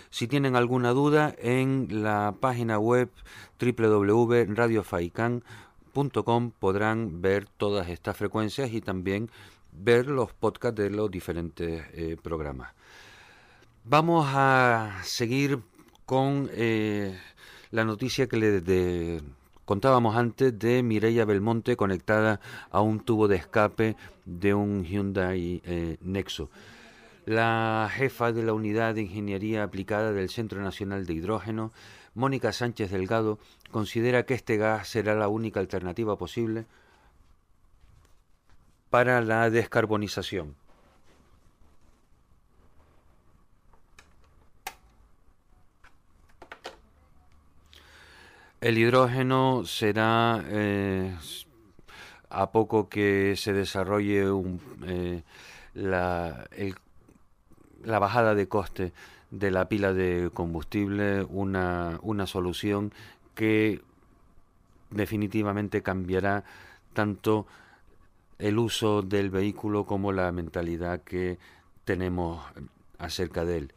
[0.10, 3.12] si tienen alguna duda, en la página web
[3.60, 9.30] www.radiofaican.com podrán ver todas estas frecuencias y también
[9.72, 12.74] ver los podcasts de los diferentes eh, programas.
[13.84, 15.60] Vamos a seguir
[16.06, 17.18] con eh,
[17.72, 19.22] la noticia que le
[19.66, 23.96] contábamos antes de Mireia Belmonte conectada a un tubo de escape
[24.26, 26.50] de un Hyundai eh, Nexo.
[27.26, 31.72] La jefa de la Unidad de Ingeniería Aplicada del Centro Nacional de Hidrógeno,
[32.14, 33.40] Mónica Sánchez Delgado,
[33.72, 36.66] considera que este gas será la única alternativa posible
[38.90, 40.56] para la descarbonización.
[48.62, 51.16] El hidrógeno será, eh,
[52.30, 54.24] a poco que se desarrolle
[54.86, 55.24] eh,
[55.74, 56.48] la,
[57.84, 58.94] la, bajada de coste
[59.32, 62.94] de la pila de combustible, una, una solución
[63.34, 63.82] que
[64.92, 66.44] definitivamente cambiará
[66.94, 67.48] tanto
[68.38, 71.40] el uso del vehículo como la mentalidad que
[71.84, 72.46] tenemos
[73.00, 73.74] acerca de él.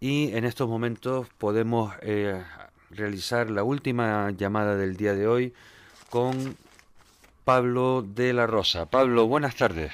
[0.00, 2.42] Y en estos momentos podemos eh,
[2.94, 5.52] realizar la última llamada del día de hoy
[6.10, 6.56] con
[7.44, 8.86] Pablo de la Rosa.
[8.86, 9.92] Pablo, buenas tardes.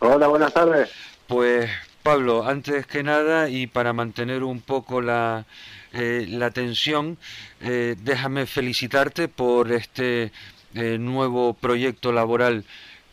[0.00, 0.90] Hola, buenas tardes.
[1.26, 1.70] Pues
[2.02, 5.46] Pablo, antes que nada y para mantener un poco la,
[5.92, 7.18] eh, la tensión,
[7.60, 10.32] eh, déjame felicitarte por este
[10.74, 12.64] eh, nuevo proyecto laboral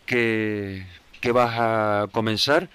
[0.06, 0.86] que,
[1.22, 2.70] que vas a comenzar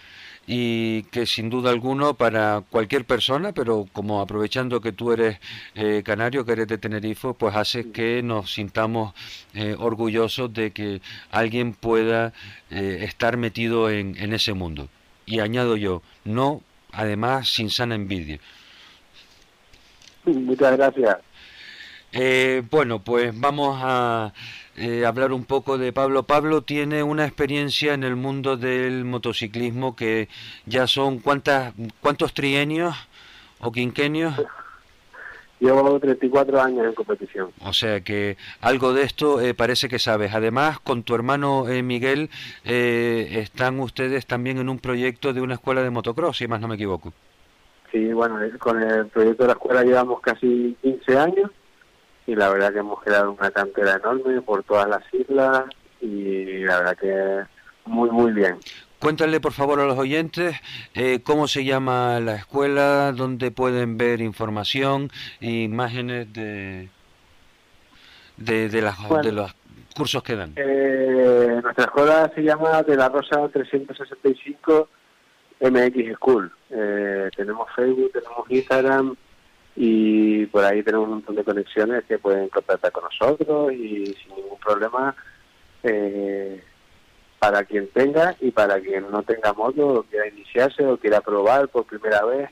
[0.47, 5.39] y que sin duda alguno para cualquier persona, pero como aprovechando que tú eres
[5.75, 9.15] eh, canario, que eres de Tenerife, pues hace que nos sintamos
[9.55, 11.01] eh, orgullosos de que
[11.31, 12.33] alguien pueda
[12.71, 14.89] eh, estar metido en, en ese mundo.
[15.27, 16.63] Y añado yo, no,
[16.93, 18.39] además sin sana envidia.
[20.25, 21.17] Muchas gracias.
[22.71, 24.33] bueno, pues vamos a
[24.77, 26.25] eh, hablar un poco de Pablo.
[26.25, 30.29] Pablo tiene una experiencia en el mundo del motociclismo que
[30.67, 32.95] ya son cuántas, cuántos trienios
[33.61, 34.35] o quinquenios.
[35.59, 37.51] Llevo 34 años en competición.
[37.65, 40.35] O sea que algo de esto eh, parece que sabes.
[40.35, 42.29] Además, con tu hermano eh, Miguel
[42.63, 46.75] están ustedes también en un proyecto de una escuela de motocross, si más no me
[46.75, 47.15] equivoco.
[47.91, 51.51] Sí, bueno, con el proyecto de la escuela llevamos casi 15 años
[52.27, 55.65] y la verdad que hemos creado una cantera enorme por todas las islas
[56.01, 57.45] y la verdad que
[57.87, 58.57] muy, muy bien.
[58.99, 60.57] Cuéntale por favor a los oyentes
[60.95, 66.89] eh, cómo se llama la escuela, dónde pueden ver información e imágenes de,
[68.37, 69.55] de, de, las, de los
[69.95, 70.53] cursos que dan.
[70.57, 74.89] Eh, nuestra escuela se llama De la Rosa 365
[75.61, 76.53] MX School.
[76.71, 79.17] Eh, tenemos Facebook, tenemos Instagram,
[79.77, 84.35] y por ahí tenemos un montón de conexiones que pueden contactar con nosotros y sin
[84.35, 85.15] ningún problema
[85.83, 86.63] eh,
[87.39, 91.69] para quien tenga y para quien no tenga moto o quiera iniciarse o quiera probar
[91.69, 92.51] por primera vez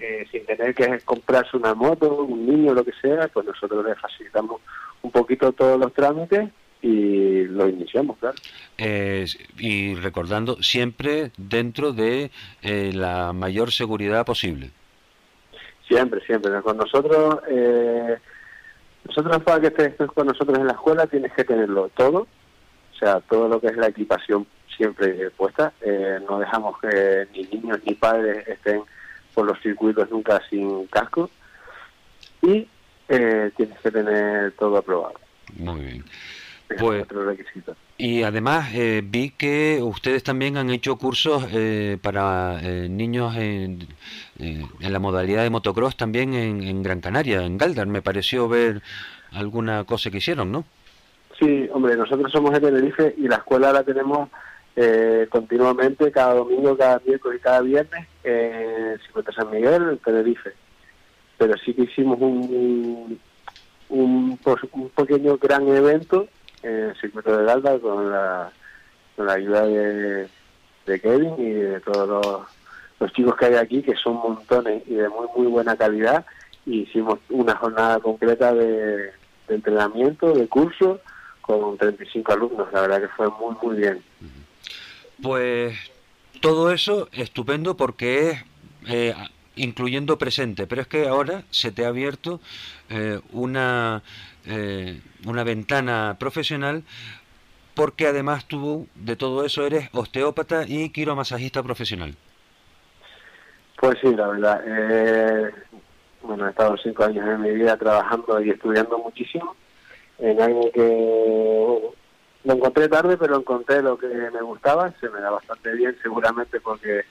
[0.00, 3.94] eh, sin tener que comprarse una moto, un niño, lo que sea, pues nosotros le
[3.94, 4.60] facilitamos
[5.02, 6.50] un poquito todos los trámites
[6.82, 8.36] y lo iniciamos, claro.
[8.78, 12.30] y recordando siempre dentro de
[12.62, 14.70] eh, la mayor seguridad posible.
[15.86, 16.60] Siempre, siempre.
[16.62, 18.18] Con nosotros, eh,
[19.04, 22.26] nosotros para que estés con nosotros en la escuela tienes que tenerlo todo,
[22.92, 24.46] o sea, todo lo que es la equipación
[24.76, 25.72] siempre puesta.
[25.80, 28.82] Eh, no dejamos que ni niños ni padres estén
[29.34, 31.30] por los circuitos nunca sin casco
[32.42, 32.66] y
[33.08, 35.14] eh, tienes que tener todo aprobado.
[35.56, 36.04] Muy bien.
[36.78, 37.06] Pues,
[37.98, 43.86] y además eh, vi que ustedes también han hecho cursos eh, para eh, niños en,
[44.38, 47.86] en, la modalidad de motocross también en, Gran Canaria, en Galdar.
[47.86, 48.82] Me pareció ver
[49.32, 50.64] alguna cosa que hicieron, ¿no?
[51.38, 54.28] Sí, hombre, nosotros somos de Tenerife y la escuela la tenemos
[55.30, 58.98] continuamente, cada domingo, cada miércoles y cada viernes en
[59.34, 60.52] San Miguel, en Tenerife.
[61.38, 63.18] Pero sí que hicimos un,
[63.88, 64.38] un,
[64.72, 66.28] un pequeño gran evento en
[66.66, 68.52] el circuito de Galda con la,
[69.14, 70.28] con la ayuda de,
[70.86, 72.46] de Kevin y de todos
[73.00, 76.26] los, chicos que hay aquí, que son montones y de muy, muy buena calidad.
[76.64, 79.12] Y hicimos una jornada completa de,
[79.48, 81.00] de entrenamiento, de curso,
[81.40, 82.68] con 35 alumnos.
[82.72, 84.02] La verdad que fue muy, muy bien.
[85.22, 85.78] Pues
[86.40, 88.44] todo eso estupendo porque es
[88.88, 89.14] eh,
[89.56, 92.40] incluyendo presente, pero es que ahora se te ha abierto
[92.90, 94.02] eh, una,
[94.46, 96.84] eh, una ventana profesional
[97.74, 102.14] porque además tú de todo eso eres osteópata y quiromasajista profesional.
[103.78, 104.62] Pues sí, la verdad.
[104.66, 105.50] Eh,
[106.22, 109.54] bueno, he estado cinco años en mi vida trabajando y estudiando muchísimo
[110.18, 111.80] en algo que
[112.44, 116.60] lo encontré tarde, pero encontré lo que me gustaba, se me da bastante bien seguramente
[116.60, 117.04] porque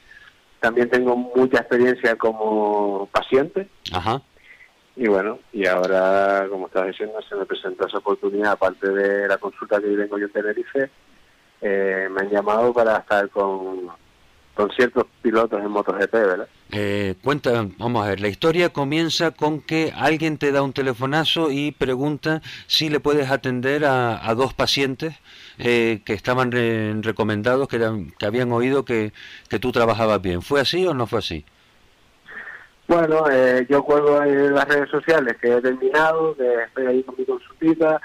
[0.66, 3.68] también tengo mucha experiencia como paciente.
[3.94, 4.20] Ajá.
[4.96, 9.38] Y bueno, y ahora, como estás diciendo, se me presenta esa oportunidad, aparte de la
[9.38, 10.90] consulta que vengo yo en Tenerife,
[11.62, 13.90] eh, me han llamado para estar con,
[14.56, 16.48] con ciertos pilotos en MotoGP, ¿verdad?
[16.72, 21.52] Eh, cuenta, vamos a ver, la historia comienza con que alguien te da un telefonazo
[21.52, 25.14] y pregunta si le puedes atender a, a dos pacientes
[25.60, 26.52] eh, que estaban
[27.04, 29.12] recomendados, que, que habían oído que,
[29.50, 30.42] que tú trabajabas bien.
[30.42, 31.46] ¿Fue así o no fue así?
[32.88, 37.16] Bueno, eh, yo cuelgo en las redes sociales que he terminado, que estoy ahí con
[37.18, 38.00] mi consultita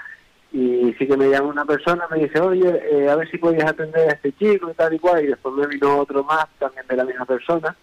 [0.51, 3.69] y sí que me llama una persona, me dice, oye, eh, a ver si podías
[3.69, 6.85] atender a este chico y tal y cual, y después me vino otro más también
[6.87, 7.75] de la misma persona.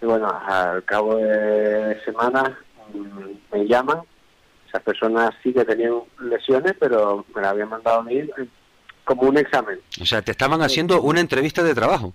[0.00, 2.50] Y bueno, al cabo de semanas
[2.94, 3.98] mm, me llaman,
[4.68, 8.30] esas personas sí que tenían lesiones, pero me la habían mandado a mí eh,
[9.04, 9.80] como un examen.
[10.00, 12.14] O sea, te estaban haciendo una entrevista de trabajo.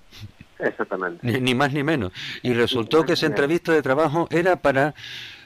[0.60, 1.42] Exactamente.
[1.42, 2.14] Ni, más ni menos.
[2.42, 4.94] Y resultó que esa entrevista de trabajo era para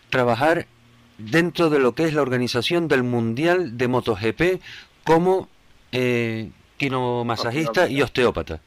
[0.09, 0.67] trabajar
[1.17, 4.61] dentro de lo que es la organización del Mundial de MotoGP
[5.03, 5.47] como
[5.91, 8.59] eh, quinomasajista y osteópata.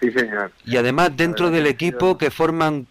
[0.00, 0.52] Sí, señor.
[0.64, 2.86] Y además dentro del equipo que forman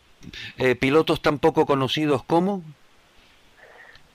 [0.58, 2.64] eh, pilotos tan poco conocidos como...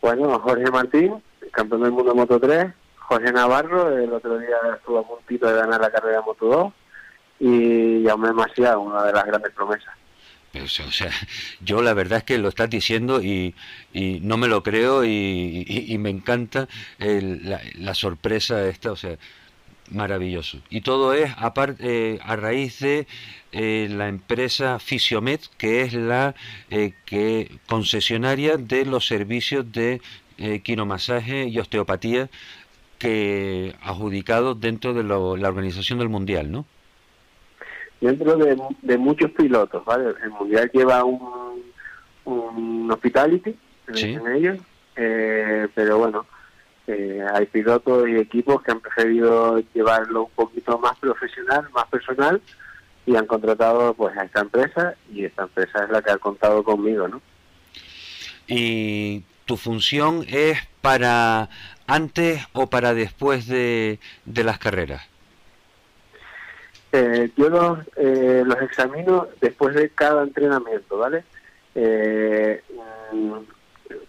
[0.01, 1.23] Bueno, Jorge Martín,
[1.53, 2.67] campeón del mundo de Moto 3,
[2.97, 6.73] Jorge Navarro, el otro día estuvo a puntito de ganar la carrera de Moto 2,
[7.41, 9.95] y Jaume Maciá, una de las grandes promesas.
[10.63, 11.11] O sea,
[11.61, 13.55] yo la verdad es que lo estás diciendo y,
[13.95, 16.69] no me lo creo y, me encanta
[16.99, 19.17] la, sorpresa esta, o sea,
[19.91, 20.59] maravilloso.
[20.71, 23.07] Y todo es aparte, eh, a raíz de
[23.53, 26.35] eh, la empresa Fisiomet, que es la
[26.71, 30.01] eh, que concesionaria de los servicios de
[30.65, 32.29] quinomasaje y osteopatía
[32.99, 36.67] que adjudicados dentro de la organización del Mundial, ¿no?
[38.01, 40.15] Dentro de, muchos pilotos, ¿vale?
[40.23, 41.63] El Mundial lleva un,
[42.25, 43.57] un hospitality
[43.89, 44.59] en ellos,
[44.97, 46.27] eh, pero bueno,
[46.87, 52.41] eh, hay pilotos y equipos que han preferido llevarlo un poquito más profesional, más personal,
[53.07, 56.63] y han contratado pues a esta empresa, y esta empresa es la que ha contado
[56.63, 57.21] conmigo, ¿no?
[58.49, 61.49] Y tu función es para
[61.87, 65.03] antes o para después de, de las carreras.
[66.97, 71.25] Eh, yo los, eh, los examino después de cada entrenamiento, ¿vale?
[71.75, 72.63] Eh,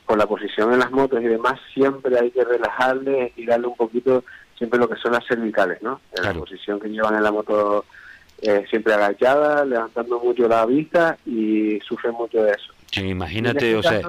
[0.05, 4.23] con la posición en las motos y demás, siempre hay que relajarle darle un poquito,
[4.57, 5.99] siempre lo que son las cervicales, ¿no?
[6.23, 7.83] La posición que llevan en la moto
[8.69, 12.73] siempre agachada, levantando mucho la vista y sufren mucho de eso.
[12.89, 14.01] Sí, imagínate, o sea,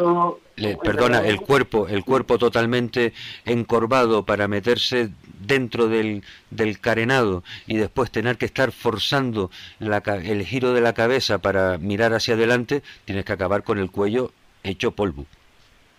[0.85, 3.13] perdona, el cuerpo, el cuerpo totalmente
[3.45, 10.45] encorvado para meterse dentro del, del carenado y después tener que estar forzando la, el
[10.45, 14.33] giro de la cabeza para mirar hacia adelante, tienes que acabar con el cuello
[14.63, 15.27] hecho polvo.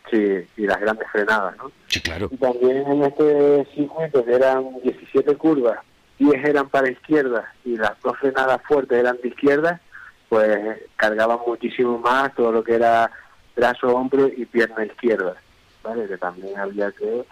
[0.10, 1.72] Sí, y las grandes frenadas, ¿no?
[1.88, 2.30] Sí, claro.
[2.32, 5.80] Y también en este circuito que eran 17 curvas,
[6.18, 9.80] 10 eran para izquierda y las dos frenadas fuertes eran de izquierda,
[10.28, 10.58] pues
[10.96, 13.12] cargaban muchísimo más todo lo que era
[13.56, 15.36] brazo, hombro y pierna izquierda,
[15.84, 16.08] ¿vale?
[16.08, 17.26] Que también había que,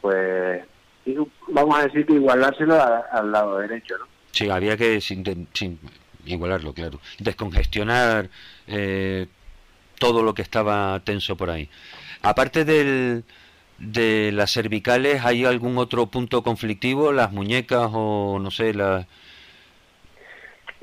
[0.00, 0.62] pues,
[1.48, 2.80] vamos a decir que igualárselo
[3.12, 4.06] al lado derecho, ¿no?
[4.32, 5.24] Sí, había que sin,
[6.24, 7.00] igualarlo, claro.
[7.18, 8.28] Descongestionar
[8.66, 9.26] eh,
[9.98, 11.68] todo lo que estaba tenso por ahí.
[12.22, 13.24] Aparte del,
[13.78, 17.12] de las cervicales, ¿hay algún otro punto conflictivo?
[17.12, 19.06] ¿Las muñecas o no sé, las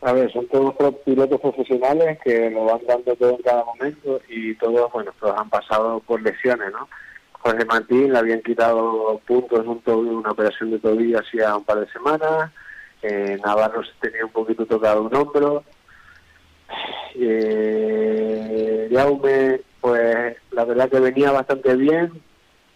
[0.04, 0.76] a ver, son todos
[1.06, 5.50] pilotos profesionales que lo van dando todo en cada momento y todos, bueno, todos han
[5.50, 6.90] pasado por lesiones, ¿no?
[7.44, 11.82] Jorge Martín le habían quitado puntos un tobillo, una operación de tobillo hacía un par
[11.82, 12.52] de semanas,
[13.02, 15.66] eh, Navarro se tenía un poquito tocado un hombro,
[17.16, 22.14] eh, Jaume, pues la verdad que venía bastante bien,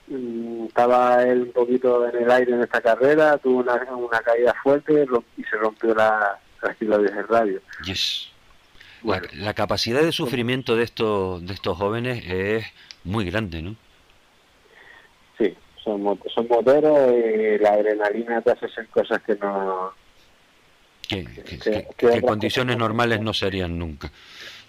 [0.07, 4.53] mm, estaba él un poquito en el aire en esta carrera, tuvo una, una caída
[4.61, 5.07] fuerte
[5.37, 7.61] y se rompió la, la del radio.
[7.85, 8.33] Yes.
[9.33, 12.65] la, capacidad de sufrimiento de estos, de estos jóvenes es
[13.05, 13.77] muy grande, ¿no?
[15.87, 19.93] Son, son moteros y la adrenalina te hace hacer cosas que no...
[21.07, 21.25] Que,
[22.01, 24.11] en condiciones normales no serían nunca,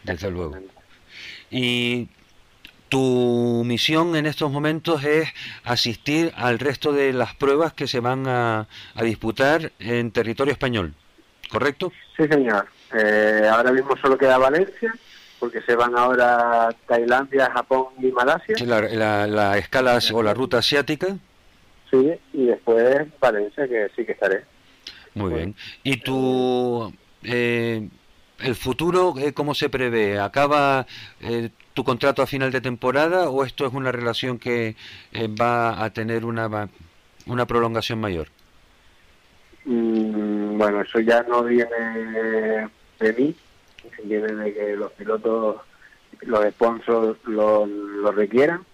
[0.05, 0.57] desde luego.
[1.51, 2.07] Y
[2.89, 5.28] tu misión en estos momentos es
[5.65, 10.95] asistir al resto de las pruebas que se van a, a disputar en territorio español,
[11.51, 11.93] ¿correcto?
[12.16, 12.69] Sí, señor.
[12.97, 14.95] Eh, ahora mismo solo queda Valencia
[15.39, 18.56] porque se van ahora Tailandia, Japón y Malasia.
[18.65, 21.16] La, la, escala o la ruta asiática.
[21.90, 24.44] Sí, y después Valencia, que sí que estaré.
[25.15, 25.55] Muy bien.
[25.82, 26.93] ¿Y tu,
[27.23, 27.89] eh,
[28.40, 30.19] el futuro, eh, cómo se prevé?
[30.19, 30.86] ¿Acaba
[31.20, 34.77] eh, tu contrato a final de temporada o esto es una relación que
[35.40, 36.69] va a tener una,
[37.27, 38.28] una prolongación mayor?
[39.65, 42.69] Mm, bueno, eso ya no viene
[43.01, 43.35] de mí,
[44.05, 45.56] viene de que los pilotos,
[46.23, 48.65] los sponsors lo, lo requieran.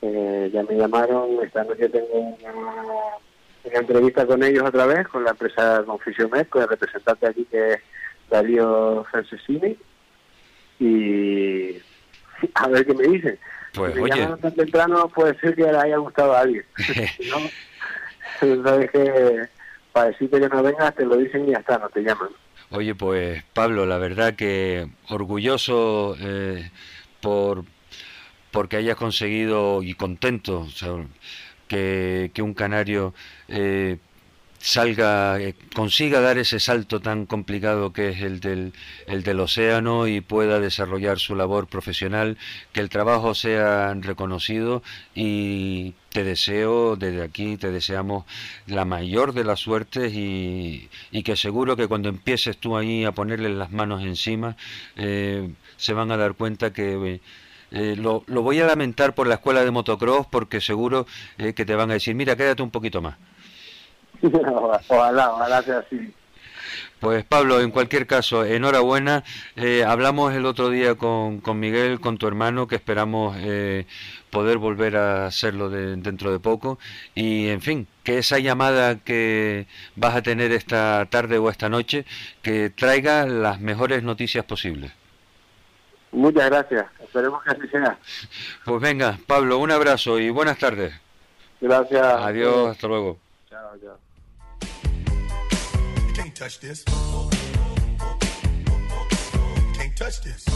[0.00, 5.24] Eh, ya me llamaron, esta noche tengo una, una, entrevista con ellos otra vez, con
[5.24, 7.80] la empresa Confisiomet, con el representante aquí que es
[8.30, 9.76] Darío Francesini,
[10.78, 11.76] y
[12.54, 13.38] a ver qué me dicen.
[13.74, 14.26] Pues, si oye.
[14.40, 16.64] tan temprano puede ser que le haya gustado a alguien.
[18.40, 19.48] no, sabes que
[19.92, 22.30] para decirte que no vengas te lo dicen y ya está, no te llaman.
[22.70, 26.70] Oye, pues Pablo, la verdad que orgulloso eh,
[27.20, 27.64] por
[28.50, 30.66] porque hayas conseguido y contento
[31.68, 33.14] que, que, un canario
[33.48, 33.98] eh,
[34.58, 38.72] salga, eh, consiga dar ese salto tan complicado que es el del,
[39.06, 42.36] el del océano y pueda desarrollar su labor profesional,
[42.72, 44.82] que el trabajo sea reconocido
[45.14, 48.24] y te deseo desde aquí, te deseamos
[48.66, 53.12] la mayor de las suertes y, y que seguro que cuando empieces tú ahí a
[53.12, 54.56] ponerle las manos encima,
[54.96, 57.20] eh, se van a dar cuenta que...
[57.70, 61.06] Eh, lo, lo, voy a lamentar por la escuela de motocross porque seguro
[61.36, 63.16] que te van a decir, mira, quédate un poquito más.
[64.88, 66.14] ojalá, ojalá sea así.
[67.00, 69.22] Pues Pablo, en cualquier caso, enhorabuena.
[69.54, 73.86] Eh, hablamos el otro día con, con, Miguel, con tu hermano, que esperamos eh,
[74.30, 76.78] poder volver a hacerlo dentro de poco.
[77.14, 82.04] Y en fin, que esa llamada que vas a tener esta tarde o esta noche,
[82.42, 84.90] que traiga las mejores noticias posibles.
[86.10, 87.98] Muchas gracias, esperemos que así sea.
[88.64, 90.92] Pues venga, Pablo, un abrazo y buenas tardes.
[91.60, 92.02] Gracias.
[92.02, 93.18] Adiós, hasta luego.
[93.48, 94.07] Chao, chao.
[96.38, 96.84] Touch this.
[99.74, 100.46] Can't touch this.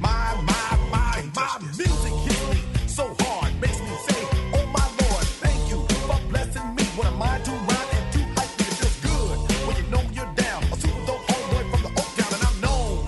[0.00, 4.22] My, my, my, my music hits me so hard, makes me say,
[4.56, 6.84] Oh my Lord, thank you for blessing me.
[6.96, 8.64] What am I to rhyme and to hype me?
[8.64, 9.36] It feels good
[9.66, 10.64] when you know you're down.
[10.64, 13.06] A super dope homeboy from the Oak Town and I'm known.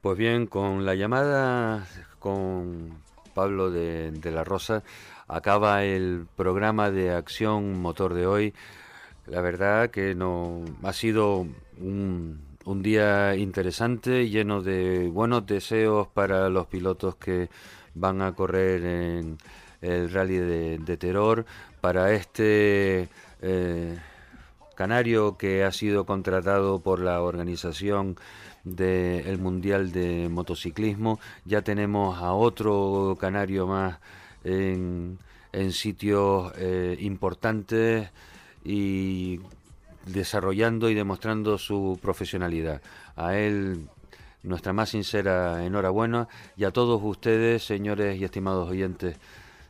[0.00, 1.88] Pues bien, con la llamada
[2.20, 3.02] con
[3.34, 4.84] Pablo de, de la Rosa
[5.26, 8.54] acaba el programa de acción motor de hoy.
[9.32, 11.46] La verdad que no ha sido
[11.80, 17.48] un, día interesante, lleno de buenos deseos para los pilotos que
[17.94, 19.38] van a correr en
[19.80, 21.46] el rally de, Terror,
[21.80, 23.08] para este
[23.40, 23.98] eh,
[24.74, 28.18] canario que ha sido contratado por la organización
[28.64, 31.18] del Mundial de Motociclismo.
[31.46, 33.98] Ya tenemos a otro canario más
[34.44, 35.18] en,
[35.52, 38.10] en sitios eh, importantes
[38.64, 39.40] y
[40.06, 42.82] desarrollando y demostrando su profesionalidad.
[43.16, 43.88] A él
[44.42, 49.16] nuestra más sincera enhorabuena y a todos ustedes, señores y estimados oyentes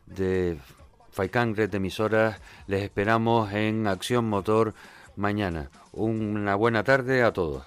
[0.06, 0.58] de
[1.10, 4.74] Faikan Red de Emisoras, les esperamos en Acción Motor
[5.16, 5.70] mañana.
[5.92, 7.64] Una buena tarde a todos.